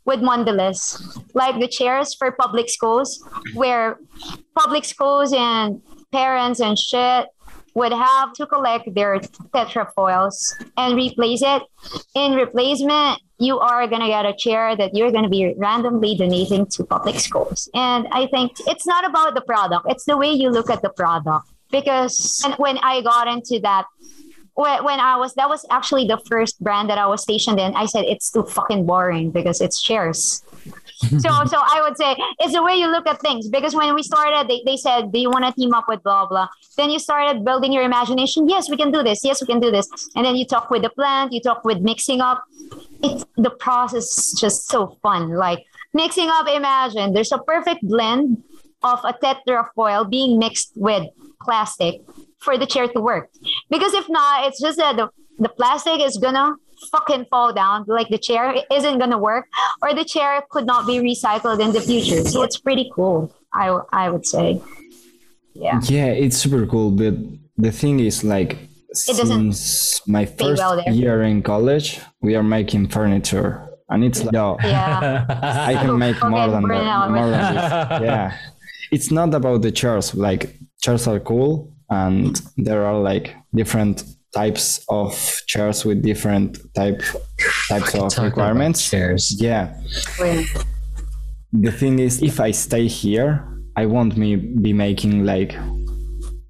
with 0.05 0.21
Mondelez, 0.21 1.23
like 1.33 1.59
the 1.59 1.69
chairs 1.69 2.15
for 2.15 2.31
public 2.33 2.69
schools, 2.69 3.25
where 3.55 3.99
public 4.55 4.85
schools 4.85 5.33
and 5.33 5.81
parents 6.13 6.61
and 6.61 6.79
shit 6.79 7.29
would 7.77 7.93
have 7.93 8.33
to 8.33 8.47
collect 8.47 8.93
their 8.95 9.19
tetrafoils 9.55 10.37
and 10.79 10.97
replace 10.97 11.43
it. 11.43 11.63
In 12.15 12.33
replacement, 12.33 13.21
you 13.39 13.59
are 13.59 13.87
going 13.87 14.01
to 14.01 14.09
get 14.09 14.25
a 14.25 14.35
chair 14.35 14.75
that 14.75 14.95
you're 14.95 15.13
going 15.13 15.25
to 15.25 15.29
be 15.29 15.55
randomly 15.59 16.17
donating 16.17 16.65
to 16.75 16.85
public 16.85 17.21
schools. 17.21 17.69
And 17.75 18.09
I 18.13 18.29
think 18.29 18.53
it's 18.67 18.87
not 18.87 19.07
about 19.07 19.35
the 19.35 19.43
product, 19.43 19.85
it's 19.91 20.07
the 20.07 20.17
way 20.17 20.33
you 20.33 20.49
look 20.49 20.71
at 20.71 20.81
the 20.81 20.89
product. 20.89 21.47
Because 21.71 22.43
when 22.57 22.79
I 22.79 23.03
got 23.03 23.29
into 23.29 23.61
that, 23.61 23.85
when, 24.55 24.83
when 24.83 24.99
I 24.99 25.17
was, 25.17 25.35
that 25.35 25.51
was 25.51 25.67
actually 25.71 26.07
the 26.07 26.19
first 26.31 26.59
brand 26.63 26.89
that 26.89 26.97
I 26.97 27.07
was 27.07 27.21
stationed 27.21 27.61
in, 27.61 27.75
I 27.75 27.85
said 27.85 28.07
it's 28.07 28.31
too 28.31 28.45
fucking 28.45 28.87
boring 28.87 29.33
because 29.33 29.61
it's 29.61 29.83
chairs 29.83 30.43
so 31.19 31.29
so 31.45 31.59
I 31.61 31.81
would 31.83 31.97
say 31.99 32.17
it's 32.39 32.55
the 32.55 32.63
way 32.63 32.77
you 32.77 32.91
look 32.91 33.07
at 33.07 33.21
things 33.21 33.51
because 33.51 33.75
when 33.75 33.95
we 33.95 34.03
started 34.03 34.49
they, 34.49 34.63
they 34.65 34.79
said 34.79 35.13
do 35.13 35.19
you 35.19 35.29
want 35.29 35.45
to 35.45 35.53
team 35.53 35.75
up 35.75 35.85
with 35.89 36.03
blah 36.03 36.27
blah? 36.27 36.49
Then 36.79 36.91
you 36.91 36.99
started 36.99 37.45
building 37.45 37.71
your 37.71 37.83
imagination. 37.83 38.49
Yes 38.49 38.71
we 38.71 38.79
can 38.79 38.91
do 38.91 39.03
this. 39.03 39.23
Yes 39.23 39.43
we 39.43 39.47
can 39.47 39.61
do 39.61 39.71
this. 39.71 39.89
And 40.17 40.25
then 40.25 40.37
you 40.37 40.47
talk 40.47 40.71
with 40.71 40.83
the 40.83 40.89
plant 40.89 41.35
you 41.35 41.41
talk 41.41 41.65
with 41.67 41.81
mixing 41.81 42.23
up. 42.23 42.43
It's 43.03 43.27
the 43.37 43.51
process 43.51 44.05
is 44.17 44.41
just 44.41 44.69
so 44.69 44.97
fun. 45.03 45.35
Like 45.35 45.67
mixing 45.93 46.31
up 46.31 46.49
imagine 46.49 47.13
there's 47.13 47.33
a 47.33 47.39
perfect 47.39 47.83
blend 47.83 48.43
of 48.83 49.01
a 49.05 49.13
tetrafoil 49.13 50.09
being 50.09 50.39
mixed 50.39 50.73
with 50.77 51.07
plastic 51.43 52.01
for 52.39 52.57
the 52.57 52.65
chair 52.65 52.89
to 52.89 53.01
work. 53.01 53.29
Because 53.69 53.93
if 53.93 54.09
not 54.09 54.47
it's 54.47 54.61
just 54.63 54.79
that 54.79 54.97
the, 54.97 55.11
the 55.39 55.51
plastic 55.51 56.01
is 56.01 56.17
gonna 56.17 56.55
fucking 56.91 57.25
fall 57.31 57.53
down 57.53 57.85
like 57.89 58.09
the 58.09 58.19
chair 58.19 58.55
isn't 58.73 58.99
gonna 58.99 59.19
work 59.19 59.47
or 59.83 59.95
the 59.95 60.05
chair 60.05 60.43
could 60.51 60.67
not 60.67 60.87
be 60.87 60.99
recycled 60.99 61.61
in 61.61 61.73
the 61.73 61.81
future 61.81 62.23
so 62.25 62.43
it's 62.43 62.59
pretty 62.59 62.91
cool 62.95 63.33
i 63.53 63.67
i 63.93 64.09
would 64.11 64.27
say 64.27 64.61
yeah 65.55 65.81
Yeah, 65.89 66.07
it's 66.13 66.37
super 66.37 66.67
cool, 66.67 66.91
but 66.91 67.15
the 67.57 67.73
thing 67.73 68.01
is 68.01 68.23
like 68.23 68.59
doesn't 69.07 69.27
since 69.27 70.07
my 70.07 70.25
first 70.27 70.61
well 70.61 70.83
year 70.93 71.23
in 71.23 71.43
college, 71.43 71.99
we 72.21 72.37
are 72.37 72.43
making 72.43 72.89
furniture. 72.89 73.63
And 73.89 74.05
it's 74.05 74.23
like, 74.25 74.35
yo, 74.35 74.57
yeah 74.63 75.25
I 75.71 75.75
can 75.75 75.99
make 76.05 76.21
more 76.23 76.49
than 76.49 76.63
that. 76.69 77.11
More 77.11 77.31
than 77.31 77.55
this. 77.55 78.01
Yeah. 78.09 78.37
It's 78.93 79.11
not 79.11 79.33
about 79.35 79.63
the 79.63 79.73
chairs. 79.73 80.15
Like 80.15 80.57
chairs 80.83 81.07
are 81.09 81.21
cool 81.21 81.73
and 81.89 82.41
there 82.57 82.85
are 82.85 82.99
like 82.99 83.35
different 83.55 84.05
types 84.37 84.85
of 84.89 85.13
chairs 85.47 85.85
with 85.85 86.03
different 86.03 86.59
type 86.75 87.03
types 87.69 87.95
of 88.19 88.25
requirements. 88.25 88.91
Chairs. 88.91 89.41
Yeah. 89.41 89.75
The 91.53 91.73
thing 91.73 91.99
is 91.99 92.23
if 92.23 92.39
I 92.39 92.51
stay 92.51 92.87
here, 92.87 93.49
I 93.77 93.87
won't 93.87 94.17
me 94.17 94.37
be 94.37 94.73
making 94.73 95.25
like 95.25 95.57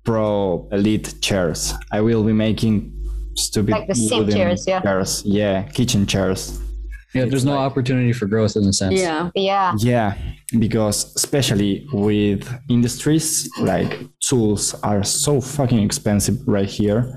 pro 0.05 0.69
elite 0.73 1.15
chairs. 1.21 1.73
I 1.93 2.01
will 2.01 2.25
be 2.25 2.33
making 2.33 2.93
stupid 3.37 3.73
Like 3.73 3.89
the 3.89 3.95
same 3.95 4.19
wooden 4.19 4.35
chairs, 4.35 4.67
yeah. 4.67 4.81
chairs. 4.81 5.23
Yeah, 5.25 5.63
kitchen 5.63 6.07
chairs. 6.07 6.61
Yeah, 7.17 7.25
there's 7.27 7.45
no 7.45 7.57
opportunity 7.57 8.13
for 8.13 8.27
growth 8.27 8.57
in 8.57 8.65
a 8.65 8.73
sense. 8.73 9.01
Yeah. 9.01 9.31
yeah 9.35 9.75
Yeah, 9.79 10.17
because 10.59 11.15
especially 11.17 11.87
with 11.93 12.49
industries 12.69 13.51
like 13.61 13.99
tools 14.21 14.75
are 14.83 15.03
so 15.05 15.41
fucking 15.41 15.83
expensive 15.83 16.37
right 16.47 16.69
here. 16.69 17.13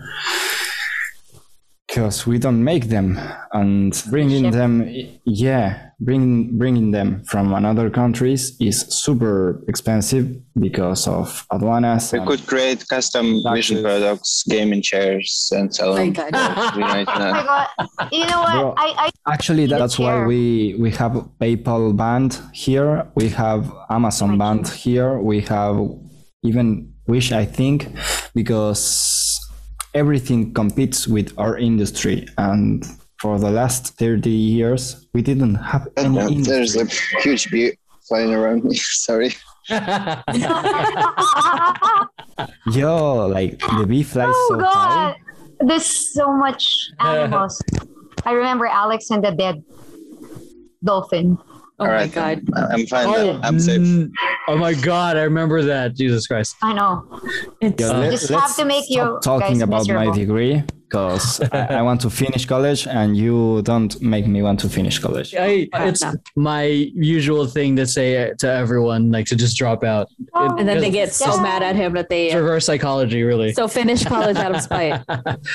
Because 1.89 2.27
we 2.27 2.37
don't 2.37 2.63
make 2.63 2.85
them 2.89 3.19
and 3.51 3.91
bringing 4.11 4.43
Ship. 4.43 4.53
them, 4.53 4.85
yeah, 5.25 5.89
bringing 5.99 6.55
bringing 6.57 6.91
them 6.91 7.23
from 7.25 7.51
another 7.53 7.89
countries 7.89 8.55
is 8.61 8.81
super 8.89 9.63
expensive 9.67 10.37
because 10.59 11.07
of 11.07 11.47
aduanas. 11.51 12.13
We 12.13 12.25
could 12.25 12.45
create 12.45 12.87
custom 12.87 13.41
vision 13.51 13.81
products, 13.81 14.43
gaming 14.47 14.83
chairs, 14.83 15.49
and 15.51 15.73
so 15.73 15.93
on. 15.97 16.13
God. 16.13 16.31
We 16.75 16.81
might 16.81 17.07
oh 17.07 17.33
my 17.33 17.67
god 17.75 18.11
you 18.11 18.25
know 18.27 18.41
what 18.41 18.53
Bro. 18.53 18.73
i 18.77 19.09
i 19.09 19.33
Actually, 19.33 19.65
that's 19.65 19.97
why 19.97 20.25
we 20.25 20.75
we 20.77 20.91
have 20.91 21.13
PayPal 21.41 21.95
banned 21.97 22.39
here. 22.53 23.07
We 23.15 23.29
have 23.29 23.71
Amazon 23.89 24.37
banned 24.37 24.67
here. 24.67 25.17
We 25.19 25.41
have 25.41 25.89
even 26.43 26.93
Wish, 27.09 27.31
I 27.31 27.43
think, 27.43 27.87
because 28.35 28.79
everything 29.93 30.53
competes 30.53 31.07
with 31.07 31.33
our 31.37 31.57
industry. 31.57 32.27
And 32.37 32.85
for 33.21 33.39
the 33.39 33.49
last 33.51 33.97
thirty 33.97 34.29
years, 34.31 35.07
we 35.13 35.21
didn't 35.21 35.55
have 35.55 35.87
any 35.97 36.17
And 36.35 36.45
there's 36.45 36.75
a 36.75 36.85
huge 37.21 37.49
bee 37.51 37.73
flying 38.07 38.33
around 38.33 38.63
me. 38.63 38.75
Sorry. 39.05 39.33
Yo, 42.71 43.27
like 43.27 43.59
the 43.59 43.85
bee 43.87 44.03
flies 44.03 44.27
oh 44.33 44.47
so 44.49 44.57
god 44.59 45.13
high. 45.13 45.15
there's 45.59 45.85
so 46.13 46.31
much 46.31 46.89
animals 46.99 47.61
i 48.25 48.31
remember 48.31 48.65
alex 48.65 49.11
and 49.11 49.23
the 49.23 49.31
dead 49.31 49.63
dolphin 50.83 51.37
Oh 51.81 51.85
All 51.85 51.91
my 51.91 51.95
right, 51.95 52.11
god. 52.11 52.41
I'm 52.53 52.85
fine. 52.87 53.07
Oh, 53.07 53.39
I'm 53.41 53.57
safe. 53.57 54.09
oh 54.49 54.57
my 54.57 54.73
god, 54.73 55.15
I 55.15 55.21
remember 55.23 55.63
that. 55.63 55.95
Jesus 55.95 56.27
Christ. 56.27 56.57
i 56.61 56.73
know 56.73 57.07
It's 57.61 57.81
Yo, 57.81 57.87
let- 57.99 58.11
just 58.11 58.29
have 58.29 58.55
to 58.55 58.65
make 58.65 58.85
stop 58.85 58.95
you 59.13 59.19
talking 59.21 59.59
guys 59.59 59.61
about 59.61 59.87
my 59.89 60.09
degree 60.15 60.63
because 60.87 61.39
I, 61.51 61.75
I 61.75 61.81
want 61.83 62.01
to 62.01 62.09
finish 62.09 62.45
college, 62.45 62.87
and 62.87 63.15
you 63.15 63.61
don't 63.63 64.01
make 64.01 64.25
me 64.25 64.41
want 64.41 64.59
to 64.61 64.69
finish 64.69 64.97
college. 64.97 65.35
I, 65.35 65.67
Wow. 65.73 65.79
Oh, 65.81 65.87
it's 65.89 66.03
my 66.35 66.63
usual 66.63 67.45
thing 67.45 67.75
to 67.75 67.85
say 67.85 68.33
to 68.39 68.47
everyone, 68.49 69.11
like 69.11 69.25
to 69.27 69.35
just 69.35 69.55
drop 69.57 69.83
out. 69.83 70.07
Oh. 70.33 70.55
and 70.57 70.67
then 70.67 70.79
they 70.79 70.89
get 70.89 71.13
so 71.13 71.35
Yeah. 71.35 71.41
mad 71.43 71.61
at 71.63 71.75
him 71.75 71.93
that 71.93 72.09
they 72.09 72.33
reverse 72.33 72.65
psychology, 72.65 73.23
really. 73.23 73.53
so 73.53 73.67
finish 73.67 74.03
college 74.05 74.37
out 74.37 74.55
of 74.55 74.61
spite. 74.69 75.01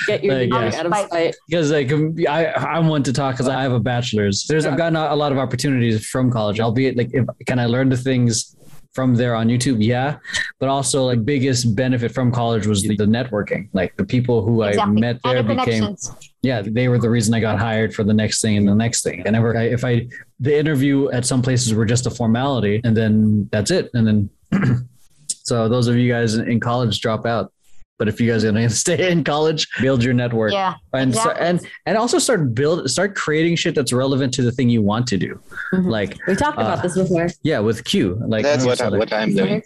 Get 0.06 0.22
your 0.22 0.34
Like, 0.34 0.50
degree 0.50 0.68
yeah. 0.68 0.78
out 0.80 0.86
of 0.86 0.94
spite. 1.06 1.34
because 1.48 1.70
like 1.72 1.90
I, 2.28 2.52
I'm 2.52 2.86
one 2.88 3.02
to 3.04 3.12
talk 3.12 3.34
because 3.34 3.48
I 3.48 3.62
have 3.62 3.72
a 3.72 3.80
bachelor's. 3.80 4.44
There's 4.46 4.66
I've 4.66 4.76
gotten 4.76 4.94
a 4.96 5.08
a 5.14 5.16
lot 5.16 5.32
of 5.32 5.38
opportunities 5.38 6.06
from 6.06 6.30
college, 6.30 6.60
albeit 6.60 6.96
like 6.96 7.10
if 7.12 7.24
can 7.46 7.58
I 7.58 7.66
learn 7.66 7.88
the 7.88 7.96
things 7.96 8.54
from 8.94 9.14
there 9.14 9.34
on 9.34 9.48
YouTube? 9.48 9.84
Yeah, 9.84 10.18
but 10.58 10.68
also 10.68 11.04
like 11.04 11.24
biggest 11.24 11.74
benefit 11.74 12.12
from 12.12 12.32
college 12.32 12.66
was 12.66 12.82
the, 12.82 12.96
the 12.96 13.04
networking. 13.04 13.68
Like 13.72 13.96
the 13.96 14.04
people 14.04 14.42
who 14.42 14.62
I 14.62 14.84
met 14.86 15.20
there 15.22 15.42
the 15.42 15.54
became 15.54 15.96
yeah 16.42 16.62
they 16.62 16.88
were 16.88 16.98
the 16.98 17.10
reason 17.10 17.34
I 17.34 17.40
got 17.40 17.58
hired 17.58 17.94
for 17.94 18.04
the 18.04 18.14
next 18.14 18.40
thing 18.40 18.56
and 18.56 18.68
the 18.68 18.74
next 18.74 19.02
thing. 19.02 19.22
And 19.26 19.32
never 19.32 19.56
I, 19.56 19.64
if 19.64 19.84
I 19.84 20.08
the 20.40 20.56
interview 20.56 21.10
at 21.10 21.24
some 21.24 21.42
places 21.42 21.74
were 21.74 21.86
just 21.86 22.06
a 22.06 22.10
formality 22.10 22.80
and 22.84 22.96
then 22.96 23.48
that's 23.50 23.70
it 23.70 23.90
and 23.94 24.06
then 24.06 24.30
so 25.28 25.68
those 25.68 25.88
of 25.88 25.96
you 25.96 26.10
guys 26.10 26.34
in 26.34 26.60
college 26.60 27.00
drop 27.00 27.26
out. 27.26 27.52
But 27.98 28.08
if 28.08 28.20
you 28.20 28.30
guys 28.30 28.44
are 28.44 28.50
gonna 28.52 28.68
stay 28.84 29.10
in 29.10 29.22
college, 29.24 29.68
build 29.80 30.02
your 30.02 30.14
network 30.14 30.52
yeah 30.52 30.74
and 30.92 31.14
so, 31.14 31.30
and 31.30 31.60
and 31.86 31.96
also 31.96 32.18
start 32.18 32.54
build 32.54 32.90
start 32.90 33.14
creating 33.14 33.56
shit 33.56 33.74
that's 33.74 33.92
relevant 33.92 34.34
to 34.34 34.42
the 34.42 34.50
thing 34.52 34.68
you 34.68 34.82
want 34.82 35.06
to 35.08 35.16
do. 35.16 35.40
Mhm. 35.72 35.90
Like 35.90 36.16
We 36.26 36.34
talked 36.34 36.58
about 36.58 36.78
Uh, 36.78 36.82
this 36.82 36.96
before. 36.98 37.28
yeah, 37.42 37.60
with 37.60 37.84
Q. 37.84 38.18
Like 38.26 38.42
That's 38.42 38.64
what, 38.64 38.80
I, 38.80 38.88
what 38.90 39.12
I'm 39.12 39.34
doing. 39.34 39.62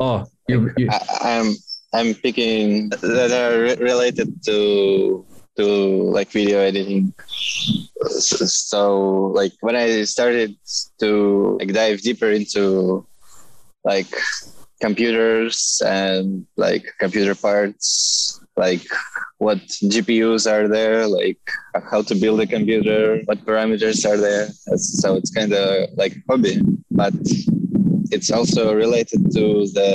Oh, 0.00 0.24
you, 0.48 0.70
you, 0.76 0.88
I, 0.90 1.00
I'm 1.38 1.54
I'm 1.92 2.14
picking 2.14 2.88
that 2.90 3.30
are 3.30 3.60
re- 3.62 3.76
related 3.76 4.42
to 4.46 5.24
to 5.56 5.64
like 6.10 6.30
video 6.32 6.58
editing. 6.58 7.14
So, 8.08 8.44
so 8.46 8.80
like 9.40 9.52
when 9.60 9.76
I 9.76 10.02
started 10.04 10.56
to 11.00 11.56
like 11.60 11.72
dive 11.72 12.00
deeper 12.00 12.30
into 12.30 13.06
like 13.84 14.10
computers 14.84 15.80
and 15.86 16.46
like 16.56 16.84
computer 17.00 17.34
parts, 17.34 18.40
like 18.56 18.84
what 19.38 19.58
GPUs 19.92 20.44
are 20.54 20.68
there, 20.68 21.06
like 21.06 21.40
how 21.90 22.02
to 22.02 22.14
build 22.14 22.40
a 22.40 22.46
computer, 22.46 23.20
what 23.24 23.38
parameters 23.46 24.04
are 24.10 24.20
there. 24.28 24.48
So 24.76 25.16
it's 25.16 25.32
kind 25.38 25.52
of 25.54 25.88
like 25.96 26.14
hobby, 26.28 26.60
but 26.90 27.14
it's 28.14 28.30
also 28.30 28.74
related 28.74 29.20
to 29.36 29.44
the 29.78 29.90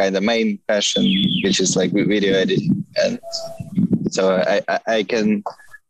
kind 0.00 0.16
of 0.16 0.22
main 0.22 0.58
passion, 0.66 1.04
which 1.44 1.60
is 1.60 1.76
like 1.76 1.92
video 1.92 2.32
editing, 2.42 2.84
and 3.02 3.20
so 4.10 4.22
I 4.54 4.56
I, 4.86 5.02
can 5.02 5.42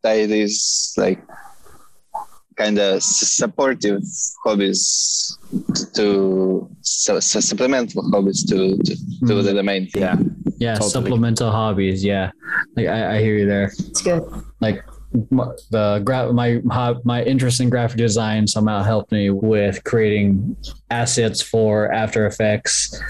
tie 0.03 0.27
these 0.27 0.59
like 0.97 1.21
kind 2.59 2.79
of 2.79 3.03
supportive 3.03 4.03
hobbies 4.45 5.39
to 5.95 6.69
so, 6.83 7.21
so 7.21 7.41
supplemental 7.41 8.03
hobbies 8.11 8.45
to 8.45 8.77
to, 8.79 8.95
to 9.27 9.43
the, 9.43 9.53
the 9.55 9.63
main 9.63 9.87
thing. 9.89 10.03
Yeah, 10.03 10.17
yeah, 10.59 10.75
Totally. 10.75 10.91
supplemental 10.91 11.51
hobbies. 11.51 12.05
Yeah, 12.05 12.31
like 12.77 12.89
I, 12.89 13.17
I 13.17 13.21
hear 13.23 13.37
you 13.37 13.47
there. 13.47 13.67
it's 13.79 14.03
good 14.03 14.23
Like 14.61 14.83
m- 15.15 15.55
the 15.71 16.03
gra- 16.05 16.33
my 16.33 16.61
hob- 16.71 17.05
my 17.05 17.23
interest 17.23 17.61
in 17.61 17.71
graphic 17.71 17.99
design 17.99 18.47
somehow 18.47 18.83
helped 18.83 19.13
me 19.13 19.31
with 19.31 19.83
creating 19.85 20.57
assets 20.91 21.41
for 21.41 21.93
After 21.93 22.27
Effects, 22.27 23.01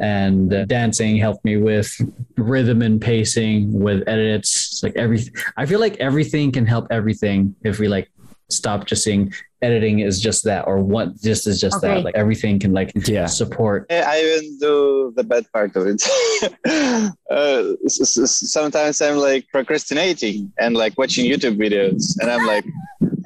and 0.00 0.52
uh, 0.52 0.64
dancing 0.66 1.16
helped 1.16 1.44
me 1.44 1.56
with 1.56 1.88
rhythm 2.36 2.82
and 2.82 3.00
pacing 3.00 3.72
with 3.72 4.06
edits. 4.08 4.50
It's 4.72 4.82
like 4.82 4.96
every 4.96 5.20
I 5.56 5.64
feel 5.66 5.80
like 5.80 5.96
everything 5.98 6.50
can 6.52 6.66
help 6.66 6.86
everything 6.90 7.54
if 7.62 7.78
we 7.78 7.86
like 7.88 8.10
stop 8.50 8.86
just 8.86 9.04
saying 9.04 9.32
editing 9.60 9.98
is 10.00 10.20
just 10.20 10.44
that 10.44 10.66
or 10.66 10.78
what 10.78 11.08
just 11.20 11.46
is 11.46 11.60
just 11.60 11.76
Okay. 11.78 11.88
that. 11.94 12.04
Like 12.04 12.14
everything 12.14 12.58
can 12.58 12.72
like 12.72 12.92
Yeah. 13.06 13.26
support. 13.26 13.86
I 13.90 14.00
I 14.02 14.16
even 14.20 14.58
do 14.58 15.12
the 15.16 15.24
bad 15.24 15.44
part 15.52 15.74
of 15.76 15.86
it. 15.86 16.00
uh, 17.30 17.74
s- 17.84 18.16
s- 18.18 18.50
sometimes 18.52 19.02
I'm 19.02 19.16
like 19.18 19.46
procrastinating 19.52 20.52
and 20.58 20.74
like 20.76 20.96
watching 20.96 21.24
YouTube 21.30 21.56
videos, 21.58 22.16
and 22.20 22.30
I'm 22.30 22.46
like, 22.46 22.64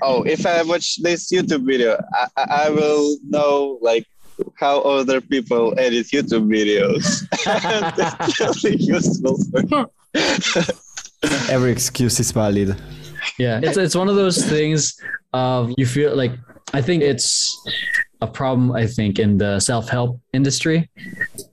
oh, 0.02 0.22
if 0.24 0.44
I 0.46 0.62
watch 0.62 1.02
this 1.02 1.30
YouTube 1.30 1.64
video, 1.66 2.00
I, 2.14 2.26
I 2.36 2.44
I 2.66 2.70
will 2.70 3.16
know 3.28 3.78
like 3.82 4.06
how 4.58 4.80
other 4.80 5.20
people 5.20 5.74
edit 5.78 6.06
YouTube 6.10 6.46
videos. 6.48 7.04
and 7.46 7.92
it's 7.98 8.64
really 8.64 8.76
useful. 8.96 9.36
For 9.50 9.86
Every 11.48 11.70
excuse 11.70 12.18
is 12.18 12.32
valid. 12.32 12.74
Yeah, 13.38 13.60
it's 13.62 13.76
it's 13.76 13.94
one 13.94 14.08
of 14.08 14.16
those 14.16 14.44
things 14.44 15.00
of 15.32 15.72
you 15.76 15.86
feel 15.86 16.16
like 16.16 16.32
I 16.74 16.80
think 16.82 17.02
it's 17.02 17.56
a 18.20 18.26
problem 18.26 18.72
I 18.72 18.86
think 18.86 19.18
in 19.18 19.36
the 19.36 19.58
self-help 19.60 20.20
industry. 20.32 20.88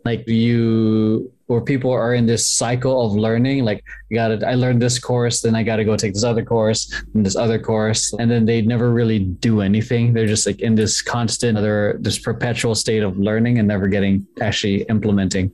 Like 0.06 0.28
you 0.28 1.32
or 1.48 1.62
people 1.62 1.92
are 1.92 2.14
in 2.14 2.28
this 2.28 2.48
cycle 2.48 3.04
of 3.04 3.16
learning 3.16 3.66
like 3.66 3.84
you 4.10 4.16
got 4.16 4.28
to 4.28 4.48
I 4.48 4.54
learned 4.54 4.80
this 4.80 5.00
course 5.00 5.42
then 5.42 5.56
I 5.56 5.64
got 5.64 5.78
to 5.78 5.84
go 5.84 5.98
take 5.98 6.14
this 6.14 6.24
other 6.24 6.46
course 6.46 6.94
and 7.16 7.26
this 7.26 7.36
other 7.36 7.58
course 7.58 8.14
and 8.20 8.30
then 8.30 8.46
they 8.46 8.62
never 8.62 8.92
really 8.94 9.20
do 9.20 9.62
anything. 9.62 10.14
They're 10.14 10.28
just 10.28 10.46
like 10.46 10.62
in 10.62 10.76
this 10.76 11.02
constant 11.02 11.58
other 11.58 11.98
this 12.00 12.20
perpetual 12.20 12.76
state 12.76 13.02
of 13.02 13.18
learning 13.18 13.58
and 13.58 13.68
never 13.68 13.88
getting 13.88 14.28
actually 14.42 14.84
implementing. 14.84 15.52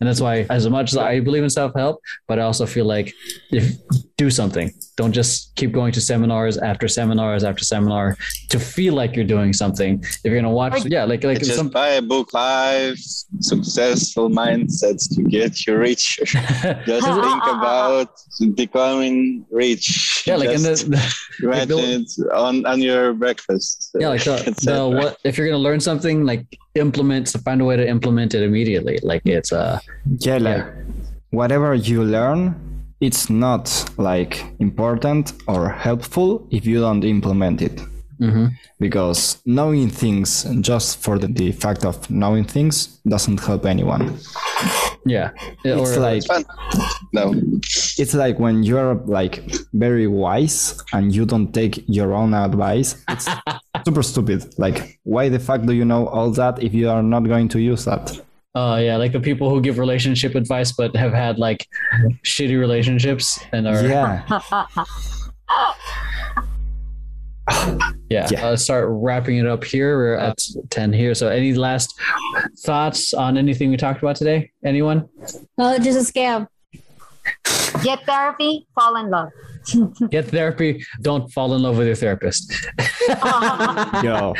And 0.00 0.08
that's 0.08 0.20
why, 0.20 0.46
as 0.48 0.68
much 0.68 0.92
as 0.92 0.96
I 0.96 1.20
believe 1.20 1.42
in 1.42 1.50
self 1.50 1.72
help, 1.74 2.00
but 2.28 2.38
I 2.38 2.42
also 2.42 2.66
feel 2.66 2.84
like 2.84 3.12
if 3.50 3.76
do 4.18 4.30
something, 4.30 4.74
don't 4.96 5.12
just 5.12 5.54
keep 5.54 5.70
going 5.70 5.92
to 5.92 6.00
seminars 6.00 6.58
after 6.58 6.88
seminars 6.88 7.44
after 7.44 7.64
seminar 7.64 8.16
to 8.50 8.58
feel 8.58 8.92
like 8.94 9.14
you're 9.14 9.24
doing 9.24 9.52
something. 9.52 10.02
If 10.02 10.24
you're 10.24 10.34
gonna 10.34 10.50
watch, 10.50 10.84
yeah, 10.86 11.04
like 11.04 11.22
like 11.22 11.38
just 11.38 11.54
some. 11.54 11.68
buy 11.70 11.90
a 11.90 12.02
book, 12.02 12.30
Five 12.32 12.98
Successful 12.98 14.28
Mindsets 14.28 15.14
to 15.14 15.22
Get 15.22 15.64
You 15.66 15.78
Richer. 15.78 16.24
Just 16.26 17.06
think 17.06 17.06
ah, 17.06 17.40
ah, 17.42 17.50
ah. 17.52 17.58
about 17.58 18.10
becoming 18.56 19.46
rich. 19.52 20.24
yeah, 20.26 20.34
like 20.34 20.50
in 20.50 20.62
Just 20.62 20.90
the, 20.90 20.98
imagine 21.42 22.04
the- 22.18 22.34
on, 22.34 22.66
on 22.66 22.82
your 22.82 23.14
breakfast. 23.14 23.90
yeah, 24.00 24.08
like 24.08 24.24
the, 24.24 24.36
the 24.66 24.88
what 24.98 25.18
if 25.22 25.38
you're 25.38 25.46
gonna 25.46 25.58
learn 25.58 25.78
something, 25.78 26.26
like 26.26 26.44
implement, 26.74 27.28
find 27.44 27.60
a 27.60 27.64
way 27.64 27.76
to 27.76 27.86
implement 27.88 28.34
it 28.34 28.42
immediately. 28.42 28.98
Like 29.02 29.22
it's 29.26 29.52
uh 29.52 29.78
Yeah, 30.18 30.38
like 30.38 30.66
whatever 31.30 31.72
you 31.74 32.02
learn, 32.02 32.67
it's 33.00 33.30
not 33.30 33.84
like 33.96 34.44
important 34.58 35.32
or 35.46 35.68
helpful 35.70 36.46
if 36.50 36.66
you 36.66 36.80
don't 36.80 37.04
implement 37.04 37.62
it. 37.62 37.80
mhm. 38.20 38.50
Because 38.80 39.38
knowing 39.46 39.88
things 39.90 40.44
just 40.60 40.98
for 41.04 41.18
the, 41.20 41.28
the 41.28 41.52
fact 41.52 41.84
of 41.84 42.10
knowing 42.10 42.44
things 42.44 42.98
doesn't 43.06 43.38
help 43.40 43.64
anyone. 43.64 44.18
yeah. 45.06 45.30
It's 45.64 45.96
Or- 45.96 46.00
like 46.00 46.24
Fun. 46.26 46.44
No. 47.12 47.32
it's 48.02 48.14
like 48.14 48.38
when 48.40 48.62
you're 48.64 48.94
like 49.06 49.42
very 49.72 50.06
wise 50.08 50.82
and 50.92 51.14
you 51.14 51.24
don't 51.24 51.52
take 51.54 51.84
your 51.86 52.12
own 52.12 52.34
advice 52.34 52.96
it's 53.08 53.26
super 53.86 54.02
stupid 54.02 54.40
like 54.58 54.98
why 55.04 55.28
the 55.30 55.38
fuck 55.38 55.62
do 55.62 55.72
you 55.72 55.84
know 55.84 56.06
all 56.08 56.30
that 56.32 56.62
if 56.62 56.74
you 56.74 56.88
are 56.90 57.02
not 57.02 57.22
going 57.24 57.48
to 57.48 57.58
use 57.60 57.84
that 57.84 58.20
Uh, 58.54 58.80
yeah, 58.82 58.96
like 58.96 59.12
the 59.12 59.20
people 59.20 59.50
who 59.50 59.60
give 59.60 59.78
relationship 59.78 60.34
advice 60.34 60.72
but 60.72 60.94
have 60.96 61.12
had 61.12 61.38
like 61.38 61.66
shitty 62.24 62.58
relationships 62.58 63.38
and 63.52 63.68
are 63.68 63.86
yeah 63.86 64.24
yeah. 68.10 68.28
Yeah. 68.30 68.46
Uh, 68.46 68.56
start 68.56 68.88
wrapping 68.90 69.38
it 69.38 69.46
up 69.46 69.64
here. 69.64 69.96
We're 69.96 70.16
at 70.16 70.38
ten 70.70 70.92
here. 70.92 71.14
So, 71.14 71.28
any 71.28 71.54
last 71.54 71.98
thoughts 72.58 73.14
on 73.14 73.38
anything 73.38 73.70
we 73.70 73.76
talked 73.76 74.02
about 74.02 74.16
today? 74.16 74.50
Anyone? 74.64 75.08
Oh, 75.58 75.78
just 75.78 76.10
a 76.10 76.12
scam. 76.12 76.48
Get 77.82 78.04
therapy, 78.06 78.66
fall 78.74 78.96
in 78.96 79.10
love. 79.10 79.30
Get 80.10 80.26
therapy. 80.26 80.84
Don't 81.02 81.30
fall 81.32 81.54
in 81.54 81.62
love 81.62 81.76
with 81.76 81.86
your 81.86 81.96
therapist. 81.96 82.52
yo 84.02 84.34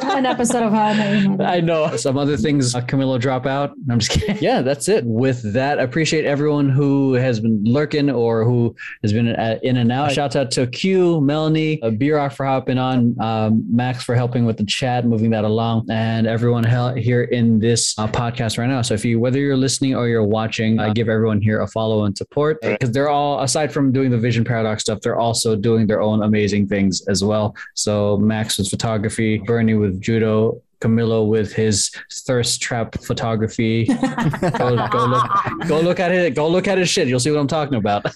An 0.00 0.26
episode 0.26 0.62
of 0.62 0.72
How 0.72 0.86
I 0.86 0.94
Met 0.94 1.20
Your 1.22 1.30
Mother. 1.30 1.44
I 1.44 1.60
know 1.60 1.96
some 1.96 2.16
other 2.16 2.36
things. 2.36 2.74
Uh, 2.74 2.80
Camilo 2.80 3.20
drop 3.20 3.46
out. 3.46 3.72
I'm 3.90 3.98
just 3.98 4.10
kidding. 4.12 4.38
Yeah, 4.42 4.62
that's 4.62 4.88
it. 4.88 5.04
With 5.04 5.52
that, 5.52 5.78
I 5.78 5.82
appreciate 5.82 6.24
everyone 6.24 6.68
who 6.68 7.12
has 7.14 7.38
been 7.38 7.62
lurking 7.64 8.10
or 8.10 8.44
who 8.44 8.74
has 9.02 9.12
been 9.12 9.28
uh, 9.28 9.58
in 9.62 9.76
and 9.76 9.92
out. 9.92 10.10
Shout 10.12 10.34
out 10.34 10.50
to 10.52 10.66
Q, 10.66 11.20
Melanie, 11.20 11.80
uh, 11.82 11.90
B-Rock 11.90 12.32
for 12.32 12.44
hopping 12.46 12.78
on, 12.78 13.14
um, 13.20 13.64
Max 13.70 14.02
for 14.02 14.14
helping 14.14 14.44
with 14.46 14.56
the 14.56 14.64
chat, 14.64 15.04
moving 15.06 15.30
that 15.30 15.44
along, 15.44 15.86
and 15.90 16.26
everyone 16.26 16.64
hel- 16.64 16.94
here 16.94 17.24
in 17.24 17.58
this 17.58 17.96
uh, 17.98 18.08
podcast 18.08 18.58
right 18.58 18.68
now. 18.68 18.82
So 18.82 18.94
if 18.94 19.04
you, 19.04 19.20
whether 19.20 19.38
you're 19.38 19.56
listening 19.56 19.94
or 19.94 20.08
you're 20.08 20.24
watching, 20.24 20.78
I 20.80 20.92
give 20.92 21.08
everyone 21.08 21.40
here 21.40 21.60
a 21.60 21.66
follow 21.68 22.04
and 22.04 22.16
support 22.16 22.60
because 22.62 22.90
they're 22.90 23.08
all, 23.10 23.40
aside 23.42 23.72
from 23.72 23.92
doing 23.92 24.10
the 24.10 24.18
Vision 24.18 24.44
Paradox 24.44 24.82
stuff, 24.82 25.00
they're 25.00 25.18
also 25.18 25.54
doing 25.54 25.86
their 25.86 26.00
own 26.02 26.22
amazing 26.22 26.66
things 26.66 27.06
as 27.08 27.22
well. 27.22 27.54
So 27.74 28.16
Max 28.16 28.58
with 28.58 28.68
photography, 28.68 29.38
Bernie 29.38 29.74
with 29.82 30.00
judo, 30.00 30.62
Camilo 30.80 31.28
with 31.28 31.52
his 31.52 31.90
thirst 32.10 32.62
trap 32.62 32.96
photography. 33.02 33.84
go, 34.58 34.88
go 34.88 35.04
look, 35.06 35.30
go 35.68 35.80
look 35.80 36.00
at 36.00 36.10
it. 36.12 36.34
Go 36.34 36.48
look 36.48 36.66
at 36.68 36.78
his 36.78 36.88
shit. 36.88 37.08
You'll 37.08 37.20
see 37.20 37.30
what 37.30 37.40
I'm 37.40 37.46
talking 37.46 37.76
about. 37.76 38.06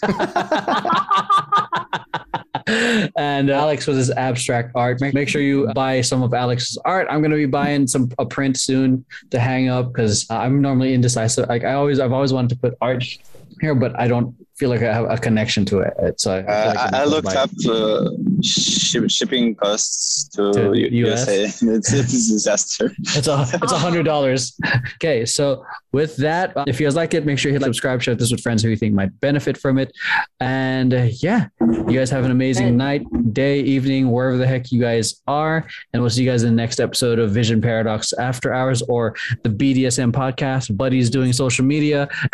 and 3.17 3.51
Alex 3.51 3.87
with 3.87 3.97
his 3.97 4.11
abstract 4.11 4.73
art. 4.75 5.01
Make, 5.01 5.14
make 5.14 5.29
sure 5.29 5.41
you 5.41 5.71
buy 5.75 6.01
some 6.01 6.23
of 6.23 6.35
Alex's 6.35 6.79
art. 6.85 7.07
I'm 7.11 7.21
going 7.21 7.31
to 7.31 7.37
be 7.37 7.47
buying 7.47 7.87
some 7.87 8.11
a 8.19 8.27
print 8.27 8.59
soon 8.59 9.05
to 9.31 9.39
hang 9.39 9.69
up 9.69 9.93
because 9.93 10.27
I'm 10.31 10.61
normally 10.61 10.95
indecisive. 10.95 11.49
Like 11.49 11.64
I 11.64 11.75
always, 11.75 12.01
I've 12.01 12.12
always 12.12 12.33
wanted 12.33 12.51
to 12.51 12.57
put 12.57 12.75
art 12.81 13.05
here, 13.61 13.75
but 13.75 13.99
I 13.99 14.09
don't 14.09 14.35
feel 14.59 14.70
like 14.70 14.82
I 14.82 14.92
have 14.92 15.11
a 15.11 15.18
connection 15.18 15.64
to 15.66 15.80
it. 15.80 16.18
So 16.20 16.36
I, 16.38 16.42
feel 16.42 16.50
Uh, 16.50 16.66
like 16.74 16.92
I, 16.94 17.02
I 17.02 17.04
looked 17.04 17.28
up 17.34 17.50
uh, 17.68 18.11
ship, 18.42 19.11
shipping 19.11 19.54
costs 19.54 20.28
to, 20.30 20.52
To 20.52 20.72
U- 20.78 21.07
US? 21.11 21.26
USA. 21.28 21.44
It's, 21.44 21.62
it's 21.62 21.92
a 21.92 22.02
disaster. 22.32 22.92
It's 23.00 23.28
a 23.28 23.46
it's 23.62 23.72
a 23.72 23.78
hundred 23.78 24.04
dollars. 24.04 24.57
Okay, 24.96 25.26
so 25.26 25.64
with 25.92 26.16
that, 26.16 26.57
uh, 26.57 26.64
if 26.66 26.80
you 26.80 26.86
guys 26.86 26.96
like 26.96 27.12
it, 27.12 27.26
make 27.26 27.38
sure 27.38 27.50
you 27.50 27.54
hit 27.54 27.61
like, 27.62 27.68
subscribe, 27.68 28.02
share 28.02 28.14
this 28.14 28.30
with 28.32 28.40
friends 28.40 28.62
who 28.62 28.70
you 28.70 28.76
think 28.76 28.94
might 28.94 29.18
benefit 29.20 29.59
from 29.59 29.78
it, 29.78 29.92
and 30.40 30.94
uh, 30.94 31.07
yeah, 31.20 31.48
you 31.61 31.92
guys 31.92 32.09
have 32.11 32.24
an 32.24 32.30
amazing 32.30 32.76
night, 32.76 33.04
day, 33.34 33.61
evening, 33.61 34.11
wherever 34.11 34.36
the 34.38 34.46
heck 34.46 34.72
you 34.72 34.80
guys 34.80 35.20
are, 35.26 35.66
and 35.92 36.02
we'll 36.02 36.09
see 36.11 36.22
you 36.24 36.30
guys 36.30 36.44
in 36.44 36.50
the 36.50 36.57
next 36.57 36.80
episode 36.80 37.18
of 37.18 37.30
Vision 37.30 37.61
Paradox 37.61 38.12
After 38.14 38.54
Hours 38.54 38.80
or 38.82 39.14
the 39.42 39.50
BDSM 39.50 40.12
podcast. 40.12 40.74
Buddy's 40.76 41.11
doing 41.11 41.32
social 41.34 41.64
media, 41.64 42.09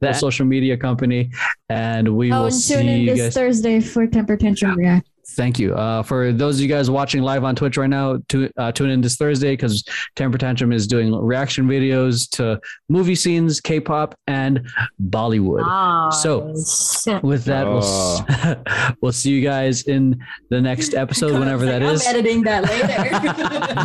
that 0.00 0.16
social 0.16 0.37
media 0.46 0.76
company, 0.76 1.30
and 1.68 2.08
we 2.16 2.32
Oh, 2.32 2.38
will 2.40 2.44
and 2.46 2.54
see 2.54 2.74
tune 2.74 2.88
in 2.88 3.00
you 3.00 3.06
this 3.14 3.20
guys. 3.20 3.34
Thursday 3.34 3.80
for 3.80 4.06
Temper 4.06 4.36
Tantrum 4.36 4.76
React. 4.76 5.08
Thank 5.32 5.58
you. 5.58 5.74
Uh, 5.74 6.02
for 6.02 6.32
those 6.32 6.56
of 6.56 6.62
you 6.62 6.68
guys 6.68 6.90
watching 6.90 7.20
live 7.22 7.44
on 7.44 7.54
Twitch 7.54 7.76
right 7.76 7.88
now, 7.90 8.18
to, 8.30 8.50
uh, 8.56 8.72
tune 8.72 8.88
in 8.88 9.02
this 9.02 9.16
Thursday 9.16 9.52
because 9.52 9.84
Temper 10.16 10.38
Tantrum 10.38 10.72
is 10.72 10.86
doing 10.86 11.14
reaction 11.14 11.66
videos 11.68 12.28
to 12.30 12.58
movie 12.88 13.14
scenes, 13.14 13.60
K-pop, 13.60 14.14
and 14.26 14.66
Bollywood. 15.10 16.14
So- 16.14 16.46
Nice. 16.48 17.06
With 17.22 17.44
that, 17.44 17.66
we'll, 17.66 18.96
we'll 19.02 19.12
see 19.12 19.30
you 19.30 19.42
guys 19.42 19.82
in 19.82 20.18
the 20.48 20.60
next 20.62 20.94
episode, 20.94 21.32
whenever 21.38 21.66
that 21.66 21.82
is. 21.82 22.06
editing 22.06 22.42
that 22.44 22.64
later. 22.64 22.88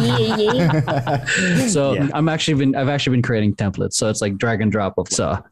yeah, 0.02 0.38
yeah. 0.54 1.68
So 1.68 1.94
Yeah. 1.94 2.08
I'm 2.14 2.30
actually 2.30 2.54
been 2.56 2.74
I've 2.76 2.90
actually 2.90 3.18
been 3.18 3.22
creating 3.22 3.56
templates, 3.56 3.94
so 3.94 4.10
it's 4.10 4.22
like 4.22 4.38
drag 4.38 4.62
and 4.62 4.72
drop 4.72 4.98
of 4.98 5.10
so. 5.10 5.44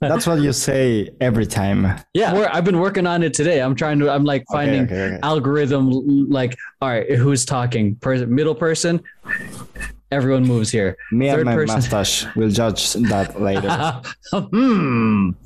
That's 0.00 0.26
what 0.26 0.40
you 0.40 0.52
say 0.52 1.10
every 1.20 1.46
time 1.46 2.00
yeah, 2.14 2.32
we're, 2.32 2.48
I've 2.50 2.64
been 2.64 2.78
working 2.80 3.06
on 3.06 3.22
it 3.22 3.34
today. 3.34 3.60
I'm 3.60 3.74
trying 3.74 3.98
to. 3.98 4.10
I'm 4.10 4.24
like 4.24 4.42
Okay, 4.42 4.56
finding 4.56 4.84
okay, 4.84 5.02
okay. 5.02 5.18
algorithm 5.22 5.90
like 6.30 6.56
all 6.80 6.88
right 6.88 7.10
who's 7.12 7.44
talking 7.44 7.94
person 7.96 8.34
middle 8.34 8.54
person 8.54 9.02
everyone 10.12 10.44
moves 10.44 10.70
here 10.70 10.96
me 11.10 11.28
Third 11.30 11.40
and 11.40 11.46
my 11.46 11.54
person. 11.56 11.76
mustache 11.76 12.26
will 12.36 12.50
judge 12.50 12.92
that 13.10 13.40
later 13.40 13.70
hmm 14.32 15.30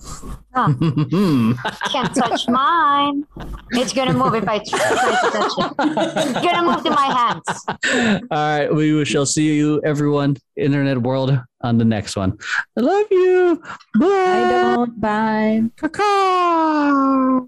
Huh. 0.56 0.72
Hmm. 0.72 1.52
Can't 1.92 2.14
touch 2.14 2.48
mine. 2.48 3.26
It's 3.72 3.92
gonna 3.92 4.14
move 4.14 4.34
if 4.34 4.48
I 4.48 4.56
try 4.56 4.78
to 4.88 5.28
touch 5.36 5.52
it. 5.60 5.72
It's 6.16 6.40
gonna 6.40 6.64
move 6.72 6.82
to 6.82 6.90
my 6.96 7.08
hands. 7.20 7.46
all 8.30 8.38
right 8.56 8.74
we 8.74 9.04
shall 9.04 9.26
see 9.26 9.54
you 9.54 9.82
everyone 9.84 10.38
internet 10.56 10.96
world 10.96 11.38
on 11.60 11.76
the 11.76 11.84
next 11.84 12.16
one 12.16 12.38
i 12.78 12.80
love 12.80 13.04
you 13.10 13.60
bye 14.00 14.06
I 14.08 14.40
don't. 14.50 14.98
Bye. 14.98 15.62
Caw-caw. 15.76 17.44